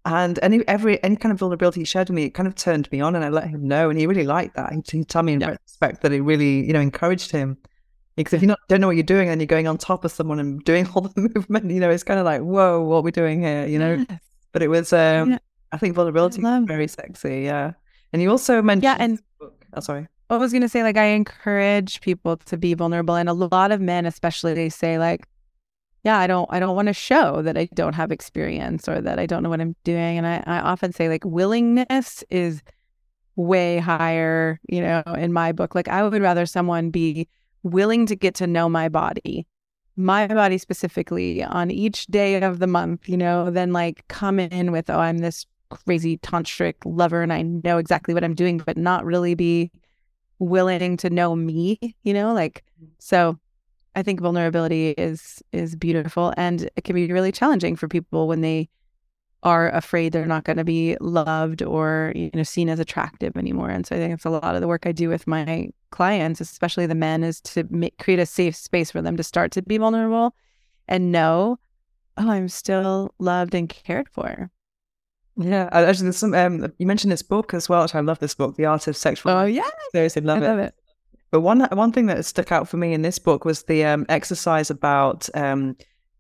And 0.06 0.38
any 0.44 0.66
every 0.68 1.04
any 1.04 1.16
kind 1.16 1.34
of 1.34 1.40
vulnerability 1.40 1.82
he 1.82 1.86
shared 1.86 2.10
with 2.10 2.16
me, 2.16 2.26
it 2.26 2.36
kind 2.36 2.48
of 2.48 2.54
turned 2.56 2.92
me 2.92 3.02
on, 3.02 3.16
and 3.16 3.26
I 3.26 3.30
let 3.30 3.48
him 3.48 3.68
know, 3.68 3.90
and 3.90 3.98
he 3.98 4.06
really 4.06 4.24
liked 4.24 4.56
that. 4.56 4.72
He, 4.72 5.00
he 5.00 5.04
told 5.04 5.26
me 5.26 5.34
in 5.34 5.42
yeah. 5.42 5.50
retrospect 5.50 6.02
that 6.04 6.12
it 6.12 6.22
really, 6.22 6.66
you 6.66 6.74
know, 6.74 6.80
encouraged 6.80 7.32
him. 7.32 7.58
Because 8.16 8.34
if 8.34 8.42
you 8.42 8.48
not, 8.48 8.60
don't 8.70 8.80
know 8.80 8.88
what 8.88 8.96
you're 8.96 9.04
doing 9.04 9.28
and 9.30 9.42
you're 9.42 9.48
going 9.48 9.68
on 9.68 9.78
top 9.78 10.06
of 10.06 10.12
someone 10.12 10.40
and 10.40 10.64
doing 10.64 10.88
all 10.96 11.02
the 11.02 11.22
movement, 11.22 11.70
you 11.70 11.80
know, 11.80 11.90
it's 11.90 12.04
kind 12.04 12.20
of 12.20 12.26
like, 12.26 12.42
whoa, 12.42 12.82
what 12.82 12.98
are 12.98 13.02
we 13.02 13.12
doing 13.12 13.42
here? 13.42 13.66
You 13.66 13.80
know. 13.80 14.06
Yes. 14.10 14.20
But 14.52 14.64
it 14.64 14.70
was, 14.70 14.94
um, 14.94 15.32
yeah. 15.32 15.38
I 15.72 15.78
think 15.78 15.96
vulnerability 15.96 16.42
I 16.44 16.60
is 16.60 16.66
very 16.66 16.88
sexy. 16.88 17.42
Yeah. 17.42 17.74
And 18.14 18.22
you 18.22 18.32
also 18.32 18.62
mentioned, 18.62 18.84
yeah, 18.84 18.96
and 18.98 19.20
oh, 19.42 19.80
sorry. 19.82 20.08
I 20.30 20.38
was 20.38 20.54
gonna 20.54 20.70
say, 20.70 20.82
like, 20.82 20.98
I 20.98 21.08
encourage 21.08 22.02
people 22.02 22.38
to 22.38 22.58
be 22.58 22.74
vulnerable, 22.74 23.16
and 23.16 23.28
a 23.28 23.34
lot 23.34 23.72
of 23.72 23.82
men, 23.82 24.06
especially, 24.06 24.54
they 24.54 24.70
say, 24.70 24.98
like, 24.98 25.28
yeah, 26.04 26.18
I 26.18 26.28
don't, 26.28 26.48
I 26.52 26.60
don't 26.60 26.76
want 26.76 26.88
to 26.88 26.94
show 26.94 27.42
that 27.42 27.58
I 27.58 27.68
don't 27.74 27.94
have 27.94 28.12
experience 28.12 28.88
or 28.88 29.02
that 29.02 29.20
I 29.20 29.26
don't 29.26 29.44
know 29.44 29.50
what 29.50 29.62
I'm 29.62 29.76
doing, 29.84 30.18
and 30.18 30.26
I, 30.26 30.44
I 30.48 30.60
often 30.62 30.94
say, 30.94 31.10
like, 31.10 31.26
willingness 31.26 32.24
is 32.30 32.64
way 33.36 33.80
higher, 33.80 34.60
you 34.70 34.82
know, 34.82 35.04
in 35.18 35.34
my 35.34 35.52
book. 35.52 35.76
Like, 35.76 35.90
I 35.90 36.08
would 36.08 36.22
rather 36.22 36.46
someone 36.46 36.90
be 36.90 37.28
willing 37.66 38.06
to 38.06 38.16
get 38.16 38.36
to 38.36 38.48
know 38.48 38.70
my 38.70 38.88
body, 38.88 39.46
my 39.98 40.28
body 40.28 40.58
specifically, 40.58 41.44
on 41.44 41.72
each 41.72 42.06
day 42.08 42.42
of 42.42 42.60
the 42.60 42.68
month, 42.68 43.10
you 43.10 43.18
know, 43.18 43.50
then 43.50 43.74
like 43.74 44.08
come 44.08 44.40
in 44.40 44.72
with, 44.72 44.90
oh, 44.90 45.00
I'm 45.00 45.18
this 45.18 45.46
crazy 45.70 46.18
tantric 46.20 46.76
lover 46.86 47.22
and 47.22 47.34
I 47.34 47.42
know 47.42 47.80
exactly 47.80 48.14
what 48.14 48.24
I'm 48.24 48.36
doing, 48.36 48.60
but 48.60 48.78
not 48.78 49.04
really 49.04 49.34
be 49.34 49.72
willing 50.38 50.96
to 50.98 51.10
know 51.10 51.36
me, 51.36 51.80
you 52.04 52.14
know, 52.14 52.34
like 52.34 52.64
mm-hmm. 52.78 52.92
so 53.00 53.40
I 53.96 54.04
think 54.04 54.22
vulnerability 54.22 54.90
is 54.92 55.42
is 55.52 55.76
beautiful 55.76 56.34
and 56.38 56.70
it 56.76 56.84
can 56.84 56.96
be 56.96 57.12
really 57.12 57.32
challenging 57.32 57.76
for 57.76 57.88
people 57.88 58.28
when 58.28 58.42
they 58.42 58.70
are 59.46 59.70
afraid 59.70 60.12
they're 60.12 60.26
not 60.26 60.44
going 60.44 60.58
to 60.58 60.64
be 60.64 60.98
loved 61.00 61.62
or 61.62 62.12
you 62.16 62.32
know 62.34 62.44
seen 62.44 62.68
as 62.68 62.80
attractive 62.80 63.38
anymore 63.38 63.70
and 63.70 63.86
so 63.86 63.96
i 63.96 64.00
think 64.00 64.14
it's 64.14 64.26
a 64.26 64.30
lot 64.30 64.56
of 64.56 64.62
the 64.62 64.68
work 64.68 64.86
i 64.86 64.92
do 64.92 65.08
with 65.08 65.28
my 65.28 65.70
clients 65.92 66.42
especially 66.42 66.86
the 66.86 66.96
men 66.96 67.24
is 67.24 67.40
to 67.40 67.64
make, 67.70 67.98
create 68.00 68.20
a 68.20 68.26
safe 68.26 68.56
space 68.56 68.92
for 68.92 69.02
them 69.02 69.16
to 69.16 69.24
start 69.24 69.52
to 69.52 69.62
be 69.62 69.78
vulnerable 69.78 70.36
and 70.88 71.12
know 71.12 71.58
oh 72.18 72.30
i'm 72.30 72.50
still 72.50 73.14
loved 73.20 73.54
and 73.54 73.70
cared 73.70 74.10
for 74.10 74.50
yeah, 75.38 75.68
actually, 75.74 76.04
there's 76.04 76.16
some. 76.16 76.34
Um, 76.34 76.72
you 76.78 76.88
mentioned 76.88 77.12
this 77.12 77.22
book 77.22 77.54
as 77.54 77.68
well, 77.68 77.82
which 77.82 77.94
I 77.94 78.00
love. 78.00 78.20
This 78.20 78.34
book, 78.34 78.56
The 78.56 78.64
Art 78.64 78.88
of 78.88 78.96
Sexual. 78.96 79.34
Oh 79.34 79.44
yeah, 79.44 79.70
seriously 79.92 80.22
love, 80.22 80.42
I 80.42 80.48
love 80.48 80.60
it. 80.60 80.68
it. 80.68 80.76
But 81.30 81.42
one 81.42 81.60
one 81.74 81.92
thing 81.92 82.06
that 82.06 82.24
stuck 82.24 82.54
out 82.54 82.70
for 82.70 82.78
me 82.78 82.94
in 82.94 83.02
this 83.02 83.20
book 83.20 83.44
was 83.44 83.64
the 83.64 83.84
um, 83.84 84.06
exercise 84.08 84.70
about 84.70 85.28
um, 85.34 85.76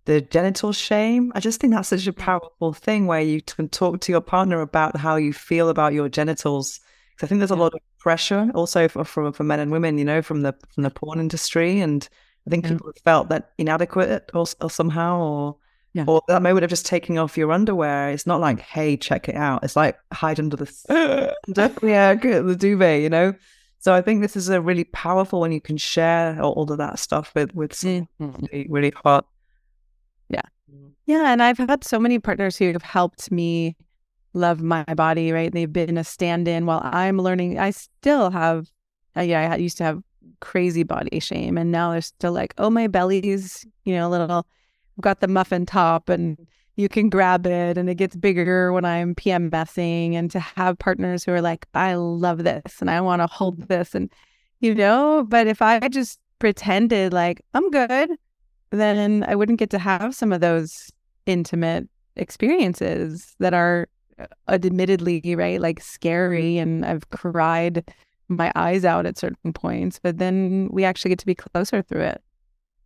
the 0.05 0.21
genital 0.21 0.71
shame. 0.71 1.31
I 1.35 1.39
just 1.39 1.59
think 1.59 1.73
that's 1.73 1.89
such 1.89 2.07
a 2.07 2.13
mm. 2.13 2.17
powerful 2.17 2.73
thing 2.73 3.07
where 3.07 3.21
you 3.21 3.41
can 3.41 3.69
talk 3.69 4.01
to 4.01 4.11
your 4.11 4.21
partner 4.21 4.61
about 4.61 4.97
how 4.97 5.15
you 5.15 5.33
feel 5.33 5.69
about 5.69 5.93
your 5.93 6.09
genitals. 6.09 6.79
Because 7.15 7.27
I 7.27 7.29
think 7.29 7.39
there's 7.39 7.51
a 7.51 7.55
lot 7.55 7.73
of 7.73 7.79
pressure 7.99 8.51
also 8.53 8.87
for, 8.87 9.03
for, 9.03 9.31
for 9.31 9.43
men 9.43 9.59
and 9.59 9.71
women, 9.71 9.97
you 9.97 10.05
know, 10.05 10.21
from 10.21 10.41
the 10.41 10.53
from 10.73 10.83
the 10.83 10.89
porn 10.89 11.19
industry, 11.19 11.79
and 11.79 12.07
I 12.45 12.49
think 12.49 12.65
yeah. 12.65 12.71
people 12.71 12.87
have 12.87 13.03
felt 13.03 13.29
that 13.29 13.51
inadequate 13.57 14.31
or, 14.33 14.45
or 14.61 14.69
somehow, 14.69 15.19
or 15.19 15.57
yeah. 15.95 16.03
Or 16.07 16.21
that 16.27 16.41
moment 16.41 16.65
of 16.65 16.69
just 16.69 16.85
taking 16.85 17.17
off 17.17 17.37
your 17.37 17.53
underwear. 17.53 18.09
It's 18.09 18.27
not 18.27 18.41
like, 18.41 18.59
hey, 18.59 18.97
check 18.97 19.29
it 19.29 19.35
out. 19.35 19.63
It's 19.63 19.77
like 19.77 19.97
hide 20.11 20.41
under 20.41 20.57
the 20.57 20.65
yeah, 21.81 22.15
the 22.15 22.53
duvet, 22.53 23.01
you 23.01 23.09
know. 23.09 23.33
So 23.79 23.93
I 23.93 24.01
think 24.01 24.21
this 24.21 24.35
is 24.35 24.49
a 24.49 24.59
really 24.59 24.83
powerful 24.83 25.39
when 25.39 25.53
you 25.53 25.61
can 25.61 25.77
share 25.77 26.37
all, 26.41 26.69
of 26.69 26.79
that 26.79 26.99
stuff 26.99 27.31
with 27.33 27.55
with 27.55 27.71
mm-hmm. 27.71 28.45
really, 28.51 28.67
really 28.69 28.93
hot. 29.03 29.25
Yeah, 30.67 30.87
yeah, 31.05 31.31
and 31.31 31.43
I've 31.43 31.57
had 31.57 31.83
so 31.83 31.99
many 31.99 32.19
partners 32.19 32.57
who 32.57 32.71
have 32.71 32.81
helped 32.81 33.31
me 33.31 33.75
love 34.33 34.61
my 34.61 34.83
body. 34.83 35.31
Right, 35.31 35.51
they've 35.51 35.71
been 35.71 35.97
a 35.97 36.03
stand-in 36.03 36.65
while 36.65 36.81
I'm 36.83 37.17
learning. 37.17 37.59
I 37.59 37.71
still 37.71 38.29
have, 38.31 38.67
uh, 39.15 39.21
yeah, 39.21 39.51
I 39.51 39.55
used 39.57 39.77
to 39.77 39.83
have 39.83 40.01
crazy 40.39 40.83
body 40.83 41.19
shame, 41.19 41.57
and 41.57 41.71
now 41.71 41.91
they're 41.91 42.01
still 42.01 42.33
like, 42.33 42.53
oh, 42.57 42.69
my 42.69 42.87
belly's, 42.87 43.65
you 43.83 43.93
know, 43.93 44.07
a 44.07 44.09
little 44.09 44.45
got 45.01 45.19
the 45.19 45.27
muffin 45.27 45.65
top 45.65 46.09
and 46.09 46.37
you 46.77 46.89
can 46.89 47.09
grab 47.09 47.45
it 47.45 47.77
and 47.77 47.89
it 47.89 47.95
gets 47.95 48.15
bigger 48.15 48.71
when 48.71 48.85
I'm 48.85 49.15
PMSing 49.15 50.13
and 50.13 50.29
to 50.31 50.39
have 50.39 50.79
partners 50.79 51.23
who 51.23 51.31
are 51.31 51.41
like, 51.41 51.65
I 51.73 51.95
love 51.95 52.43
this 52.43 52.81
and 52.81 52.89
I 52.89 53.01
want 53.01 53.21
to 53.21 53.27
hold 53.27 53.67
this 53.67 53.95
and 53.95 54.11
you 54.59 54.73
know, 54.73 55.25
but 55.27 55.47
if 55.47 55.61
I 55.61 55.79
just 55.89 56.19
pretended 56.39 57.13
like 57.13 57.41
I'm 57.53 57.69
good, 57.69 58.11
then 58.71 59.25
I 59.27 59.35
wouldn't 59.35 59.59
get 59.59 59.69
to 59.71 59.79
have 59.79 60.15
some 60.15 60.33
of 60.33 60.41
those 60.41 60.91
intimate 61.25 61.87
experiences 62.15 63.35
that 63.39 63.53
are 63.53 63.87
uh, 64.19 64.25
admittedly 64.47 65.35
right 65.35 65.59
like 65.59 65.81
scary 65.81 66.57
and 66.57 66.85
I've 66.85 67.09
cried 67.09 67.83
my 68.27 68.51
eyes 68.55 68.85
out 68.85 69.05
at 69.05 69.17
certain 69.17 69.53
points, 69.53 69.99
but 70.01 70.17
then 70.17 70.69
we 70.71 70.83
actually 70.83 71.09
get 71.09 71.19
to 71.19 71.25
be 71.25 71.35
closer 71.35 71.81
through 71.81 72.01
it. 72.01 72.21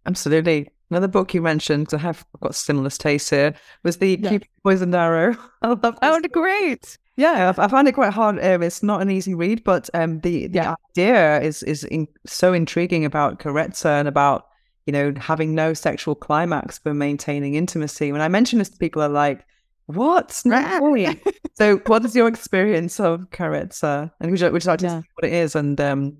Absolutely. 0.05 0.69
Another 0.89 1.07
book 1.07 1.33
you 1.33 1.41
mentioned, 1.41 1.93
I 1.93 1.97
have 1.97 2.25
got 2.41 2.55
similar 2.55 2.89
taste 2.89 3.29
here, 3.29 3.53
was 3.83 3.97
the 3.97 4.17
yeah. 4.19 4.29
Cupid 4.29 4.47
Poisoned 4.63 4.95
Arrow. 4.95 5.35
I 5.61 5.67
love 5.67 5.81
this. 5.81 5.93
Oh, 6.01 6.19
great. 6.31 6.97
Yeah, 7.15 7.53
I, 7.55 7.65
I 7.65 7.67
find 7.67 7.87
it 7.87 7.93
quite 7.93 8.13
hard. 8.13 8.43
Um, 8.43 8.63
it's 8.63 8.81
not 8.81 9.01
an 9.01 9.11
easy 9.11 9.35
read, 9.35 9.63
but 9.63 9.89
um, 9.93 10.21
the, 10.21 10.47
the 10.47 10.59
yeah. 10.59 10.75
idea 10.91 11.41
is 11.41 11.63
is 11.63 11.83
in, 11.85 12.07
so 12.25 12.53
intriguing 12.53 13.05
about 13.05 13.39
Carezza 13.39 13.99
and 13.99 14.07
about 14.07 14.47
you 14.89 14.91
know 14.91 15.13
having 15.19 15.53
no 15.53 15.75
sexual 15.75 16.15
climax 16.15 16.79
but 16.79 16.95
maintaining 16.95 17.53
intimacy. 17.53 18.11
When 18.11 18.21
I 18.21 18.27
mention 18.27 18.57
this 18.57 18.69
to 18.69 18.77
people, 18.77 19.03
are 19.03 19.07
like, 19.07 19.45
"What? 19.85 20.41
No. 20.45 21.15
so, 21.53 21.77
what 21.85 22.03
is 22.05 22.15
your 22.15 22.27
experience 22.27 22.99
of 22.99 23.29
Carezza? 23.29 24.11
And 24.19 24.31
would 24.31 24.39
you, 24.39 24.51
would 24.51 24.63
you 24.63 24.67
like 24.67 24.79
to 24.79 24.85
yeah. 24.87 25.01
what 25.13 25.25
it 25.25 25.33
is 25.33 25.55
and 25.55 25.79
um, 25.79 26.17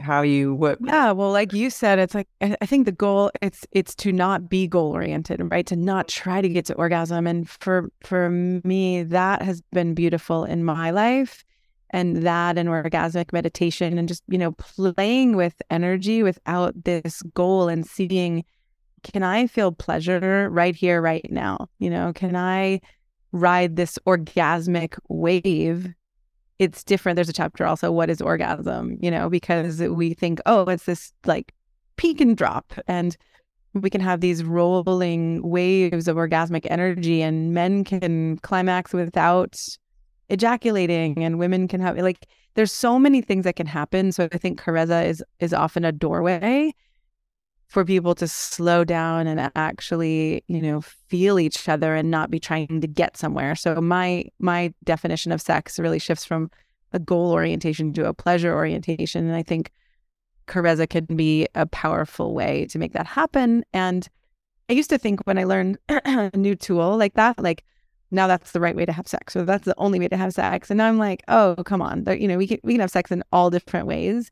how 0.00 0.22
you 0.22 0.54
work 0.54 0.78
yeah 0.84 1.10
well 1.10 1.32
like 1.32 1.52
you 1.52 1.70
said 1.70 1.98
it's 1.98 2.14
like 2.14 2.28
i 2.40 2.66
think 2.66 2.84
the 2.86 2.92
goal 2.92 3.32
it's 3.42 3.66
it's 3.72 3.96
to 3.96 4.12
not 4.12 4.48
be 4.48 4.68
goal 4.68 4.92
oriented 4.92 5.40
right 5.50 5.66
to 5.66 5.74
not 5.74 6.06
try 6.06 6.40
to 6.40 6.48
get 6.48 6.64
to 6.64 6.74
orgasm 6.74 7.26
and 7.26 7.48
for 7.48 7.90
for 8.04 8.30
me 8.30 9.02
that 9.02 9.42
has 9.42 9.60
been 9.72 9.94
beautiful 9.94 10.44
in 10.44 10.64
my 10.64 10.90
life 10.90 11.44
and 11.90 12.22
that 12.22 12.58
and 12.58 12.68
orgasmic 12.68 13.32
meditation 13.32 13.98
and 13.98 14.08
just 14.08 14.22
you 14.28 14.38
know 14.38 14.52
playing 14.52 15.36
with 15.36 15.60
energy 15.70 16.22
without 16.22 16.84
this 16.84 17.22
goal 17.34 17.68
and 17.68 17.86
seeing 17.86 18.44
can 19.02 19.22
i 19.22 19.46
feel 19.46 19.72
pleasure 19.72 20.48
right 20.50 20.74
here 20.74 21.00
right 21.00 21.26
now 21.30 21.68
you 21.78 21.88
know 21.88 22.12
can 22.14 22.36
i 22.36 22.80
ride 23.32 23.76
this 23.76 23.98
orgasmic 24.06 24.98
wave 25.08 25.94
it's 26.58 26.82
different. 26.82 27.16
There's 27.16 27.28
a 27.28 27.32
chapter 27.32 27.64
also, 27.64 27.92
what 27.92 28.10
is 28.10 28.20
orgasm, 28.20 28.98
you 29.00 29.10
know, 29.10 29.28
because 29.28 29.80
we 29.80 30.14
think, 30.14 30.40
oh, 30.46 30.64
it's 30.64 30.84
this 30.84 31.12
like 31.24 31.54
peak 31.96 32.20
and 32.20 32.36
drop. 32.36 32.72
And 32.88 33.16
we 33.74 33.90
can 33.90 34.00
have 34.00 34.20
these 34.20 34.42
rolling 34.42 35.48
waves 35.48 36.08
of 36.08 36.16
orgasmic 36.16 36.66
energy, 36.68 37.22
and 37.22 37.54
men 37.54 37.84
can 37.84 38.38
climax 38.38 38.92
without 38.92 39.56
ejaculating, 40.30 41.22
and 41.22 41.38
women 41.38 41.68
can 41.68 41.80
have 41.80 41.98
like, 41.98 42.26
there's 42.54 42.72
so 42.72 42.98
many 42.98 43.20
things 43.20 43.44
that 43.44 43.56
can 43.56 43.66
happen. 43.66 44.12
So 44.12 44.28
I 44.32 44.38
think 44.38 44.60
Carezza 44.60 45.06
is 45.06 45.22
is 45.40 45.52
often 45.52 45.84
a 45.84 45.92
doorway 45.92 46.74
for 47.68 47.84
people 47.84 48.14
to 48.14 48.26
slow 48.26 48.82
down 48.82 49.26
and 49.26 49.50
actually 49.54 50.42
you 50.48 50.62
know 50.62 50.80
feel 50.80 51.38
each 51.38 51.68
other 51.68 51.94
and 51.94 52.10
not 52.10 52.30
be 52.30 52.40
trying 52.40 52.80
to 52.80 52.86
get 52.86 53.16
somewhere. 53.16 53.54
So 53.54 53.80
my 53.80 54.24
my 54.38 54.72
definition 54.84 55.32
of 55.32 55.40
sex 55.40 55.78
really 55.78 55.98
shifts 55.98 56.24
from 56.24 56.50
a 56.92 56.98
goal 56.98 57.32
orientation 57.32 57.92
to 57.94 58.06
a 58.06 58.14
pleasure 58.14 58.54
orientation. 58.54 59.26
And 59.26 59.36
i 59.36 59.42
think 59.42 59.70
Carezza 60.48 60.88
can 60.88 61.04
be 61.04 61.46
a 61.54 61.66
powerful 61.66 62.34
way 62.34 62.66
to 62.70 62.78
make 62.78 62.94
that 62.94 63.06
happen. 63.06 63.64
And 63.72 64.08
I 64.68 64.72
used 64.72 64.90
to 64.90 64.98
think 64.98 65.20
when 65.26 65.38
I 65.38 65.44
learned 65.44 65.78
a 65.88 66.36
new 66.36 66.56
tool 66.56 66.96
like 66.96 67.14
that, 67.14 67.38
like 67.38 67.64
now 68.10 68.26
that's 68.26 68.52
the 68.52 68.60
right 68.60 68.74
way 68.74 68.86
to 68.86 68.92
have 68.92 69.06
sex, 69.06 69.36
or 69.36 69.44
that's 69.44 69.64
the 69.64 69.74
only 69.78 69.98
way 69.98 70.08
to 70.08 70.16
have 70.16 70.32
sex. 70.32 70.70
And 70.70 70.78
now 70.78 70.88
I'm 70.88 70.98
like, 70.98 71.22
oh, 71.28 71.56
come 71.64 71.82
on, 71.82 72.04
you 72.18 72.28
know, 72.28 72.38
we 72.38 72.46
can 72.46 72.58
we 72.62 72.74
can 72.74 72.80
have 72.80 72.90
sex 72.90 73.10
in 73.10 73.22
all 73.32 73.50
different 73.50 73.86
ways, 73.86 74.30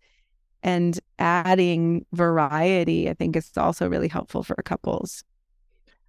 and 0.62 0.99
adding 1.18 2.07
variety, 2.12 3.09
I 3.09 3.14
think, 3.14 3.37
is 3.37 3.51
also 3.57 3.89
really 3.89 4.09
helpful 4.09 4.43
for 4.43 4.55
couples. 4.64 5.24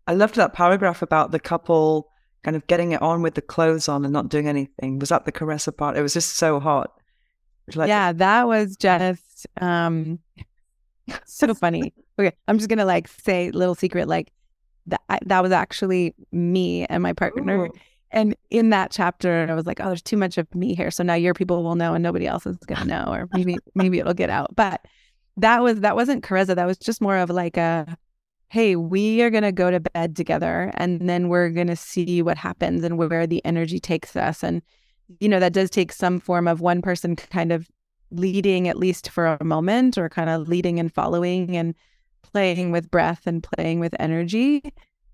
I 0.08 0.14
loved 0.14 0.36
that 0.36 0.54
paragraph 0.54 1.02
about 1.02 1.32
the 1.32 1.40
couple 1.40 2.10
kind 2.44 2.56
of 2.56 2.66
getting 2.68 2.94
it 2.94 3.02
on 3.02 3.22
with 3.22 3.36
the 3.36 3.42
clothes 3.42 3.90
on 3.90 4.06
and 4.06 4.14
not 4.14 4.30
doing 4.30 4.48
anything. 4.48 5.00
Was 5.00 5.10
that 5.10 5.26
the 5.26 5.32
Carezza 5.34 5.76
part? 5.76 5.98
It 5.98 6.02
was 6.02 6.14
just 6.14 6.38
so 6.38 6.62
hot. 6.62 6.92
Like, 7.76 7.90
yeah, 7.90 8.14
that 8.14 8.48
was 8.48 8.78
just 8.78 9.48
um 9.60 10.20
so 11.26 11.54
funny. 11.54 11.94
Okay, 12.18 12.32
I'm 12.48 12.58
just 12.58 12.70
gonna 12.70 12.86
like 12.86 13.08
say 13.08 13.52
little 13.52 13.76
secret, 13.76 14.08
like 14.08 14.32
that 14.88 15.02
that 15.26 15.44
was 15.44 15.52
actually 15.52 16.16
me 16.32 16.86
and 16.86 17.04
my 17.04 17.14
partner. 17.14 17.66
Ooh. 17.66 17.72
And 18.12 18.36
in 18.50 18.70
that 18.70 18.92
chapter, 18.92 19.46
I 19.50 19.54
was 19.54 19.66
like, 19.66 19.80
"Oh, 19.82 19.88
there's 19.88 20.02
too 20.02 20.18
much 20.18 20.38
of 20.38 20.54
me 20.56 20.74
here." 20.76 20.92
So 20.92 21.04
now 21.04 21.14
your 21.14 21.34
people 21.34 21.64
will 21.64 21.76
know, 21.76 21.94
and 21.94 22.04
nobody 22.04 22.26
else 22.26 22.46
is 22.46 22.58
gonna 22.58 22.86
know, 22.86 23.06
or 23.12 23.28
maybe 23.34 23.58
maybe 23.76 24.00
it'll 24.00 24.14
get 24.14 24.30
out. 24.30 24.56
But 24.56 24.86
that 25.38 25.62
was 25.62 25.82
that 25.82 25.96
wasn't 25.96 26.24
Carezza. 26.24 26.56
That 26.56 26.66
was 26.66 26.78
just 26.78 27.02
more 27.02 27.18
of 27.18 27.30
like 27.30 27.58
a, 27.58 27.98
"Hey, 28.48 28.76
we 28.76 29.22
are 29.22 29.30
gonna 29.30 29.52
go 29.52 29.70
to 29.70 29.80
bed 29.82 30.16
together, 30.16 30.72
and 30.76 31.08
then 31.10 31.28
we're 31.28 31.50
gonna 31.50 31.76
see 31.76 32.22
what 32.22 32.38
happens 32.38 32.84
and 32.84 32.98
where 32.98 33.28
the 33.28 33.44
energy 33.46 33.80
takes 33.80 34.16
us." 34.16 34.44
And 34.44 34.62
you 35.20 35.30
know, 35.30 35.40
that 35.40 35.54
does 35.54 35.70
take 35.70 35.92
some 35.92 36.20
form 36.20 36.48
of 36.48 36.62
one 36.62 36.82
person 36.82 37.16
kind 37.16 37.52
of 37.52 37.70
leading 38.12 38.68
at 38.70 38.78
least 38.78 39.10
for 39.10 39.38
a 39.40 39.44
moment 39.44 39.98
or 39.98 40.08
kind 40.10 40.30
of 40.30 40.48
leading 40.48 40.80
and 40.80 40.94
following 40.94 41.58
and 41.58 41.76
playing 42.32 42.72
with 42.72 42.92
breath 42.92 43.28
and 43.28 43.44
playing 43.44 43.80
with 43.80 43.96
energy. 44.00 44.64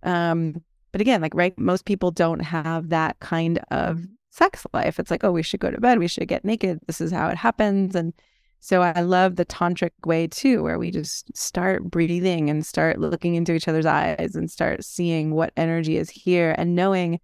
Um, 0.04 0.62
but 0.92 1.02
again, 1.02 1.22
like, 1.22 1.34
right, 1.34 1.58
most 1.58 1.86
people 1.86 2.12
don't 2.12 2.42
have 2.42 2.90
that 2.90 3.20
kind 3.20 3.60
of 3.72 4.04
sex 4.30 4.66
life. 4.74 5.00
It's 5.00 5.12
like, 5.12 5.24
oh, 5.24 5.32
we 5.32 5.44
should 5.44 5.60
go 5.60 5.72
to 5.72 5.80
bed, 5.80 6.00
we 6.00 6.08
should 6.08 6.28
get 6.28 6.46
naked. 6.46 6.80
This 6.88 7.02
is 7.02 7.12
how 7.12 7.30
it 7.30 7.38
happens. 7.38 7.96
And 7.96 8.14
so 8.60 8.82
I 8.82 9.02
love 9.02 9.36
the 9.36 9.46
tantric 9.46 9.92
way 10.06 10.28
too, 10.28 10.64
where 10.64 10.80
we 10.80 10.90
just 10.90 11.36
start 11.36 11.84
breathing 11.84 12.50
and 12.50 12.66
start 12.66 13.00
looking 13.00 13.36
into 13.36 13.54
each 13.54 13.68
other's 13.68 13.86
eyes 13.86 14.36
and 14.36 14.50
start 14.50 14.84
seeing 14.84 15.34
what 15.34 15.54
energy 15.58 15.98
is 15.98 16.10
here 16.10 16.56
and 16.58 16.76
knowing 16.76 17.20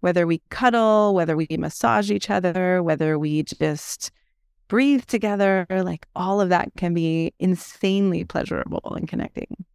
whether 0.00 0.26
we 0.26 0.42
cuddle, 0.50 1.14
whether 1.14 1.36
we 1.36 1.46
massage 1.58 2.10
each 2.10 2.30
other, 2.30 2.82
whether 2.82 3.18
we 3.18 3.42
just 3.44 4.10
breathe 4.72 5.04
together, 5.04 5.66
like 5.68 6.06
all 6.16 6.40
of 6.40 6.48
that 6.48 6.72
can 6.78 6.94
be 6.94 7.34
insanely 7.38 8.24
pleasurable 8.24 8.94
and 8.96 9.06
connecting. 9.06 9.66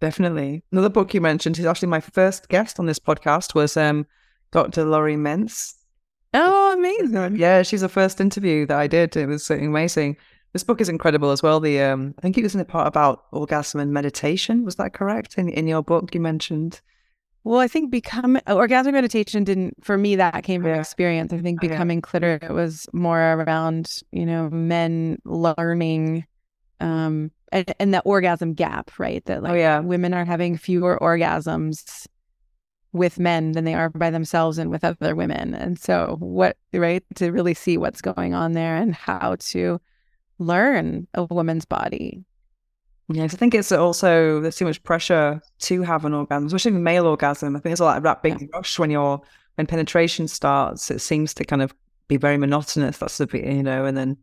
Definitely. 0.00 0.64
Another 0.72 0.88
book 0.88 1.14
you 1.14 1.20
mentioned 1.20 1.56
is 1.56 1.64
actually 1.64 1.86
my 1.86 2.00
first 2.00 2.48
guest 2.48 2.80
on 2.80 2.86
this 2.86 2.98
podcast 2.98 3.54
was 3.54 3.76
um, 3.76 4.08
Dr. 4.50 4.84
Laurie 4.84 5.14
Mintz. 5.14 5.74
Oh, 6.34 6.74
amazing. 6.76 7.36
Yeah, 7.36 7.62
she's 7.62 7.82
the 7.82 7.88
first 7.88 8.20
interview 8.20 8.66
that 8.66 8.76
I 8.76 8.88
did. 8.88 9.16
It 9.16 9.26
was 9.26 9.48
amazing. 9.50 10.16
This 10.52 10.64
book 10.64 10.80
is 10.80 10.88
incredible 10.88 11.30
as 11.30 11.40
well. 11.40 11.60
The 11.60 11.80
um, 11.82 12.12
I 12.18 12.22
think 12.22 12.36
it 12.36 12.42
was 12.42 12.56
in 12.56 12.58
the 12.58 12.64
part 12.64 12.88
about 12.88 13.26
orgasm 13.30 13.78
and 13.78 13.92
meditation. 13.92 14.64
Was 14.64 14.74
that 14.76 14.94
correct? 14.94 15.38
In 15.38 15.48
in 15.48 15.68
your 15.68 15.84
book 15.84 16.12
you 16.12 16.20
mentioned 16.20 16.80
well, 17.48 17.60
I 17.60 17.66
think 17.66 17.90
become 17.90 18.36
orgasmic 18.46 18.92
meditation 18.92 19.42
didn't 19.42 19.82
for 19.82 19.96
me 19.96 20.16
that 20.16 20.44
came 20.44 20.60
from 20.60 20.72
experience. 20.72 21.32
I 21.32 21.38
think 21.38 21.62
Becoming 21.62 22.02
Cliterate 22.02 22.50
was 22.50 22.86
more 22.92 23.18
around, 23.18 24.02
you 24.12 24.26
know, 24.26 24.50
men 24.50 25.18
learning 25.24 26.26
um 26.80 27.30
and, 27.50 27.74
and 27.80 27.94
the 27.94 28.00
orgasm 28.00 28.52
gap, 28.52 28.90
right? 28.98 29.24
That 29.24 29.42
like 29.42 29.52
oh, 29.52 29.54
yeah. 29.54 29.80
women 29.80 30.12
are 30.12 30.26
having 30.26 30.58
fewer 30.58 30.98
orgasms 31.00 32.06
with 32.92 33.18
men 33.18 33.52
than 33.52 33.64
they 33.64 33.72
are 33.72 33.88
by 33.88 34.10
themselves 34.10 34.58
and 34.58 34.70
with 34.70 34.84
other 34.84 35.16
women. 35.16 35.54
And 35.54 35.78
so 35.78 36.16
what 36.20 36.58
right 36.74 37.02
to 37.14 37.30
really 37.30 37.54
see 37.54 37.78
what's 37.78 38.02
going 38.02 38.34
on 38.34 38.52
there 38.52 38.76
and 38.76 38.94
how 38.94 39.36
to 39.38 39.80
learn 40.38 41.06
a 41.14 41.24
woman's 41.24 41.64
body 41.64 42.26
Yes, 43.10 43.32
I 43.32 43.38
think 43.38 43.54
it's 43.54 43.72
also 43.72 44.40
there's 44.40 44.56
too 44.56 44.66
much 44.66 44.82
pressure 44.82 45.40
to 45.60 45.82
have 45.82 46.04
an 46.04 46.12
orgasm, 46.12 46.46
especially 46.46 46.72
a 46.72 46.74
male 46.74 47.06
orgasm. 47.06 47.56
I 47.56 47.60
think 47.60 47.72
it's 47.72 47.80
all 47.80 47.86
like 47.86 48.02
that 48.02 48.22
big 48.22 48.40
yeah. 48.40 48.46
rush 48.52 48.78
when 48.78 48.90
you're 48.90 49.20
when 49.54 49.66
penetration 49.66 50.28
starts. 50.28 50.90
It 50.90 51.00
seems 51.00 51.32
to 51.34 51.44
kind 51.44 51.62
of 51.62 51.74
be 52.08 52.18
very 52.18 52.36
monotonous. 52.36 52.98
That's 52.98 53.16
the 53.16 53.26
bit, 53.26 53.44
you 53.44 53.62
know, 53.62 53.86
and 53.86 53.96
then 53.96 54.18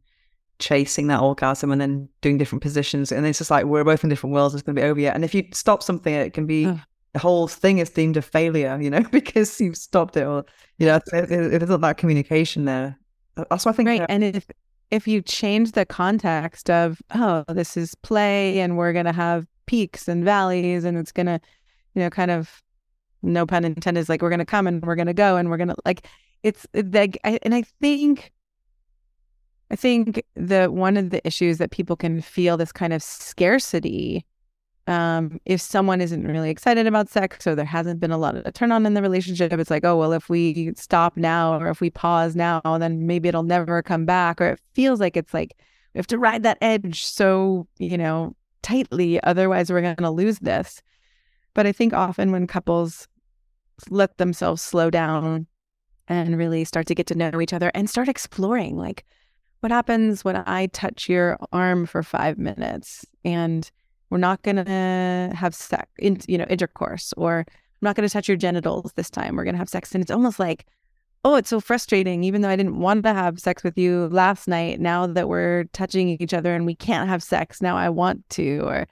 chasing 0.60 1.08
that 1.08 1.20
orgasm 1.20 1.72
and 1.72 1.82
then 1.82 2.08
doing 2.22 2.38
different 2.38 2.62
positions, 2.62 3.12
and 3.12 3.26
it's 3.26 3.40
just 3.40 3.50
like 3.50 3.66
we're 3.66 3.84
both 3.84 4.04
in 4.04 4.10
different 4.10 4.34
worlds. 4.34 4.54
It's 4.54 4.62
going 4.62 4.76
to 4.76 4.82
be 4.82 4.88
over 4.88 5.00
yet. 5.00 5.16
And 5.16 5.26
if 5.26 5.34
you 5.34 5.46
stop 5.52 5.82
something, 5.82 6.14
it 6.14 6.34
can 6.34 6.46
be 6.46 6.66
the 6.66 7.20
whole 7.20 7.48
thing 7.48 7.80
is 7.80 7.90
deemed 7.90 8.18
a 8.18 8.22
failure, 8.22 8.78
you 8.80 8.90
know, 8.90 9.02
because 9.12 9.60
you've 9.60 9.78
stopped 9.78 10.16
it, 10.16 10.26
or 10.26 10.46
you 10.78 10.86
know, 10.86 11.00
it 11.12 11.64
isn't 11.64 11.82
that 11.82 11.98
communication 11.98 12.66
there. 12.66 13.00
That's 13.36 13.66
what 13.66 13.74
I 13.74 13.76
think. 13.78 13.90
Right, 13.90 14.06
and 14.10 14.24
if 14.24 14.46
if 14.92 15.08
you 15.08 15.22
change 15.22 15.72
the 15.72 15.86
context 15.86 16.70
of, 16.70 17.02
oh, 17.14 17.44
this 17.50 17.76
is 17.76 17.96
play 17.96 18.60
and 18.60 18.78
we're 18.78 18.94
going 18.94 19.06
to 19.06 19.14
have 19.14 19.48
peaks 19.66 20.08
and 20.08 20.24
valleys 20.24 20.84
and 20.84 20.98
it's 20.98 21.12
going 21.12 21.26
to, 21.26 21.40
you 21.94 22.02
know, 22.02 22.10
kind 22.10 22.32
of, 22.32 22.62
no 23.22 23.46
pun 23.46 23.66
intended, 23.66 24.00
is 24.00 24.10
like 24.10 24.22
we're 24.22 24.30
going 24.30 24.40
to 24.40 24.46
come 24.46 24.68
and 24.68 24.86
we're 24.86 24.96
going 24.96 25.08
to 25.08 25.14
go 25.14 25.38
and 25.38 25.50
we're 25.50 25.58
going 25.58 25.70
to, 25.70 25.76
like, 25.86 26.08
it's 26.44 26.68
like, 26.74 27.18
I, 27.24 27.40
and 27.42 27.56
I 27.56 27.64
think, 27.82 28.32
I 29.72 29.76
think 29.76 30.24
that 30.36 30.74
one 30.74 30.96
of 30.96 31.10
the 31.10 31.26
issues 31.26 31.58
that 31.58 31.72
people 31.72 31.96
can 31.96 32.22
feel 32.22 32.56
this 32.56 32.72
kind 32.72 32.94
of 32.94 33.02
scarcity 33.02 34.26
um, 34.88 35.40
if 35.46 35.62
someone 35.62 36.00
isn't 36.00 36.28
really 36.28 36.50
excited 36.50 36.86
about 36.86 37.10
sex 37.10 37.48
or 37.48 37.56
there 37.56 37.66
hasn't 37.66 38.00
been 38.00 38.12
a 38.12 38.18
lot 38.18 38.36
of 38.36 38.46
a 38.46 38.52
turn 38.52 38.72
on 38.72 38.86
in 38.86 38.94
the 38.94 39.02
relationship, 39.02 39.52
it's 39.54 39.72
like, 39.72 39.84
oh, 39.84 39.98
well, 39.98 40.14
if 40.14 40.30
we 40.30 40.74
stop 40.76 41.18
now 41.18 41.60
or 41.60 41.70
if 41.70 41.82
we 41.82 41.90
pause 41.90 42.36
now, 42.36 42.62
then 42.80 43.08
maybe 43.08 43.28
it'll 43.28 43.44
never 43.44 43.82
come 43.82 44.06
back. 44.06 44.40
Or 44.40 44.50
it 44.50 44.60
feels 44.74 45.00
like 45.00 45.18
it's 45.18 45.34
like 45.34 45.56
we 45.94 46.00
have 46.00 46.08
to 46.08 46.20
ride 46.20 46.44
that 46.44 46.60
edge 46.62 47.04
so, 47.04 47.68
you 47.80 47.98
know, 47.98 48.36
tightly. 48.62 49.22
Otherwise, 49.24 49.72
we're 49.72 49.82
going 49.82 49.96
to 49.96 50.10
lose 50.10 50.40
this. 50.40 50.84
But 51.56 51.66
I 51.66 51.72
think 51.72 51.94
often 51.94 52.32
when 52.32 52.48
couples 52.48 53.08
let 53.90 54.18
themselves 54.18 54.62
slow 54.62 54.90
down 54.90 55.48
and 56.08 56.38
really 56.38 56.64
start 56.64 56.86
to 56.88 56.96
get 56.96 57.08
to 57.08 57.16
know 57.16 57.42
each 57.42 57.54
other 57.54 57.72
and 57.74 57.90
start 57.90 58.08
exploring, 58.08 58.78
like, 58.78 59.04
what 59.62 59.72
happens 59.72 60.24
when 60.24 60.36
I 60.46 60.68
touch 60.68 61.10
your 61.10 61.40
arm 61.52 61.88
for 61.88 62.04
five 62.04 62.38
minutes 62.38 63.04
and 63.24 63.72
we're 64.16 64.20
not 64.20 64.42
going 64.44 64.56
to 64.56 65.36
have 65.36 65.54
sex, 65.54 65.92
in, 66.00 66.18
you 66.26 66.38
know, 66.38 66.46
intercourse, 66.50 67.14
or 67.18 67.40
I'm 67.40 67.82
not 67.82 67.98
going 67.98 68.08
to 68.08 68.14
touch 68.14 68.30
your 68.30 68.38
genitals 68.38 68.94
this 68.96 69.10
time. 69.10 69.36
We're 69.36 69.44
going 69.44 69.56
to 69.56 69.60
have 69.60 69.68
sex. 69.68 69.94
And 69.94 70.02
it's 70.02 70.10
almost 70.10 70.40
like, 70.40 70.66
oh, 71.26 71.36
it's 71.36 71.50
so 71.50 71.60
frustrating. 71.60 72.24
Even 72.24 72.40
though 72.40 72.48
I 72.48 72.56
didn't 72.56 72.80
want 72.80 73.04
to 73.04 73.14
have 73.14 73.42
sex 73.42 73.62
with 73.62 73.78
you 73.78 74.08
last 74.14 74.48
night, 74.48 74.80
now 74.80 75.06
that 75.06 75.28
we're 75.28 75.66
touching 75.74 76.08
each 76.08 76.34
other 76.34 76.56
and 76.56 76.66
we 76.66 76.76
can't 76.76 77.10
have 77.10 77.22
sex, 77.22 77.62
now 77.62 77.76
I 77.76 77.90
want 77.90 78.24
to. 78.30 78.60
Or, 78.60 78.88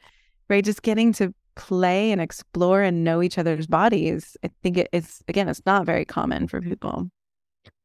right, 0.50 0.62
just 0.62 0.82
getting 0.82 1.14
to 1.14 1.34
play 1.56 2.12
and 2.12 2.20
explore 2.20 2.82
and 2.82 3.06
know 3.06 3.24
each 3.24 3.38
other's 3.38 3.66
bodies. 3.66 4.36
I 4.44 4.50
think 4.62 4.86
it's, 4.92 5.24
again, 5.30 5.48
it's 5.48 5.66
not 5.66 5.86
very 5.86 6.04
common 6.04 6.50
for 6.50 6.60
mm-hmm. 6.60 6.70
people. 6.70 7.10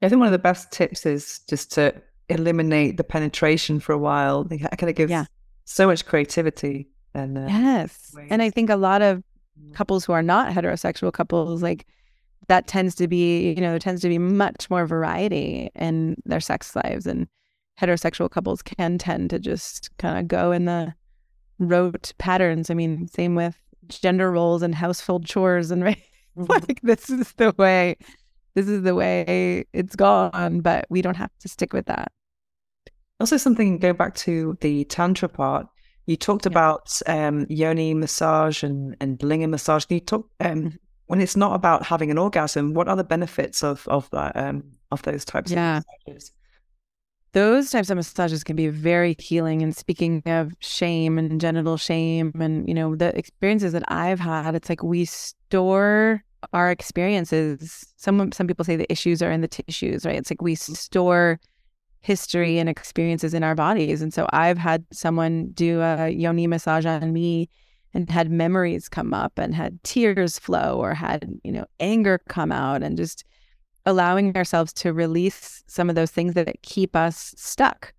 I 0.03 0.09
think 0.09 0.19
one 0.19 0.27
of 0.27 0.33
the 0.33 0.41
best 0.41 0.73
tips 0.73 1.07
is 1.07 1.39
just 1.49 1.71
to 1.75 1.95
eliminate 2.31 2.97
the 2.97 3.05
penetration 3.05 3.79
for 3.79 3.93
a 3.93 3.99
while. 3.99 4.45
It 4.51 4.59
kind 4.77 4.91
of 4.91 4.97
gives 4.97 5.13
yeah. 5.13 5.27
so 5.67 5.87
much 5.87 6.05
creativity 6.05 6.89
and 7.15 7.39
uh, 7.39 7.47
yes 7.49 8.13
ways. 8.15 8.29
and 8.31 8.43
i 8.43 8.51
think 8.51 8.71
a 8.71 8.77
lot 8.77 9.03
of 9.03 9.23
mm. 9.61 9.75
couples 9.75 10.05
who 10.05 10.13
are 10.13 10.23
not 10.23 10.53
heterosexual 10.53 11.13
couples 11.13 11.63
like 11.63 11.87
that 12.49 12.67
tends 12.67 12.95
to 12.95 13.07
be 13.07 13.53
you 13.53 13.61
know 13.61 13.79
tends 13.79 14.03
to 14.03 14.09
be 14.09 14.19
much 14.19 14.69
more 14.71 14.87
variety 14.87 15.71
in 15.75 16.17
their 16.25 16.41
sex 16.41 16.75
lives 16.77 17.07
and 17.07 17.27
heterosexual 17.81 18.31
couples 18.31 18.63
can 18.63 18.99
tend 18.99 19.31
to 19.31 19.39
just 19.39 19.97
kind 19.99 20.19
of 20.19 20.27
go 20.29 20.53
in 20.53 20.65
the 20.65 20.93
rote 21.59 22.13
patterns 22.19 22.71
i 22.71 22.75
mean 22.75 23.07
same 23.09 23.35
with 23.35 23.57
gender 23.89 24.31
roles 24.31 24.63
and 24.63 24.75
household 24.75 25.25
chores 25.25 25.71
and 25.71 25.83
right 25.85 26.03
mm-hmm. 26.37 26.51
like 26.51 26.81
this 26.83 27.11
is 27.11 27.33
the 27.33 27.55
way 27.59 27.97
this 28.55 28.69
is 28.69 28.83
the 28.83 28.95
way 28.95 29.65
it's 29.73 29.97
gone 29.97 30.61
but 30.61 30.87
we 30.91 31.03
don't 31.03 31.17
have 31.17 31.31
to 31.41 31.49
stick 31.49 31.73
with 31.73 31.87
that 31.87 32.11
also 33.21 33.37
something 33.37 33.79
go 33.79 33.93
back 33.93 34.15
to 34.15 34.57
the 34.61 34.85
tantra 34.85 35.29
part 35.29 35.67
you 36.09 36.17
talked 36.17 36.47
yeah. 36.47 36.53
about 36.53 37.01
um, 37.07 37.47
yoni 37.51 37.93
massage 37.93 38.63
and, 38.63 38.97
and 38.99 39.19
lingam 39.19 39.51
massage. 39.51 39.85
Can 39.85 39.97
you 39.97 40.01
talk 40.01 40.27
um, 40.41 40.79
when 41.07 41.21
it's 41.21 41.37
not 41.37 41.55
about 41.55 41.85
having 41.85 42.11
an 42.11 42.17
orgasm? 42.17 42.73
What 42.73 42.89
are 42.89 42.97
the 42.97 43.05
benefits 43.05 43.63
of 43.63 43.87
of 43.89 44.09
that 44.11 44.35
um, 44.35 44.65
of 44.91 45.03
those 45.03 45.27
types 45.27 45.53
yeah. 45.53 45.79
of 45.79 45.85
massages? 46.07 46.33
Those 47.33 47.71
types 47.71 47.91
of 47.91 47.97
massages 47.97 48.43
can 48.43 48.57
be 48.57 48.69
very 48.69 49.17
healing. 49.19 49.61
And 49.61 49.77
speaking 49.77 50.23
of 50.25 50.55
shame 50.61 51.19
and 51.19 51.39
genital 51.39 51.77
shame, 51.77 52.33
and 52.41 52.67
you 52.67 52.75
know 52.75 52.97
the 52.97 53.17
experiences 53.17 53.75
that 53.75 53.85
I've 53.89 54.19
had, 54.19 54.55
it's 54.55 54.71
like 54.71 54.83
we 54.83 55.05
store 55.05 56.25
our 56.55 56.71
experiences. 56.71 57.87
Some 57.99 58.33
some 58.33 58.47
people 58.47 58.65
say 58.65 58.77
the 58.77 58.91
issues 58.91 59.21
are 59.21 59.31
in 59.31 59.43
the 59.43 59.49
tissues, 59.49 60.07
right? 60.07 60.17
It's 60.17 60.31
like 60.31 60.41
we 60.41 60.55
mm-hmm. 60.55 60.73
store 60.73 61.39
history 62.09 62.59
and 62.59 62.71
experiences 62.71 63.35
in 63.35 63.45
our 63.45 63.55
bodies. 63.55 64.01
And 64.01 64.15
so 64.15 64.27
I've 64.33 64.57
had 64.57 64.83
someone 64.91 65.51
do 65.53 65.83
a 65.83 66.09
yoni 66.09 66.47
massage 66.47 66.87
on 66.87 67.13
me 67.13 67.51
and 67.93 68.09
had 68.09 68.31
memories 68.31 68.89
come 68.89 69.13
up 69.13 69.39
and 69.39 69.55
had 69.55 69.79
tears 69.85 70.39
flow 70.39 70.79
or 70.79 70.95
had, 70.95 71.29
you 71.45 71.53
know, 71.53 71.67
anger 71.81 72.19
come 72.27 72.51
out 72.51 72.83
and 72.83 72.97
just 72.97 73.25
allowing 73.85 74.35
ourselves 74.39 74.73
to 74.73 74.95
release 74.95 75.63
some 75.67 75.91
of 75.91 75.97
those 75.97 76.11
things 76.11 76.33
that 76.33 76.63
keep 76.63 76.97
us 76.97 77.35
stuck. 77.37 77.93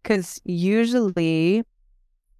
Because 0.00 0.40
usually, 0.44 1.64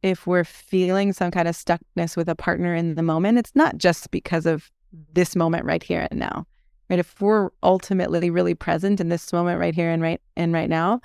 if 0.02 0.28
we're 0.28 0.44
feeling 0.44 1.12
some 1.12 1.32
kind 1.32 1.48
of 1.48 1.56
stuckness 1.56 2.16
with 2.16 2.28
a 2.28 2.36
partner 2.36 2.72
in 2.72 2.94
the 2.94 3.02
moment, 3.02 3.38
it's 3.38 3.56
not 3.56 3.78
just 3.78 4.12
because 4.12 4.46
of 4.46 4.70
this 5.12 5.34
moment 5.34 5.64
right 5.64 5.82
here 5.82 6.06
and 6.08 6.20
now. 6.20 6.46
Right. 6.88 7.00
If 7.00 7.20
we're 7.20 7.50
ultimately 7.64 8.30
really 8.30 8.54
present 8.54 9.00
in 9.00 9.08
this 9.08 9.32
moment 9.32 9.58
right 9.58 9.74
here 9.74 9.90
and 9.90 10.00
right 10.00 10.20
and 10.36 10.52
right 10.52 10.70
now, 10.70 11.00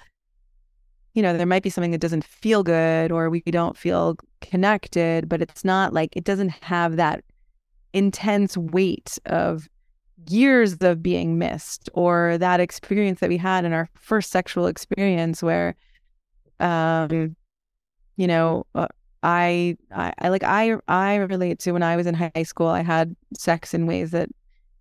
you 1.14 1.22
know, 1.22 1.36
there 1.36 1.45
might 1.45 1.64
be 1.64 1.70
something 1.70 1.91
that 1.91 2.01
doesn't 2.01 2.24
feel 2.24 2.64
good 2.64 3.12
or 3.12 3.30
we 3.30 3.41
don't 3.41 3.78
feel 3.78 4.16
connected, 4.39 5.28
but 5.28 5.41
it's 5.41 5.66
not 5.66 5.93
like 5.93 6.16
it 6.16 6.24
doesn't 6.24 6.49
have 6.64 6.95
that 6.95 7.24
intense 7.93 8.57
weight 8.57 9.18
of 9.26 9.68
years 10.28 10.76
of 10.82 11.01
being 11.01 11.38
missed 11.38 11.89
or 11.93 12.38
that 12.38 12.59
experience 12.59 13.20
that 13.20 13.30
we 13.30 13.38
had 13.38 13.66
in 13.66 13.74
our 13.74 13.89
first 13.95 14.32
sexual 14.32 14.68
experience 14.68 15.41
where 15.41 15.76
um 16.59 17.36
you 18.18 18.28
know 18.28 18.66
uh, 18.76 18.88
I, 19.24 19.78
I 19.91 20.14
i 20.20 20.30
like 20.30 20.43
i 20.43 20.76
i 20.88 21.16
relate 21.16 21.57
to 21.59 21.72
when 21.72 21.82
i 21.82 21.95
was 21.95 22.05
in 22.05 22.14
high 22.14 22.43
school 22.43 22.68
i 22.68 22.84
had 22.84 23.16
sex 23.34 23.74
in 23.74 23.88
ways 23.88 24.12
that 24.12 24.30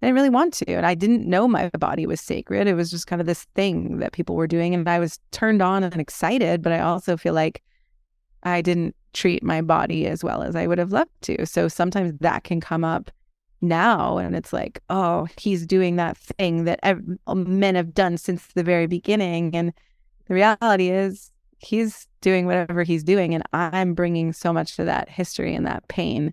I 0.02 0.06
didn't 0.06 0.16
really 0.16 0.30
want 0.30 0.54
to. 0.54 0.72
And 0.72 0.86
I 0.86 0.94
didn't 0.94 1.26
know 1.26 1.46
my 1.46 1.68
body 1.78 2.06
was 2.06 2.20
sacred. 2.20 2.66
It 2.66 2.74
was 2.74 2.90
just 2.90 3.06
kind 3.06 3.20
of 3.20 3.26
this 3.26 3.44
thing 3.54 3.98
that 3.98 4.12
people 4.12 4.34
were 4.34 4.46
doing. 4.46 4.74
And 4.74 4.88
I 4.88 4.98
was 4.98 5.18
turned 5.30 5.60
on 5.60 5.84
and 5.84 6.00
excited, 6.00 6.62
but 6.62 6.72
I 6.72 6.80
also 6.80 7.16
feel 7.16 7.34
like 7.34 7.62
I 8.42 8.62
didn't 8.62 8.96
treat 9.12 9.42
my 9.42 9.60
body 9.60 10.06
as 10.06 10.24
well 10.24 10.42
as 10.42 10.56
I 10.56 10.66
would 10.66 10.78
have 10.78 10.92
loved 10.92 11.10
to. 11.22 11.44
So 11.44 11.68
sometimes 11.68 12.14
that 12.20 12.44
can 12.44 12.60
come 12.60 12.84
up 12.84 13.10
now. 13.60 14.16
And 14.16 14.34
it's 14.34 14.52
like, 14.52 14.80
oh, 14.88 15.28
he's 15.36 15.66
doing 15.66 15.96
that 15.96 16.16
thing 16.16 16.64
that 16.64 16.80
men 17.26 17.74
have 17.74 17.92
done 17.92 18.16
since 18.16 18.46
the 18.54 18.62
very 18.62 18.86
beginning. 18.86 19.54
And 19.54 19.74
the 20.28 20.34
reality 20.34 20.88
is, 20.88 21.30
he's 21.62 22.06
doing 22.22 22.46
whatever 22.46 22.84
he's 22.84 23.04
doing. 23.04 23.34
And 23.34 23.44
I'm 23.52 23.92
bringing 23.92 24.32
so 24.32 24.50
much 24.50 24.76
to 24.76 24.84
that 24.84 25.10
history 25.10 25.54
and 25.54 25.66
that 25.66 25.86
pain. 25.88 26.32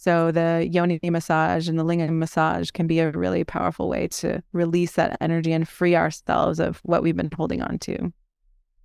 So 0.00 0.32
the 0.32 0.66
yoni 0.72 0.98
massage 1.02 1.68
and 1.68 1.78
the 1.78 1.84
lingam 1.84 2.12
massage 2.12 2.70
can 2.70 2.86
be 2.86 3.00
a 3.00 3.10
really 3.10 3.44
powerful 3.44 3.86
way 3.86 4.08
to 4.08 4.42
release 4.54 4.92
that 4.92 5.18
energy 5.20 5.52
and 5.52 5.68
free 5.68 5.94
ourselves 5.94 6.58
of 6.58 6.80
what 6.84 7.02
we've 7.02 7.14
been 7.14 7.28
holding 7.36 7.60
on 7.60 7.78
to. 7.80 8.10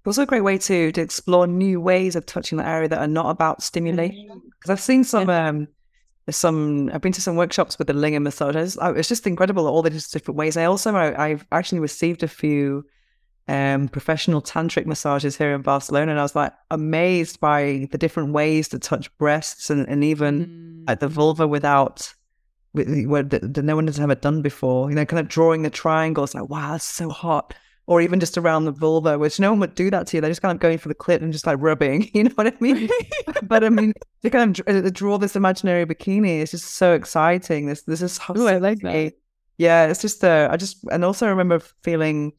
Also 0.06 0.24
a 0.24 0.26
great 0.26 0.44
way 0.44 0.58
to 0.58 0.92
to 0.92 1.02
explore 1.02 1.48
new 1.48 1.80
ways 1.80 2.18
of 2.18 2.26
touching 2.26 2.58
the 2.58 2.68
area 2.68 2.90
that 2.90 3.00
are 3.00 3.08
not 3.08 3.30
about 3.30 3.64
stimulation. 3.64 4.28
Because 4.28 4.42
mm-hmm. 4.42 4.72
I've 4.72 4.82
seen 4.82 5.06
some 5.06 5.30
yeah. 5.30 5.48
um 5.48 5.68
some 6.30 6.92
I've 6.94 7.00
been 7.00 7.14
to 7.14 7.22
some 7.22 7.38
workshops 7.38 7.80
with 7.80 7.88
the 7.88 7.94
lingam 7.94 8.24
massages. 8.24 8.78
It's 8.82 9.08
just 9.08 9.26
incredible 9.26 9.68
all 9.68 9.84
the 9.84 9.92
different 9.92 10.36
ways. 10.36 10.58
I 10.58 10.66
also 10.66 10.94
I, 10.94 11.28
I've 11.28 11.46
actually 11.54 11.80
received 11.80 12.24
a 12.24 12.28
few 12.28 12.84
um, 13.48 13.88
professional 13.88 14.42
tantric 14.42 14.86
massages 14.86 15.38
here 15.38 15.54
in 15.54 15.62
Barcelona, 15.62 16.12
and 16.12 16.20
I 16.20 16.24
was 16.24 16.36
like 16.36 16.54
amazed 16.72 17.40
by 17.40 17.88
the 17.92 17.98
different 17.98 18.34
ways 18.34 18.68
to 18.70 18.80
touch 18.80 19.16
breasts 19.18 19.70
and, 19.70 19.88
and 19.88 20.04
even 20.04 20.46
mm. 20.46 20.88
like 20.88 21.00
the 21.00 21.08
vulva 21.08 21.48
without 21.48 22.14
where 22.74 23.24
that 23.24 23.64
no 23.64 23.76
one 23.76 23.88
has 23.88 24.00
ever 24.00 24.16
done 24.16 24.42
before. 24.42 24.90
You 24.90 24.96
know, 24.96 25.06
kind 25.06 25.20
of 25.20 25.28
drawing 25.28 25.62
the 25.62 25.70
triangles, 25.70 26.34
like 26.34 26.50
wow, 26.50 26.72
that's 26.72 26.86
so 26.86 27.10
hot. 27.10 27.54
Or 27.88 28.02
even 28.02 28.20
just 28.20 28.36
around 28.36 28.66
the 28.66 28.72
vulva, 28.72 29.20
which 29.20 29.40
no 29.40 29.52
one 29.52 29.60
would 29.60 29.76
do 29.76 29.92
that 29.92 30.08
to 30.08 30.18
you. 30.18 30.22
They're 30.22 30.32
just 30.32 30.42
kind 30.42 30.56
of 30.56 30.60
going 30.60 30.80
for 30.80 30.88
the 30.88 30.96
clit 30.96 31.22
and 31.22 31.32
just 31.32 31.46
like 31.46 31.60
rubbing. 31.62 32.10
You 32.16 32.24
know 32.24 32.32
what 32.34 32.48
I 32.48 32.54
mean? 32.60 32.90
but 33.44 33.64
I 33.64 33.70
mean, 33.70 33.94
to 34.24 34.32
kind 34.32 34.60
of 34.60 34.86
uh, 34.86 34.90
draw 34.90 35.20
this 35.20 35.36
imaginary 35.36 35.86
bikini 35.86 36.40
is 36.40 36.50
just 36.50 36.66
so 36.66 36.94
exciting. 36.94 37.68
This 37.68 37.84
this 37.84 38.02
is 38.02 38.20
oh, 38.28 38.48
I 38.48 38.58
like 38.58 38.80
that. 38.80 39.14
Yeah, 39.60 39.86
it's 39.86 40.02
just 40.02 40.24
uh, 40.24 40.50
I 40.52 40.58
just 40.58 40.78
and 40.92 41.06
also 41.06 41.28
I 41.28 41.30
remember 41.30 41.60
feeling 41.84 42.34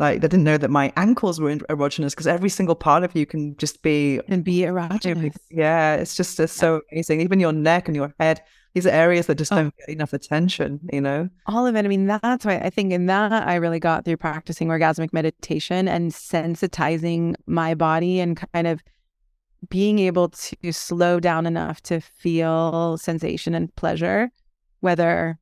like 0.00 0.16
I 0.16 0.18
didn't 0.18 0.44
know 0.44 0.56
that 0.56 0.70
my 0.70 0.92
ankles 0.96 1.38
were 1.38 1.54
erogenous 1.54 2.10
because 2.10 2.26
every 2.26 2.48
single 2.48 2.74
part 2.74 3.04
of 3.04 3.14
you 3.14 3.26
can 3.26 3.54
just 3.58 3.82
be 3.82 4.18
and 4.28 4.42
be 4.42 4.60
erogenous. 4.60 5.36
Yeah, 5.50 5.96
it's 5.96 6.16
just 6.16 6.40
it's 6.40 6.52
so 6.52 6.80
amazing. 6.90 7.20
Even 7.20 7.38
your 7.38 7.52
neck 7.52 7.86
and 7.86 7.94
your 7.94 8.12
head. 8.18 8.42
These 8.72 8.86
are 8.86 8.90
areas 8.90 9.26
that 9.26 9.34
just 9.34 9.52
oh. 9.52 9.56
don't 9.56 9.74
get 9.76 9.88
enough 9.88 10.12
attention, 10.12 10.78
you 10.92 11.00
know? 11.00 11.28
All 11.46 11.66
of 11.66 11.74
it. 11.74 11.84
I 11.84 11.88
mean, 11.88 12.06
that's 12.06 12.46
why 12.46 12.58
I 12.58 12.70
think 12.70 12.92
in 12.92 13.06
that 13.06 13.32
I 13.32 13.56
really 13.56 13.80
got 13.80 14.04
through 14.04 14.18
practicing 14.18 14.68
orgasmic 14.68 15.12
meditation 15.12 15.88
and 15.88 16.12
sensitizing 16.12 17.34
my 17.46 17.74
body 17.74 18.20
and 18.20 18.40
kind 18.54 18.68
of 18.68 18.80
being 19.68 19.98
able 19.98 20.28
to 20.28 20.72
slow 20.72 21.18
down 21.18 21.46
enough 21.46 21.82
to 21.82 22.00
feel 22.00 22.96
sensation 22.96 23.56
and 23.56 23.74
pleasure, 23.74 24.30
whether 24.78 25.39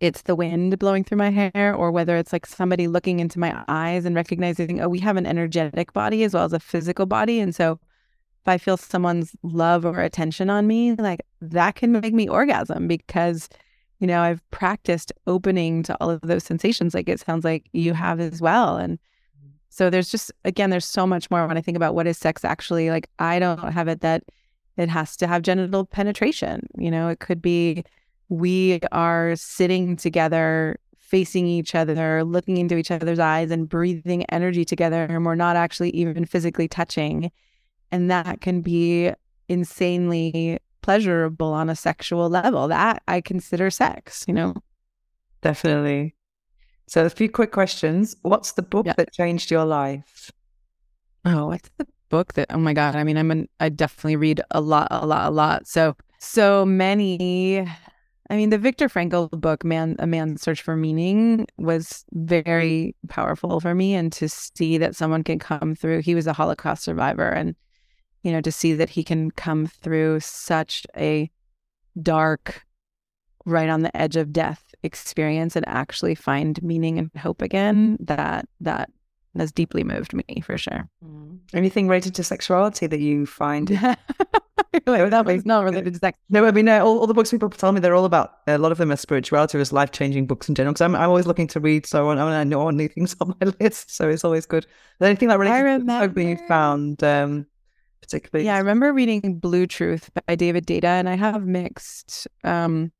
it's 0.00 0.22
the 0.22 0.36
wind 0.36 0.78
blowing 0.78 1.04
through 1.04 1.18
my 1.18 1.30
hair 1.30 1.74
or 1.74 1.90
whether 1.90 2.16
it's 2.16 2.32
like 2.32 2.46
somebody 2.46 2.86
looking 2.86 3.20
into 3.20 3.38
my 3.38 3.64
eyes 3.66 4.04
and 4.04 4.14
recognizing, 4.14 4.80
oh, 4.80 4.88
we 4.88 5.00
have 5.00 5.16
an 5.16 5.26
energetic 5.26 5.92
body 5.92 6.22
as 6.22 6.34
well 6.34 6.44
as 6.44 6.52
a 6.52 6.60
physical 6.60 7.06
body. 7.06 7.40
And 7.40 7.54
so 7.54 7.80
if 8.42 8.48
I 8.48 8.58
feel 8.58 8.76
someone's 8.76 9.34
love 9.42 9.84
or 9.84 10.00
attention 10.00 10.50
on 10.50 10.66
me, 10.66 10.94
like 10.94 11.20
that 11.40 11.74
can 11.74 11.92
make 11.92 12.14
me 12.14 12.28
orgasm 12.28 12.86
because, 12.86 13.48
you 13.98 14.06
know, 14.06 14.20
I've 14.20 14.48
practiced 14.50 15.12
opening 15.26 15.82
to 15.84 15.96
all 16.00 16.10
of 16.10 16.20
those 16.20 16.44
sensations. 16.44 16.94
Like 16.94 17.08
it 17.08 17.20
sounds 17.20 17.44
like 17.44 17.68
you 17.72 17.92
have 17.94 18.20
as 18.20 18.40
well. 18.40 18.76
And 18.76 18.98
so 19.68 19.90
there's 19.90 20.10
just, 20.10 20.30
again, 20.44 20.70
there's 20.70 20.84
so 20.84 21.06
much 21.06 21.30
more 21.30 21.46
when 21.46 21.58
I 21.58 21.60
think 21.60 21.76
about 21.76 21.94
what 21.94 22.06
is 22.06 22.18
sex 22.18 22.44
actually. 22.44 22.90
Like 22.90 23.10
I 23.18 23.40
don't 23.40 23.72
have 23.72 23.88
it 23.88 24.00
that 24.02 24.22
it 24.76 24.88
has 24.88 25.16
to 25.16 25.26
have 25.26 25.42
genital 25.42 25.84
penetration. 25.84 26.68
You 26.78 26.92
know, 26.92 27.08
it 27.08 27.18
could 27.18 27.42
be 27.42 27.84
we 28.28 28.80
are 28.92 29.36
sitting 29.36 29.96
together, 29.96 30.78
facing 30.98 31.46
each 31.46 31.74
other, 31.74 32.24
looking 32.24 32.58
into 32.58 32.76
each 32.76 32.90
other's 32.90 33.18
eyes, 33.18 33.50
and 33.50 33.68
breathing 33.68 34.24
energy 34.26 34.64
together. 34.64 35.04
And 35.04 35.24
we're 35.24 35.34
not 35.34 35.56
actually 35.56 35.90
even 35.90 36.24
physically 36.24 36.68
touching. 36.68 37.30
And 37.90 38.10
that 38.10 38.40
can 38.40 38.60
be 38.60 39.12
insanely 39.48 40.58
pleasurable 40.82 41.52
on 41.52 41.70
a 41.70 41.76
sexual 41.76 42.28
level. 42.28 42.68
That 42.68 43.02
I 43.08 43.20
consider 43.20 43.70
sex, 43.70 44.24
you 44.28 44.34
know? 44.34 44.54
Definitely. 45.40 46.14
So, 46.86 47.04
a 47.04 47.10
few 47.10 47.28
quick 47.30 47.52
questions. 47.52 48.16
What's 48.22 48.52
the 48.52 48.62
book 48.62 48.86
yeah. 48.86 48.94
that 48.96 49.12
changed 49.12 49.50
your 49.50 49.64
life? 49.64 50.30
Oh, 51.24 51.46
what's 51.46 51.70
the 51.76 51.86
book 52.08 52.34
that, 52.34 52.48
oh 52.50 52.58
my 52.58 52.72
God. 52.72 52.96
I 52.96 53.04
mean, 53.04 53.16
I'm 53.16 53.30
an, 53.30 53.48
I 53.60 53.68
definitely 53.68 54.16
read 54.16 54.40
a 54.50 54.60
lot, 54.60 54.88
a 54.90 55.06
lot, 55.06 55.28
a 55.28 55.30
lot. 55.30 55.66
So, 55.66 55.96
so 56.18 56.64
many 56.64 57.68
I 58.30 58.36
mean, 58.36 58.50
the 58.50 58.58
Viktor 58.58 58.88
Frankl 58.88 59.30
book, 59.30 59.64
"Man, 59.64 59.96
A 59.98 60.06
Man's 60.06 60.42
Search 60.42 60.60
for 60.60 60.76
Meaning," 60.76 61.46
was 61.56 62.04
very 62.12 62.94
mm-hmm. 62.98 63.08
powerful 63.08 63.60
for 63.60 63.74
me, 63.74 63.94
and 63.94 64.12
to 64.12 64.28
see 64.28 64.78
that 64.78 64.96
someone 64.96 65.24
can 65.24 65.38
come 65.38 65.74
through. 65.74 66.02
He 66.02 66.14
was 66.14 66.26
a 66.26 66.34
Holocaust 66.34 66.82
survivor, 66.84 67.28
and 67.28 67.54
you 68.22 68.32
know, 68.32 68.40
to 68.40 68.52
see 68.52 68.74
that 68.74 68.90
he 68.90 69.02
can 69.04 69.30
come 69.30 69.66
through 69.66 70.20
such 70.20 70.86
a 70.96 71.30
dark, 72.02 72.66
right 73.46 73.68
on 73.70 73.82
the 73.82 73.96
edge 73.96 74.16
of 74.16 74.32
death 74.32 74.74
experience 74.82 75.56
and 75.56 75.66
actually 75.66 76.14
find 76.14 76.62
meaning 76.62 76.98
and 76.98 77.10
hope 77.16 77.40
again. 77.40 77.96
That 78.00 78.46
that 78.60 78.90
has 79.38 79.52
deeply 79.52 79.84
moved 79.84 80.12
me 80.12 80.42
for 80.44 80.58
sure. 80.58 80.88
Mm. 81.04 81.38
Anything 81.54 81.88
related 81.88 82.14
to 82.16 82.24
sexuality 82.24 82.86
that 82.86 83.00
you 83.00 83.26
find? 83.26 83.70
like, 84.86 85.10
that 85.10 85.24
way, 85.26 85.40
not 85.44 85.64
related 85.64 85.94
to 85.94 85.98
sex. 85.98 86.18
No, 86.28 86.44
I 86.44 86.50
mean, 86.50 86.68
uh, 86.68 86.80
all, 86.80 86.98
all, 86.98 87.06
the 87.06 87.14
books 87.14 87.30
people 87.30 87.48
tell 87.50 87.72
me 87.72 87.80
they're 87.80 87.94
all 87.94 88.04
about. 88.04 88.38
A 88.46 88.58
lot 88.58 88.72
of 88.72 88.78
them 88.78 88.92
are 88.92 88.96
spirituality, 88.96 89.58
as 89.58 89.72
life 89.72 89.92
changing 89.92 90.26
books 90.26 90.48
in 90.48 90.54
general. 90.54 90.72
Because 90.72 90.82
I'm, 90.82 90.94
I'm 90.94 91.08
always 91.08 91.26
looking 91.26 91.46
to 91.48 91.60
read, 91.60 91.86
so 91.86 92.08
I, 92.10 92.40
I 92.40 92.44
know 92.44 92.70
new 92.70 92.88
things 92.88 93.16
on 93.20 93.34
my 93.40 93.52
list. 93.60 93.94
So 93.94 94.08
it's 94.08 94.24
always 94.24 94.46
good. 94.46 94.64
Is 94.64 94.70
there 95.00 95.08
anything 95.08 95.28
that 95.28 95.38
really 95.38 95.52
I 95.52 95.60
remember... 95.60 96.20
you 96.20 96.38
found? 96.48 97.02
Um, 97.02 97.46
particularly? 98.00 98.46
Yeah, 98.46 98.56
I 98.56 98.58
remember 98.58 98.92
reading 98.92 99.38
Blue 99.38 99.66
Truth 99.66 100.10
by 100.26 100.34
David 100.34 100.66
Deida, 100.66 100.84
and 100.84 101.08
I 101.08 101.14
have 101.14 101.46
mixed 101.46 102.26
um, 102.44 102.92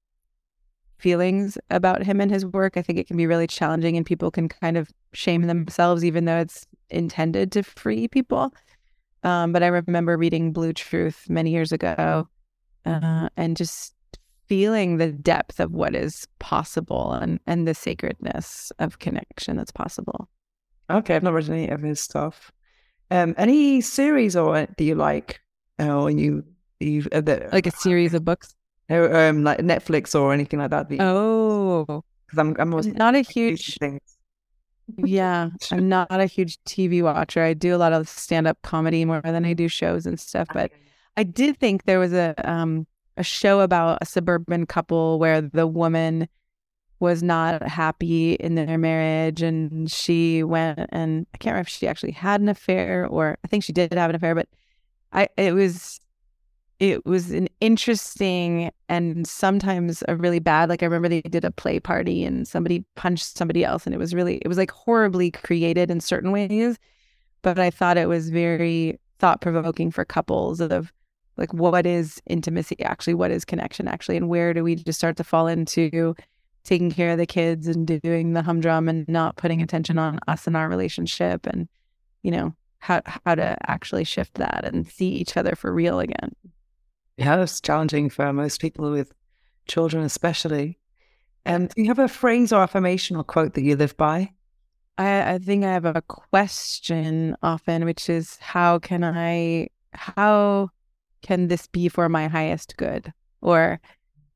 feelings 0.99 1.57
about 1.71 2.03
him 2.03 2.21
and 2.21 2.31
his 2.31 2.45
work. 2.45 2.77
I 2.77 2.83
think 2.83 2.99
it 2.99 3.07
can 3.07 3.17
be 3.17 3.27
really 3.27 3.47
challenging 3.47 3.97
and 3.97 4.05
people 4.05 4.31
can 4.31 4.49
kind 4.49 4.77
of 4.77 4.91
shame 5.13 5.43
themselves, 5.43 6.05
even 6.05 6.25
though 6.25 6.39
it's 6.39 6.67
intended 6.91 7.53
to 7.53 7.63
free 7.63 8.09
people. 8.09 8.53
Um, 9.23 9.53
but 9.53 9.63
I 9.63 9.69
remember 9.69 10.17
reading 10.17 10.53
Blue 10.53 10.73
Truth 10.73 11.27
many 11.29 11.51
years 11.51 11.73
ago 11.73 12.29
uh, 12.85 13.29
and 13.37 13.57
just 13.57 13.95
feeling 14.47 14.97
the 14.97 15.13
depth 15.13 15.61
of 15.61 15.73
what 15.73 15.95
is 15.95 16.27
possible 16.39 17.13
and, 17.13 17.39
and 17.47 17.67
the 17.67 17.75
sacredness 17.75 18.73
of 18.79 18.99
connection 18.99 19.57
that's 19.57 19.73
possible. 19.73 20.29
Okay, 20.91 21.17
I've 21.17 21.23
not 21.23 21.35
read 21.35 21.51
any 21.51 21.69
of 21.69 21.83
his 21.83 22.01
stuff. 22.01 22.51
Um, 23.11 23.35
any 23.37 23.81
series 23.81 24.37
or 24.37 24.67
do 24.77 24.85
you 24.85 24.95
like? 24.95 25.41
Oh, 25.79 26.07
and 26.07 26.21
you, 26.21 26.45
you 26.81 27.07
uh, 27.13 27.21
the, 27.21 27.49
like 27.53 27.67
a 27.67 27.71
series 27.71 28.15
of 28.15 28.25
books 28.25 28.55
um, 28.91 29.45
like 29.45 29.59
Netflix 29.59 30.19
or 30.19 30.33
anything 30.33 30.59
like 30.59 30.71
that? 30.71 30.87
oh, 31.01 32.05
because 32.27 32.39
I'm 32.39 32.57
I'm 32.59 32.71
not 32.95 33.15
a 33.15 33.21
huge. 33.21 33.79
yeah, 34.97 35.51
I'm 35.71 35.89
not 35.89 36.09
a 36.11 36.27
huge 36.27 36.59
TV 36.65 37.03
watcher. 37.03 37.43
I 37.43 37.55
do 37.55 37.75
a 37.75 37.79
lot 37.79 37.93
of 37.93 38.09
stand 38.09 38.47
up 38.47 38.61
comedy 38.63 39.05
more 39.05 39.21
than 39.23 39.45
I 39.45 39.53
do 39.53 39.69
shows 39.69 40.07
and 40.07 40.19
stuff. 40.19 40.49
But 40.53 40.73
I 41.17 41.25
did 41.25 41.59
think 41.59 41.85
there 41.85 41.99
was 41.99 42.13
a 42.13 42.35
um 42.45 42.87
a 43.17 43.23
show 43.23 43.61
about 43.61 43.99
a 44.01 44.07
suburban 44.07 44.65
couple 44.67 45.19
where 45.19 45.41
the 45.41 45.67
woman 45.67 46.29
was 47.01 47.23
not 47.23 47.63
happy 47.63 48.35
in 48.35 48.55
their 48.55 48.79
marriage 48.79 49.43
and 49.43 49.91
she 49.91 50.43
went 50.43 50.81
and 50.91 51.27
I 51.33 51.39
can't 51.39 51.55
remember 51.55 51.67
if 51.67 51.69
she 51.69 51.87
actually 51.87 52.13
had 52.13 52.41
an 52.41 52.49
affair 52.49 53.07
or 53.07 53.39
I 53.45 53.49
think 53.49 53.65
she 53.65 53.73
did 53.73 53.93
have 53.93 54.11
an 54.11 54.17
affair, 54.17 54.35
but 54.35 54.49
I 55.13 55.29
it 55.37 55.53
was 55.53 56.01
it 56.81 57.05
was 57.05 57.33
an 57.33 57.49
interesting 57.61 58.71
and 58.89 59.27
sometimes 59.27 60.05
a 60.09 60.17
really 60.17 60.39
bad 60.39 60.69
like 60.69 60.83
i 60.83 60.87
remember 60.87 61.09
they 61.09 61.23
did 61.23 61.45
a 61.45 61.51
play 61.51 61.81
party 61.81 62.25
and 62.25 62.47
somebody 62.47 62.85
punched 62.95 63.37
somebody 63.37 63.65
else 63.65 63.85
and 63.85 63.95
it 63.95 63.99
was 63.99 64.15
really 64.15 64.37
it 64.39 64.49
was 64.49 64.59
like 64.59 64.71
horribly 64.71 65.31
created 65.31 65.91
in 65.91 66.01
certain 66.01 66.31
ways 66.31 66.79
but 67.43 67.59
i 67.59 67.71
thought 67.71 67.99
it 67.99 68.09
was 68.09 68.31
very 68.31 68.99
thought 69.19 69.41
provoking 69.41 69.91
for 69.91 70.05
couples 70.05 70.61
of 70.61 70.93
like 71.39 71.55
what 71.55 71.87
is 71.87 72.21
intimacy 72.27 72.83
actually? 72.83 73.15
What 73.15 73.31
is 73.31 73.45
connection 73.45 73.89
actually? 73.89 74.17
And 74.17 74.29
where 74.29 74.53
do 74.53 74.63
we 74.65 74.75
just 74.75 74.99
start 74.99 75.17
to 75.17 75.25
fall 75.25 75.47
into 75.47 76.15
taking 76.65 76.91
care 76.91 77.13
of 77.13 77.19
the 77.19 77.27
kids 77.27 77.69
and 77.69 77.87
doing 77.87 78.35
the 78.35 78.43
humdrum 78.43 78.89
and 78.89 79.09
not 79.09 79.37
putting 79.37 79.63
attention 79.63 79.99
on 79.99 80.19
us 80.27 80.47
and 80.47 80.57
our 80.57 80.69
relationship 80.69 81.47
and 81.47 81.69
you 82.23 82.31
know 82.31 82.53
how 82.81 83.01
how 83.25 83.35
to 83.35 83.57
actually 83.71 84.05
shift 84.05 84.35
that 84.35 84.65
and 84.65 84.87
see 84.87 85.09
each 85.09 85.37
other 85.37 85.55
for 85.55 85.73
real 85.73 86.01
again 86.01 86.33
yeah, 87.19 87.43
it's 87.43 87.61
challenging 87.61 88.09
for 88.09 88.33
most 88.33 88.61
people 88.61 88.91
with 88.93 89.13
children, 89.67 90.05
especially. 90.05 90.79
And 91.45 91.65
um, 91.65 91.69
do 91.75 91.83
you 91.83 91.89
have 91.89 91.99
a 91.99 92.09
phrase 92.09 92.53
or 92.53 92.63
affirmation 92.63 93.17
or 93.17 93.25
quote 93.25 93.55
that 93.55 93.63
you 93.63 93.75
live 93.75 93.97
by? 93.97 94.31
I, 94.99 95.35
I 95.35 95.39
think 95.39 95.65
I 95.65 95.73
have 95.73 95.85
a 95.85 96.03
question 96.03 97.37
often, 97.43 97.85
which 97.85 98.09
is 98.09 98.37
how 98.41 98.79
can 98.79 99.03
I, 99.03 99.69
how 99.93 100.71
can 101.23 101.49
this 101.49 101.67
be 101.67 101.89
for 101.89 102.09
my 102.09 102.29
highest 102.29 102.77
good? 102.77 103.13
Or, 103.43 103.81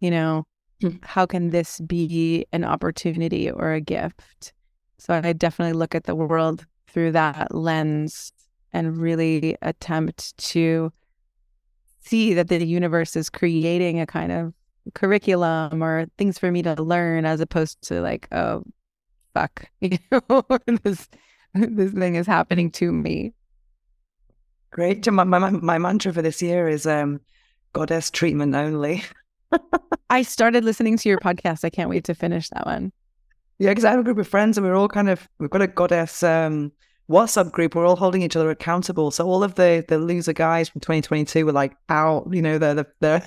you 0.00 0.10
know, 0.10 0.44
hmm. 0.80 0.96
how 1.02 1.24
can 1.24 1.50
this 1.50 1.80
be 1.80 2.46
an 2.52 2.64
opportunity 2.64 3.48
or 3.48 3.72
a 3.72 3.80
gift? 3.80 4.52
So 4.98 5.20
I 5.22 5.32
definitely 5.32 5.74
look 5.74 5.94
at 5.94 6.04
the 6.04 6.16
world 6.16 6.66
through 6.88 7.12
that 7.12 7.54
lens 7.54 8.32
and 8.72 8.96
really 8.96 9.56
attempt 9.62 10.36
to 10.38 10.92
see 12.02 12.34
that 12.34 12.48
the 12.48 12.64
universe 12.64 13.16
is 13.16 13.30
creating 13.30 14.00
a 14.00 14.06
kind 14.06 14.32
of 14.32 14.52
curriculum 14.94 15.82
or 15.82 16.06
things 16.18 16.38
for 16.38 16.50
me 16.50 16.62
to 16.62 16.80
learn 16.82 17.24
as 17.24 17.40
opposed 17.40 17.80
to 17.82 18.00
like 18.00 18.26
oh 18.32 18.64
fuck 19.32 19.66
you 19.80 19.96
know 20.10 20.44
this 20.82 21.08
this 21.54 21.92
thing 21.92 22.14
is 22.14 22.26
happening 22.26 22.70
to 22.70 22.90
me. 22.92 23.34
Great. 24.70 25.06
My, 25.10 25.24
my, 25.24 25.50
my 25.50 25.76
mantra 25.76 26.12
for 26.12 26.22
this 26.22 26.40
year 26.40 26.66
is 26.66 26.86
um 26.86 27.20
goddess 27.72 28.10
treatment 28.10 28.54
only. 28.54 29.04
I 30.10 30.22
started 30.22 30.64
listening 30.64 30.96
to 30.98 31.08
your 31.08 31.18
podcast. 31.18 31.64
I 31.64 31.70
can't 31.70 31.90
wait 31.90 32.04
to 32.04 32.14
finish 32.14 32.48
that 32.50 32.66
one. 32.66 32.92
Yeah 33.58 33.70
because 33.70 33.84
i 33.84 33.90
have 33.90 34.00
a 34.00 34.02
group 34.02 34.18
of 34.18 34.26
friends 34.26 34.58
and 34.58 34.66
we're 34.66 34.74
all 34.74 34.88
kind 34.88 35.08
of 35.08 35.28
we've 35.38 35.50
got 35.50 35.62
a 35.62 35.66
goddess 35.66 36.22
um 36.22 36.72
WhatsApp 37.10 37.52
group, 37.52 37.74
we're 37.74 37.86
all 37.86 37.96
holding 37.96 38.22
each 38.22 38.36
other 38.36 38.50
accountable. 38.50 39.10
So 39.10 39.26
all 39.26 39.42
of 39.42 39.54
the 39.56 39.84
the 39.86 39.98
loser 39.98 40.32
guys 40.32 40.68
from 40.68 40.80
2022 40.80 41.44
were 41.46 41.52
like 41.52 41.76
out, 41.88 42.28
you 42.30 42.42
know, 42.42 42.58
they're 42.58 42.74
they're, 42.74 42.92
they're 43.00 43.22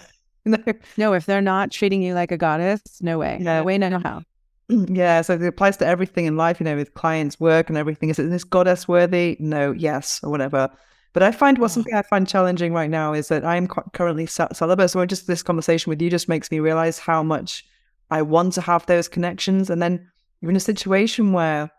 no, 0.98 1.14
if 1.14 1.26
they're 1.26 1.42
not 1.42 1.72
treating 1.72 2.02
you 2.02 2.14
like 2.14 2.32
a 2.32 2.38
goddess, 2.38 2.82
no 3.02 3.18
way, 3.18 3.38
yeah. 3.40 3.58
no 3.60 3.64
way, 3.64 3.78
no 3.78 4.00
how. 4.00 4.24
Yeah, 4.68 5.22
so 5.22 5.34
it 5.34 5.44
applies 5.44 5.78
to 5.78 5.86
everything 5.86 6.26
in 6.26 6.38
life, 6.38 6.60
you 6.60 6.64
know, 6.64 6.76
with 6.76 6.96
clients, 6.96 7.40
work, 7.40 7.70
and 7.70 7.78
everything. 7.78 8.10
Is 8.10 8.18
this 8.18 8.44
goddess 8.44 8.88
worthy? 8.88 9.38
No, 9.40 9.72
yes, 9.72 10.20
or 10.24 10.32
whatever. 10.32 10.72
But 11.14 11.22
I 11.22 11.32
find 11.32 11.60
what 11.60 11.70
something 11.70 11.94
I 11.94 12.02
find 12.02 12.28
challenging 12.28 12.74
right 12.74 12.90
now 12.90 13.14
is 13.14 13.28
that 13.28 13.46
I'm 13.46 13.68
currently 13.68 14.26
celibate. 14.26 14.90
So 14.90 15.06
just 15.06 15.28
this 15.28 15.44
conversation 15.44 15.90
with 15.90 16.02
you 16.02 16.10
just 16.10 16.28
makes 16.28 16.50
me 16.50 16.60
realize 16.60 16.98
how 16.98 17.24
much 17.24 17.64
I 18.12 18.22
want 18.22 18.54
to 18.54 18.62
have 18.62 18.86
those 18.86 19.08
connections. 19.08 19.70
And 19.70 19.82
then 19.82 20.12
you're 20.42 20.50
in 20.50 20.58
a 20.58 20.60
situation 20.60 21.32
where 21.32 21.72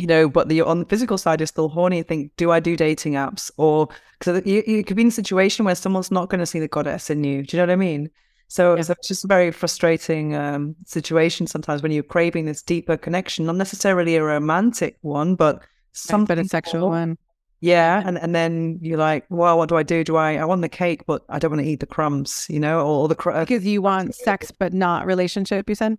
you 0.00 0.06
know, 0.06 0.28
but 0.28 0.48
the 0.48 0.62
on 0.62 0.80
the 0.80 0.86
physical 0.86 1.18
side, 1.18 1.40
you're 1.40 1.46
still 1.46 1.68
horny. 1.68 1.98
You 1.98 2.02
think, 2.02 2.32
do 2.36 2.50
I 2.50 2.60
do 2.60 2.76
dating 2.76 3.14
apps? 3.14 3.50
Or 3.56 3.88
because 4.18 4.44
you, 4.46 4.62
you 4.66 4.82
could 4.82 4.96
be 4.96 5.02
in 5.02 5.08
a 5.08 5.12
situation 5.12 5.64
where 5.64 5.74
someone's 5.74 6.10
not 6.10 6.30
going 6.30 6.38
to 6.38 6.46
see 6.46 6.58
the 6.58 6.68
goddess 6.68 7.10
in 7.10 7.22
you. 7.22 7.42
Do 7.42 7.56
you 7.56 7.62
know 7.62 7.66
what 7.66 7.72
I 7.72 7.76
mean? 7.76 8.10
So, 8.48 8.74
yeah. 8.74 8.82
so 8.82 8.94
it's 8.98 9.08
just 9.08 9.24
a 9.24 9.28
very 9.28 9.52
frustrating 9.52 10.34
um, 10.34 10.74
situation 10.84 11.46
sometimes 11.46 11.82
when 11.82 11.92
you're 11.92 12.02
craving 12.02 12.46
this 12.46 12.62
deeper 12.62 12.96
connection, 12.96 13.46
not 13.46 13.56
necessarily 13.56 14.16
a 14.16 14.24
romantic 14.24 14.96
one, 15.02 15.36
but 15.36 15.62
a 15.92 16.44
sexual 16.44 16.80
more. 16.80 16.90
one. 16.90 17.18
Yeah, 17.60 18.02
and 18.06 18.18
and 18.18 18.34
then 18.34 18.78
you're 18.80 18.98
like, 18.98 19.26
well, 19.28 19.58
what 19.58 19.68
do 19.68 19.76
I 19.76 19.82
do? 19.82 20.02
Do 20.02 20.16
I 20.16 20.36
I 20.36 20.46
want 20.46 20.62
the 20.62 20.68
cake, 20.68 21.04
but 21.06 21.22
I 21.28 21.38
don't 21.38 21.50
want 21.50 21.62
to 21.62 21.68
eat 21.68 21.80
the 21.80 21.86
crumbs, 21.86 22.46
you 22.48 22.58
know, 22.58 22.80
or, 22.80 23.02
or 23.02 23.08
the 23.08 23.14
crumbs 23.14 23.46
because 23.46 23.66
you 23.66 23.82
want 23.82 24.14
sex 24.14 24.50
but 24.50 24.72
not 24.72 25.04
relationship. 25.04 25.68
You 25.68 25.74
said. 25.74 25.98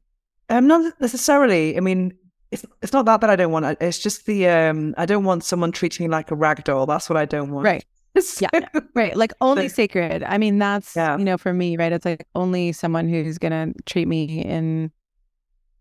Um, 0.49 0.67
not 0.67 0.99
necessarily. 0.99 1.77
I 1.77 1.79
mean, 1.79 2.11
it's 2.51 2.65
it's 2.81 2.93
not 2.93 3.05
that 3.05 3.21
that 3.21 3.29
I 3.29 3.35
don't 3.35 3.51
want. 3.51 3.77
It's 3.81 3.99
just 3.99 4.25
the 4.25 4.47
um 4.47 4.93
I 4.97 5.05
don't 5.05 5.23
want 5.23 5.43
someone 5.43 5.71
treating 5.71 6.05
me 6.05 6.11
like 6.11 6.31
a 6.31 6.35
rag 6.35 6.63
doll. 6.63 6.85
That's 6.85 7.09
what 7.09 7.17
I 7.17 7.25
don't 7.25 7.51
want. 7.51 7.65
Right. 7.65 7.85
yeah. 8.39 8.49
Right. 8.93 9.15
Like 9.15 9.31
only 9.41 9.69
so, 9.69 9.75
sacred. 9.75 10.23
I 10.23 10.37
mean, 10.37 10.59
that's 10.59 10.95
yeah. 10.95 11.17
you 11.17 11.23
know 11.23 11.37
for 11.37 11.53
me, 11.53 11.77
right? 11.77 11.91
It's 11.91 12.05
like 12.05 12.27
only 12.35 12.73
someone 12.73 13.07
who's 13.07 13.37
gonna 13.37 13.73
treat 13.85 14.07
me 14.07 14.43
in 14.43 14.91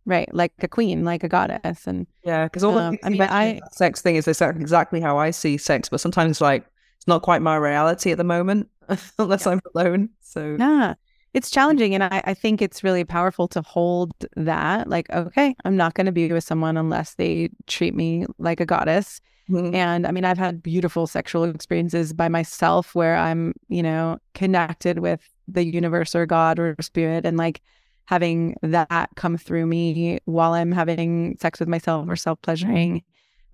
right 0.06 0.32
like 0.34 0.52
a 0.60 0.68
queen, 0.68 1.04
like 1.04 1.24
a 1.24 1.28
goddess, 1.28 1.86
and 1.86 2.06
yeah. 2.24 2.44
Because 2.44 2.62
all 2.62 2.78
um, 2.78 2.98
I 3.02 3.08
mean, 3.10 3.22
I 3.22 3.60
sex 3.72 4.00
thing 4.00 4.16
is 4.16 4.28
exactly 4.28 5.00
how 5.00 5.18
I 5.18 5.32
see 5.32 5.56
sex, 5.58 5.88
but 5.88 6.00
sometimes 6.00 6.40
like 6.40 6.64
it's 6.96 7.08
not 7.08 7.22
quite 7.22 7.42
my 7.42 7.56
reality 7.56 8.12
at 8.12 8.18
the 8.18 8.24
moment 8.24 8.68
unless 9.18 9.44
yeah. 9.44 9.52
I'm 9.52 9.60
alone. 9.74 10.10
So 10.20 10.56
yeah 10.58 10.94
it's 11.32 11.50
challenging 11.50 11.94
and 11.94 12.02
I, 12.02 12.22
I, 12.24 12.34
think 12.34 12.60
it's 12.60 12.82
really 12.82 13.04
powerful 13.04 13.46
to 13.48 13.62
hold 13.62 14.12
that 14.36 14.88
like 14.88 15.10
okay 15.10 15.54
i'm 15.64 15.76
not 15.76 15.94
going 15.94 16.06
to 16.06 16.12
be 16.12 16.32
with 16.32 16.44
someone 16.44 16.76
unless 16.76 17.14
they 17.14 17.50
treat 17.66 17.94
me 17.94 18.26
like 18.38 18.60
a 18.60 18.66
goddess 18.66 19.20
mm-hmm. 19.48 19.74
and 19.74 20.06
i 20.06 20.10
mean 20.10 20.24
i've 20.24 20.38
had 20.38 20.62
beautiful 20.62 21.06
sexual 21.06 21.44
experiences 21.44 22.12
by 22.12 22.28
myself 22.28 22.94
where 22.94 23.16
i'm 23.16 23.52
you 23.68 23.82
know 23.82 24.18
connected 24.34 24.98
with 24.98 25.20
the 25.48 25.64
universe 25.64 26.14
or 26.14 26.26
god 26.26 26.58
or 26.58 26.76
spirit 26.80 27.24
and 27.24 27.36
like 27.36 27.60
having 28.06 28.56
that 28.62 29.08
come 29.14 29.36
through 29.36 29.66
me 29.66 30.18
while 30.24 30.52
i'm 30.52 30.72
having 30.72 31.36
sex 31.40 31.60
with 31.60 31.68
myself 31.68 32.08
or 32.08 32.16
self-pleasuring 32.16 33.02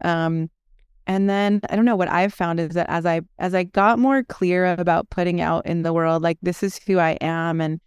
um 0.03 0.49
and 1.07 1.31
then 1.31 1.61
I 1.71 1.77
don't 1.77 1.85
know 1.85 1.97
what 1.97 2.11
I've 2.11 2.35
found 2.35 2.59
is 2.59 2.71
that 2.71 2.89
as 2.91 3.07
I 3.07 3.21
as 3.39 3.55
I 3.55 3.65
got 3.65 3.99
more 3.99 4.25
clear 4.25 4.67
about 4.67 5.11
putting 5.11 5.41
out 5.41 5.65
in 5.67 5.83
the 5.83 5.93
world 5.93 6.23
like 6.23 6.39
this 6.43 6.63
is 6.63 6.79
who 6.79 6.99
I 6.99 7.13
am 7.21 7.61
and 7.61 7.81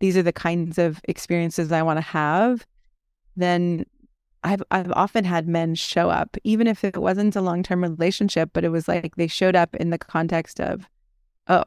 these 0.00 0.16
are 0.16 0.22
the 0.22 0.32
kinds 0.32 0.78
of 0.78 1.00
experiences 1.04 1.72
I 1.72 1.82
want 1.82 1.98
to 1.98 2.02
have, 2.02 2.66
then 3.36 3.86
I've 4.42 4.62
I've 4.70 4.92
often 4.92 5.24
had 5.24 5.48
men 5.48 5.74
show 5.74 6.10
up 6.10 6.36
even 6.42 6.66
if 6.66 6.84
it 6.84 6.96
wasn't 6.96 7.36
a 7.36 7.40
long-term 7.40 7.82
relationship, 7.82 8.50
but 8.52 8.64
it 8.64 8.70
was 8.70 8.88
like 8.88 9.14
they 9.16 9.28
showed 9.28 9.56
up 9.56 9.74
in 9.76 9.90
the 9.90 9.98
context 9.98 10.60
of 10.60 10.88
oh, 11.48 11.64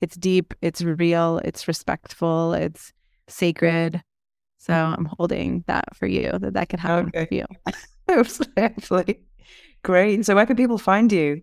it's 0.00 0.16
deep, 0.16 0.52
it's 0.62 0.82
real, 0.82 1.40
it's 1.44 1.68
respectful, 1.68 2.54
it's 2.54 2.92
sacred. 3.28 4.02
So 4.58 4.72
mm-hmm. 4.72 4.94
I'm 4.94 5.04
holding 5.16 5.64
that 5.68 5.96
for 5.96 6.06
you 6.06 6.32
that 6.32 6.54
that 6.54 6.68
could 6.68 6.80
happen 6.80 7.08
okay. 7.08 7.26
for 7.26 7.34
you. 7.34 7.46
Absolutely. 8.08 9.20
Great. 9.82 10.26
So 10.26 10.34
where 10.34 10.46
can 10.46 10.56
people 10.56 10.78
find 10.78 11.12
you? 11.12 11.42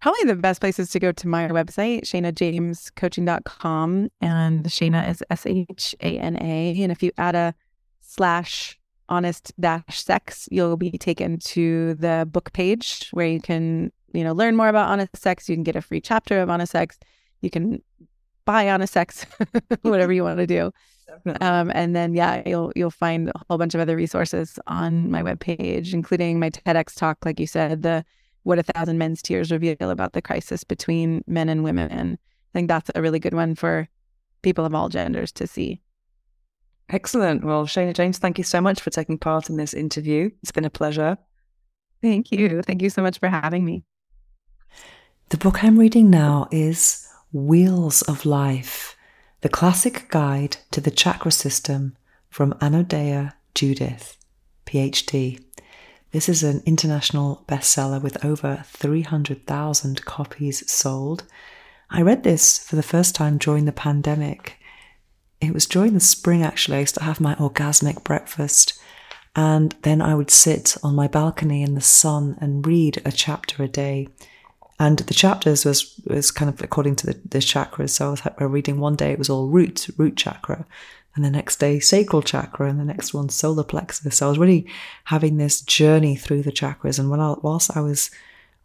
Probably 0.00 0.24
the 0.24 0.36
best 0.36 0.60
place 0.60 0.78
is 0.78 0.90
to 0.90 1.00
go 1.00 1.12
to 1.12 1.28
my 1.28 1.48
website, 1.48 2.02
shanajamescoaching.com. 2.02 4.08
And 4.20 4.64
Shana 4.66 5.08
is 5.08 5.22
S 5.30 5.46
H 5.46 5.94
A 6.00 6.18
N 6.18 6.36
A. 6.36 6.82
And 6.82 6.92
if 6.92 7.02
you 7.02 7.12
add 7.18 7.34
a 7.34 7.54
slash 8.00 8.78
honest 9.08 9.52
dash 9.58 10.02
sex, 10.02 10.48
you'll 10.50 10.76
be 10.76 10.90
taken 10.92 11.38
to 11.38 11.94
the 11.94 12.28
book 12.30 12.52
page 12.52 13.08
where 13.12 13.26
you 13.26 13.40
can, 13.40 13.90
you 14.12 14.24
know, 14.24 14.32
learn 14.32 14.56
more 14.56 14.68
about 14.68 14.90
honest 14.90 15.16
sex. 15.16 15.48
You 15.48 15.56
can 15.56 15.62
get 15.62 15.76
a 15.76 15.82
free 15.82 16.00
chapter 16.00 16.40
of 16.40 16.50
honest 16.50 16.72
sex. 16.72 16.98
You 17.40 17.50
can 17.50 17.82
buy 18.44 18.68
honest 18.70 18.92
sex, 18.92 19.24
whatever 19.82 20.12
you 20.12 20.24
want 20.24 20.38
to 20.38 20.46
do. 20.46 20.72
Um, 21.40 21.70
and 21.74 21.94
then 21.94 22.14
yeah, 22.14 22.42
you'll 22.46 22.72
you'll 22.74 22.90
find 22.90 23.28
a 23.28 23.40
whole 23.48 23.58
bunch 23.58 23.74
of 23.74 23.80
other 23.80 23.96
resources 23.96 24.58
on 24.66 25.10
my 25.10 25.22
webpage, 25.22 25.92
including 25.92 26.38
my 26.38 26.50
TEDx 26.50 26.94
talk, 26.94 27.18
like 27.24 27.40
you 27.40 27.46
said, 27.46 27.82
the 27.82 28.04
what 28.42 28.58
a 28.58 28.62
thousand 28.62 28.98
men's 28.98 29.22
tears 29.22 29.50
reveal 29.50 29.90
about 29.90 30.12
the 30.12 30.22
crisis 30.22 30.62
between 30.62 31.22
men 31.26 31.48
and 31.48 31.64
women. 31.64 31.90
And 31.90 32.14
I 32.14 32.52
think 32.52 32.68
that's 32.68 32.90
a 32.94 33.02
really 33.02 33.18
good 33.18 33.34
one 33.34 33.54
for 33.54 33.88
people 34.42 34.64
of 34.64 34.74
all 34.74 34.88
genders 34.88 35.32
to 35.32 35.46
see. 35.46 35.80
Excellent. 36.88 37.44
Well, 37.44 37.66
Shana 37.66 37.92
James, 37.92 38.18
thank 38.18 38.38
you 38.38 38.44
so 38.44 38.60
much 38.60 38.80
for 38.80 38.90
taking 38.90 39.18
part 39.18 39.50
in 39.50 39.56
this 39.56 39.74
interview. 39.74 40.30
It's 40.42 40.52
been 40.52 40.64
a 40.64 40.70
pleasure. 40.70 41.18
Thank 42.00 42.30
you. 42.30 42.62
Thank 42.62 42.82
you 42.82 42.90
so 42.90 43.02
much 43.02 43.18
for 43.18 43.28
having 43.28 43.64
me. 43.64 43.82
The 45.30 45.38
book 45.38 45.64
I'm 45.64 45.76
reading 45.76 46.08
now 46.08 46.46
is 46.52 47.08
Wheels 47.32 48.02
of 48.02 48.24
Life 48.24 48.95
the 49.46 49.50
Classic 49.50 50.08
Guide 50.08 50.56
to 50.72 50.80
the 50.80 50.90
Chakra 50.90 51.30
System 51.30 51.96
from 52.28 52.52
Anodea 52.54 53.32
Judith, 53.54 54.16
PhD. 54.66 55.40
This 56.10 56.28
is 56.28 56.42
an 56.42 56.64
international 56.66 57.44
bestseller 57.46 58.02
with 58.02 58.24
over 58.24 58.64
300,000 58.66 60.04
copies 60.04 60.68
sold. 60.68 61.22
I 61.90 62.02
read 62.02 62.24
this 62.24 62.58
for 62.58 62.74
the 62.74 62.82
first 62.82 63.14
time 63.14 63.38
during 63.38 63.66
the 63.66 63.70
pandemic. 63.70 64.56
It 65.40 65.54
was 65.54 65.66
during 65.66 65.94
the 65.94 66.00
spring, 66.00 66.42
actually. 66.42 66.78
I 66.78 66.80
used 66.80 66.96
to 66.96 67.04
have 67.04 67.20
my 67.20 67.36
orgasmic 67.36 68.02
breakfast, 68.02 68.76
and 69.36 69.76
then 69.82 70.02
I 70.02 70.16
would 70.16 70.32
sit 70.32 70.76
on 70.82 70.96
my 70.96 71.06
balcony 71.06 71.62
in 71.62 71.76
the 71.76 71.80
sun 71.80 72.36
and 72.40 72.66
read 72.66 73.00
a 73.04 73.12
chapter 73.12 73.62
a 73.62 73.68
day. 73.68 74.08
And 74.78 74.98
the 74.98 75.14
chapters 75.14 75.64
was 75.64 75.98
was 76.06 76.30
kind 76.30 76.48
of 76.48 76.60
according 76.60 76.96
to 76.96 77.06
the, 77.06 77.20
the 77.28 77.38
chakras. 77.38 77.90
So 77.90 78.06
I 78.08 78.10
was 78.10 78.22
reading 78.40 78.78
one 78.78 78.96
day 78.96 79.12
it 79.12 79.18
was 79.18 79.30
all 79.30 79.48
root 79.48 79.88
root 79.96 80.16
chakra, 80.16 80.66
and 81.14 81.24
the 81.24 81.30
next 81.30 81.56
day 81.56 81.80
sacral 81.80 82.22
chakra, 82.22 82.68
and 82.68 82.78
the 82.78 82.84
next 82.84 83.14
one 83.14 83.30
solar 83.30 83.64
plexus. 83.64 84.16
So 84.16 84.26
I 84.26 84.28
was 84.28 84.38
really 84.38 84.66
having 85.04 85.36
this 85.36 85.62
journey 85.62 86.14
through 86.16 86.42
the 86.42 86.52
chakras. 86.52 86.98
And 86.98 87.10
when 87.10 87.20
I, 87.20 87.34
whilst 87.42 87.76
I 87.76 87.80
was 87.80 88.10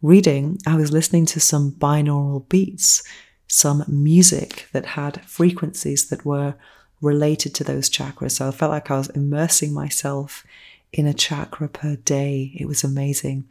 reading, 0.02 0.58
I 0.66 0.76
was 0.76 0.92
listening 0.92 1.26
to 1.26 1.40
some 1.40 1.72
binaural 1.72 2.46
beats, 2.48 3.02
some 3.46 3.84
music 3.88 4.68
that 4.72 4.84
had 4.84 5.24
frequencies 5.24 6.08
that 6.10 6.26
were 6.26 6.54
related 7.00 7.54
to 7.54 7.64
those 7.64 7.88
chakras. 7.88 8.32
So 8.32 8.48
I 8.48 8.50
felt 8.50 8.70
like 8.70 8.90
I 8.90 8.98
was 8.98 9.08
immersing 9.10 9.72
myself 9.72 10.44
in 10.92 11.06
a 11.06 11.14
chakra 11.14 11.68
per 11.68 11.96
day. 11.96 12.52
It 12.54 12.66
was 12.66 12.84
amazing. 12.84 13.44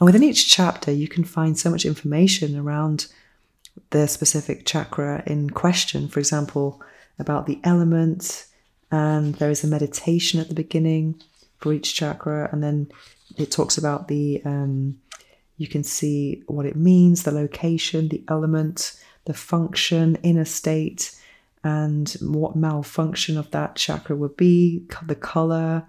And 0.00 0.06
within 0.06 0.24
each 0.24 0.50
chapter, 0.50 0.90
you 0.90 1.08
can 1.08 1.24
find 1.24 1.56
so 1.58 1.70
much 1.70 1.84
information 1.84 2.58
around 2.58 3.06
the 3.90 4.08
specific 4.08 4.66
chakra 4.66 5.22
in 5.26 5.50
question. 5.50 6.08
For 6.08 6.18
example, 6.18 6.82
about 7.18 7.46
the 7.46 7.60
element, 7.64 8.46
and 8.90 9.34
there 9.36 9.50
is 9.50 9.64
a 9.64 9.68
meditation 9.68 10.40
at 10.40 10.48
the 10.48 10.54
beginning 10.54 11.20
for 11.58 11.72
each 11.72 11.94
chakra, 11.94 12.48
and 12.52 12.62
then 12.62 12.90
it 13.36 13.50
talks 13.50 13.78
about 13.78 14.08
the. 14.08 14.42
Um, 14.44 14.98
you 15.56 15.66
can 15.66 15.82
see 15.82 16.44
what 16.46 16.66
it 16.66 16.76
means, 16.76 17.24
the 17.24 17.32
location, 17.32 18.08
the 18.08 18.22
element, 18.28 18.96
the 19.24 19.34
function, 19.34 20.16
inner 20.22 20.44
state, 20.44 21.14
and 21.64 22.10
what 22.20 22.54
malfunction 22.54 23.36
of 23.36 23.50
that 23.50 23.74
chakra 23.74 24.14
would 24.14 24.36
be, 24.36 24.86
the 25.04 25.16
color, 25.16 25.84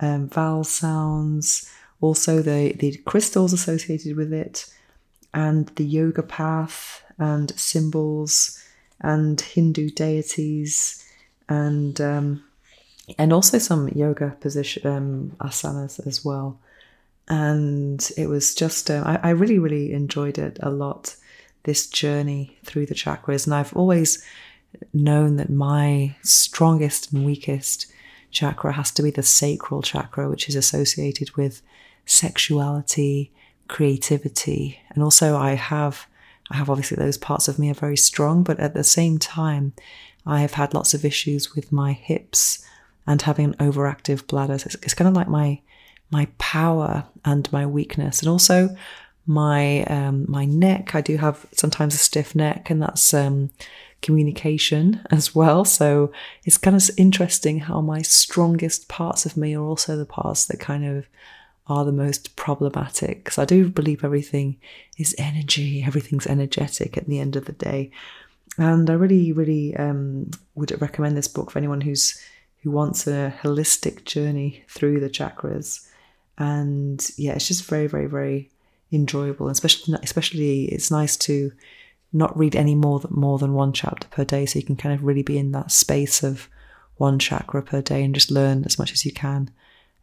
um, 0.00 0.28
vowel 0.28 0.64
sounds, 0.64 1.70
also 2.00 2.42
the, 2.42 2.72
the 2.78 2.96
crystals 3.04 3.52
associated 3.52 4.16
with 4.16 4.32
it, 4.32 4.66
and 5.34 5.68
the 5.76 5.84
yoga 5.84 6.22
path, 6.22 7.02
and 7.18 7.50
symbols, 7.58 8.62
and 9.00 9.40
Hindu 9.40 9.90
deities, 9.90 11.04
and 11.48 12.00
um, 12.00 12.44
and 13.18 13.32
also 13.32 13.58
some 13.58 13.88
yoga 13.88 14.36
position 14.40 14.86
um, 14.86 15.36
asanas 15.40 16.04
as 16.06 16.24
well. 16.24 16.58
And 17.28 18.08
it 18.16 18.28
was 18.28 18.54
just 18.54 18.90
uh, 18.90 19.02
I, 19.04 19.28
I 19.28 19.30
really 19.30 19.58
really 19.58 19.92
enjoyed 19.92 20.38
it 20.38 20.58
a 20.62 20.70
lot. 20.70 21.16
This 21.64 21.86
journey 21.86 22.56
through 22.64 22.86
the 22.86 22.94
chakras, 22.94 23.44
and 23.46 23.54
I've 23.54 23.76
always 23.76 24.24
known 24.94 25.36
that 25.36 25.50
my 25.50 26.14
strongest 26.22 27.12
and 27.12 27.26
weakest 27.26 27.92
chakra 28.30 28.72
has 28.72 28.90
to 28.92 29.02
be 29.02 29.10
the 29.10 29.22
sacral 29.22 29.82
chakra, 29.82 30.28
which 30.28 30.48
is 30.48 30.56
associated 30.56 31.36
with 31.36 31.62
sexuality, 32.06 33.32
creativity, 33.68 34.80
and 34.90 35.02
also 35.02 35.36
I 35.36 35.54
have 35.54 36.06
I 36.50 36.56
have 36.56 36.70
obviously 36.70 36.96
those 36.96 37.18
parts 37.18 37.48
of 37.48 37.58
me 37.58 37.70
are 37.70 37.74
very 37.74 37.96
strong, 37.96 38.42
but 38.42 38.58
at 38.58 38.74
the 38.74 38.84
same 38.84 39.18
time, 39.18 39.74
I 40.26 40.40
have 40.40 40.54
had 40.54 40.74
lots 40.74 40.94
of 40.94 41.04
issues 41.04 41.54
with 41.54 41.72
my 41.72 41.92
hips 41.92 42.64
and 43.06 43.20
having 43.22 43.46
an 43.46 43.54
overactive 43.54 44.26
bladder. 44.26 44.58
So 44.58 44.66
it's, 44.66 44.74
it's 44.76 44.94
kind 44.94 45.08
of 45.08 45.14
like 45.14 45.28
my 45.28 45.60
my 46.10 46.26
power 46.38 47.04
and 47.24 47.52
my 47.52 47.66
weakness, 47.66 48.20
and 48.20 48.28
also 48.28 48.74
my 49.26 49.84
um, 49.84 50.24
my 50.28 50.44
neck. 50.44 50.94
I 50.94 51.00
do 51.00 51.16
have 51.18 51.46
sometimes 51.52 51.94
a 51.94 51.98
stiff 51.98 52.34
neck, 52.34 52.70
and 52.70 52.82
that's 52.82 53.12
um, 53.12 53.50
communication 54.02 55.00
as 55.10 55.34
well. 55.34 55.64
So 55.64 56.12
it's 56.44 56.56
kind 56.56 56.76
of 56.76 56.90
interesting 56.96 57.60
how 57.60 57.80
my 57.80 58.02
strongest 58.02 58.88
parts 58.88 59.26
of 59.26 59.36
me 59.36 59.54
are 59.54 59.64
also 59.64 59.96
the 59.96 60.06
parts 60.06 60.46
that 60.46 60.60
kind 60.60 60.84
of 60.84 61.06
are 61.66 61.84
the 61.84 61.92
most 61.92 62.36
problematic. 62.36 63.24
Because 63.24 63.38
I 63.38 63.44
do 63.44 63.68
believe 63.68 64.04
everything 64.04 64.56
is 64.96 65.14
energy, 65.18 65.82
everything's 65.86 66.26
energetic 66.26 66.96
at 66.96 67.06
the 67.06 67.20
end 67.20 67.36
of 67.36 67.44
the 67.44 67.52
day. 67.52 67.90
And 68.56 68.88
I 68.90 68.94
really, 68.94 69.32
really 69.32 69.76
um, 69.76 70.30
would 70.54 70.80
recommend 70.80 71.16
this 71.16 71.28
book 71.28 71.50
for 71.50 71.58
anyone 71.58 71.80
who's 71.80 72.20
who 72.62 72.72
wants 72.72 73.06
a 73.06 73.32
holistic 73.40 74.04
journey 74.04 74.64
through 74.68 74.98
the 74.98 75.08
chakras. 75.08 75.86
And 76.38 77.08
yeah, 77.16 77.34
it's 77.34 77.46
just 77.46 77.66
very, 77.66 77.86
very, 77.86 78.06
very 78.06 78.50
enjoyable. 78.90 79.48
Especially, 79.48 79.96
especially 80.02 80.64
it's 80.64 80.90
nice 80.90 81.16
to 81.18 81.52
not 82.12 82.36
read 82.36 82.56
any 82.56 82.74
more 82.74 83.00
than 83.00 83.12
more 83.12 83.38
than 83.38 83.54
one 83.54 83.72
chapter 83.72 84.08
per 84.08 84.24
day, 84.24 84.46
so 84.46 84.58
you 84.58 84.64
can 84.64 84.76
kind 84.76 84.94
of 84.94 85.04
really 85.04 85.22
be 85.22 85.38
in 85.38 85.52
that 85.52 85.70
space 85.70 86.22
of 86.22 86.48
one 86.96 87.18
chakra 87.18 87.62
per 87.62 87.80
day 87.80 88.02
and 88.02 88.14
just 88.14 88.30
learn 88.30 88.64
as 88.64 88.78
much 88.78 88.92
as 88.92 89.04
you 89.04 89.12
can 89.12 89.50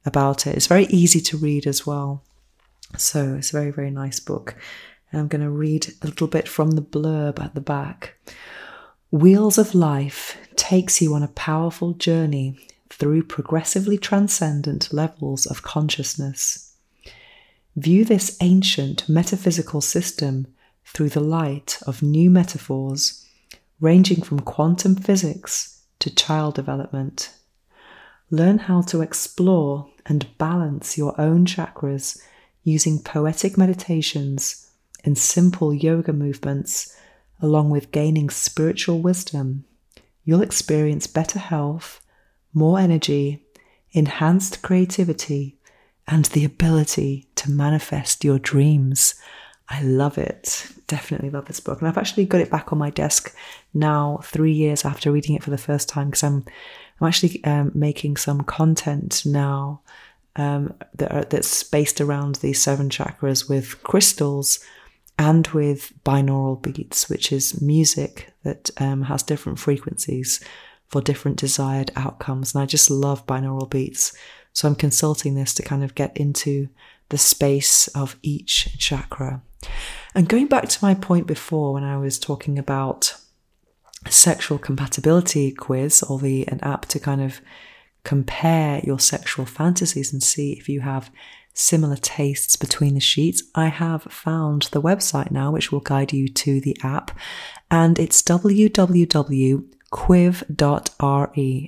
about 0.06 0.48
it. 0.48 0.56
It's 0.56 0.68
very 0.68 0.86
easy 0.86 1.20
to 1.22 1.38
read 1.38 1.68
as 1.68 1.86
well. 1.86 2.24
So 2.98 3.36
it's 3.36 3.50
a 3.50 3.58
very, 3.58 3.72
very 3.72 3.92
nice 3.92 4.20
book. 4.20 4.56
And 5.12 5.20
I'm 5.20 5.28
going 5.28 5.42
to 5.42 5.50
read 5.50 5.88
a 6.02 6.08
little 6.08 6.28
bit 6.28 6.48
from 6.48 6.72
the 6.72 6.82
blurb 6.82 7.40
at 7.40 7.56
the 7.56 7.62
back. 7.62 8.16
Wheels 9.12 9.58
of 9.58 9.76
Life 9.76 10.38
takes 10.56 11.02
you 11.02 11.14
on 11.14 11.24
a 11.24 11.30
powerful 11.30 11.94
journey 11.94 12.58
through 12.90 13.24
progressively 13.24 13.98
transcendent 13.98 14.94
levels 14.94 15.46
of 15.46 15.64
consciousness. 15.64 16.76
View 17.76 18.06
this 18.06 18.38
ancient 18.42 19.08
metaphysical 19.10 19.82
system 19.82 20.48
through 20.86 21.10
the 21.10 21.20
light 21.20 21.80
of 21.86 22.02
new 22.02 22.30
metaphors, 22.30 23.26
ranging 23.80 24.22
from 24.22 24.40
quantum 24.40 24.96
physics 24.96 25.82
to 26.00 26.14
child 26.14 26.56
development. 26.56 27.32
Learn 28.30 28.60
how 28.60 28.82
to 28.84 29.02
explore 29.02 29.90
and 30.06 30.38
balance 30.38 30.98
your 30.98 31.20
own 31.20 31.46
chakras 31.46 32.22
using 32.64 33.00
poetic 33.00 33.58
meditations 33.58 34.70
and 35.04 35.18
simple 35.18 35.74
yoga 35.74 36.12
movements, 36.12 36.96
along 37.42 37.70
with 37.70 37.92
gaining 37.92 38.30
spiritual 38.30 39.00
wisdom, 39.00 39.66
you'll 40.24 40.42
experience 40.42 41.06
better 41.08 41.40
health, 41.40 42.02
more 42.54 42.80
energy, 42.80 43.46
enhanced 43.92 44.62
creativity, 44.62 45.58
and 46.08 46.26
the 46.26 46.44
ability 46.44 47.28
to 47.36 47.52
manifest 47.52 48.24
your 48.24 48.40
dreams. 48.40 49.16
I 49.68 49.82
love 49.82 50.18
it. 50.18 50.68
Definitely 50.88 51.32
love 51.32 51.46
this 51.46 51.60
book. 51.60 51.80
And 51.80 51.88
I've 51.88 51.98
actually 51.98 52.26
got 52.26 52.42
it 52.42 52.52
back 52.52 52.72
on 52.72 52.78
my 52.78 52.92
desk 52.92 53.36
now, 53.74 54.20
three 54.24 54.54
years 54.54 54.86
after 54.86 55.12
reading 55.12 55.36
it 55.36 55.44
for 55.44 55.50
the 55.50 55.58
first 55.58 55.90
time, 55.90 56.10
because 56.10 56.24
I'm, 56.24 56.46
I'm 57.02 57.08
actually 57.08 57.44
um, 57.44 57.72
making 57.74 58.18
some 58.18 58.42
content 58.42 59.24
now 59.26 59.82
um, 60.36 60.76
that 60.94 61.12
are, 61.12 61.24
that's 61.24 61.64
based 61.64 62.00
around 62.00 62.36
these 62.36 62.62
seven 62.62 62.90
chakras 62.90 63.50
with 63.50 63.82
crystals 63.84 64.60
and 65.18 65.48
with 65.48 65.94
binaural 66.04 66.62
beats, 66.62 67.10
which 67.10 67.32
is 67.32 67.62
music 67.62 68.34
that 68.44 68.70
um, 68.78 69.04
has 69.04 69.24
different 69.24 69.58
frequencies 69.58 70.44
for 70.88 71.02
different 71.02 71.38
desired 71.38 71.92
outcomes. 71.96 72.54
And 72.54 72.62
I 72.62 72.66
just 72.66 72.92
love 72.92 73.26
binaural 73.26 73.70
beats. 73.70 74.16
So 74.54 74.68
I'm 74.68 74.76
consulting 74.76 75.36
this 75.36 75.54
to 75.56 75.64
kind 75.64 75.84
of 75.84 75.96
get 75.96 76.16
into 76.16 76.70
the 77.10 77.18
space 77.18 77.88
of 77.90 78.16
each 78.22 78.78
chakra. 78.78 79.42
And 80.14 80.30
going 80.30 80.48
back 80.48 80.70
to 80.70 80.84
my 80.84 80.94
point 80.94 81.28
before 81.28 81.74
when 81.74 81.84
I 81.84 81.98
was 81.98 82.18
talking 82.20 82.58
about 82.58 83.16
sexual 84.10 84.58
compatibility 84.58 85.52
quiz 85.52 86.04
or 86.04 86.20
the 86.20 86.48
an 86.48 86.60
app 86.62 86.86
to 86.86 87.00
kind 87.00 87.22
of 87.22 87.42
compare 88.04 88.80
your 88.84 89.00
sexual 89.00 89.46
fantasies 89.46 90.14
and 90.14 90.22
see 90.22 90.54
if 90.54 90.70
you 90.70 90.82
have 90.82 91.10
similar 91.56 91.96
tastes 91.96 92.56
between 92.56 92.94
the 92.94 93.00
sheets, 93.00 93.42
I 93.56 93.68
have 93.68 94.04
found 94.04 94.64
the 94.72 94.82
website 94.82 95.32
now, 95.32 95.52
which 95.52 95.72
will 95.72 95.80
guide 95.80 96.14
you 96.14 96.28
to 96.28 96.62
the 96.62 96.78
app, 96.84 97.18
and 97.72 97.98
it's 97.98 98.22
www.quiv.re, 98.22 99.70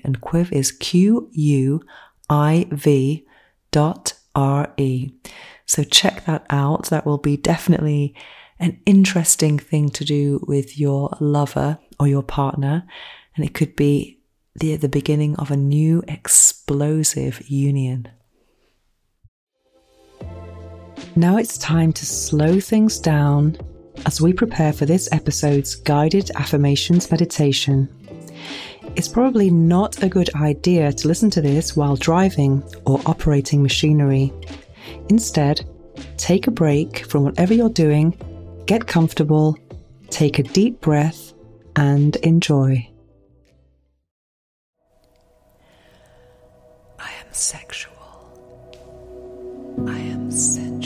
and 0.03 0.21
Quiv 0.21 0.51
is 0.51 0.71
Q 0.71 1.29
U 1.31 1.81
I 2.29 2.67
V 2.71 3.25
dot 3.71 4.13
R 4.35 4.73
E. 4.77 5.11
So 5.67 5.83
check 5.83 6.25
that 6.25 6.45
out. 6.49 6.85
That 6.89 7.05
will 7.05 7.17
be 7.17 7.37
definitely 7.37 8.15
an 8.59 8.79
interesting 8.85 9.59
thing 9.59 9.89
to 9.89 10.03
do 10.03 10.43
with 10.47 10.79
your 10.79 11.15
lover 11.19 11.77
or 11.99 12.07
your 12.07 12.23
partner, 12.23 12.87
and 13.35 13.45
it 13.45 13.53
could 13.53 13.75
be 13.75 14.19
the, 14.55 14.75
the 14.77 14.89
beginning 14.89 15.35
of 15.35 15.51
a 15.51 15.57
new 15.57 16.03
explosive 16.07 17.47
union. 17.49 18.09
Now 21.15 21.37
it's 21.37 21.57
time 21.57 21.93
to 21.93 22.05
slow 22.05 22.59
things 22.59 22.99
down 22.99 23.57
as 24.05 24.21
we 24.21 24.33
prepare 24.33 24.73
for 24.73 24.85
this 24.85 25.09
episode's 25.11 25.75
guided 25.75 26.31
affirmations 26.35 27.11
meditation. 27.11 27.89
It's 28.95 29.07
probably 29.07 29.51
not 29.51 30.01
a 30.01 30.09
good 30.09 30.33
idea 30.35 30.91
to 30.93 31.07
listen 31.07 31.29
to 31.31 31.41
this 31.41 31.75
while 31.75 31.95
driving 31.95 32.63
or 32.85 33.01
operating 33.05 33.61
machinery. 33.61 34.31
Instead, 35.09 35.65
take 36.17 36.47
a 36.47 36.51
break 36.51 37.05
from 37.05 37.23
whatever 37.23 37.53
you're 37.53 37.69
doing, 37.69 38.15
get 38.65 38.87
comfortable, 38.87 39.57
take 40.09 40.39
a 40.39 40.43
deep 40.43 40.81
breath, 40.81 41.33
and 41.75 42.15
enjoy. 42.17 42.89
I 46.99 47.11
am 47.25 47.31
sexual. 47.31 47.93
I 49.87 49.97
am 49.99 50.31
sensitive. 50.31 50.76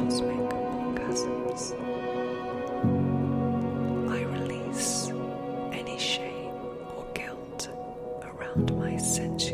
cosmic 0.00 0.38
orgasms. 0.38 1.74
I 4.10 4.22
release 4.22 5.10
any 5.72 5.98
shame 5.98 6.54
or 6.96 7.04
guilt 7.12 7.68
around 8.22 8.74
my 8.78 8.96
sensuality. 8.96 9.49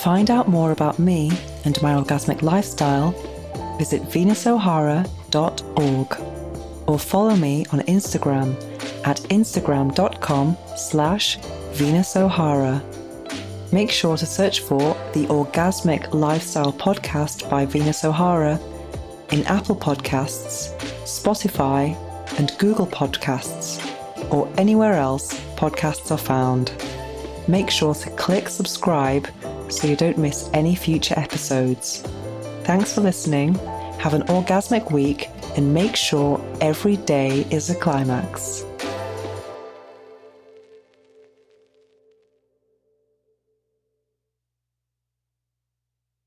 find 0.00 0.30
out 0.30 0.48
more 0.48 0.72
about 0.72 0.98
me 0.98 1.30
and 1.66 1.80
my 1.82 1.92
orgasmic 1.92 2.40
lifestyle, 2.40 3.10
visit 3.76 4.00
venusohara.org 4.04 6.20
or 6.86 6.98
follow 6.98 7.36
me 7.36 7.66
on 7.70 7.80
Instagram 7.80 8.54
at 9.06 9.18
instagram.com 9.28 10.56
slash 10.74 11.38
venusohara. 11.72 12.82
Make 13.72 13.90
sure 13.90 14.16
to 14.16 14.26
search 14.26 14.60
for 14.60 14.96
the 15.12 15.26
Orgasmic 15.26 16.14
Lifestyle 16.14 16.72
Podcast 16.72 17.48
by 17.50 17.66
Venus 17.66 18.04
O'Hara 18.04 18.58
in 19.30 19.44
Apple 19.44 19.76
Podcasts, 19.76 20.74
Spotify, 21.04 21.94
and 22.38 22.52
Google 22.58 22.86
Podcasts, 22.86 23.78
or 24.32 24.50
anywhere 24.56 24.94
else 24.94 25.34
podcasts 25.56 26.10
are 26.10 26.18
found. 26.18 26.72
Make 27.46 27.70
sure 27.70 27.94
to 27.94 28.10
click 28.10 28.48
subscribe 28.48 29.28
so 29.70 29.86
you 29.86 29.96
don't 29.96 30.18
miss 30.18 30.50
any 30.52 30.74
future 30.74 31.14
episodes. 31.18 32.02
Thanks 32.64 32.92
for 32.92 33.00
listening. 33.00 33.54
Have 33.98 34.14
an 34.14 34.22
orgasmic 34.22 34.90
week 34.92 35.28
and 35.56 35.74
make 35.74 35.96
sure 35.96 36.40
every 36.60 36.96
day 36.98 37.46
is 37.50 37.70
a 37.70 37.74
climax. 37.74 38.64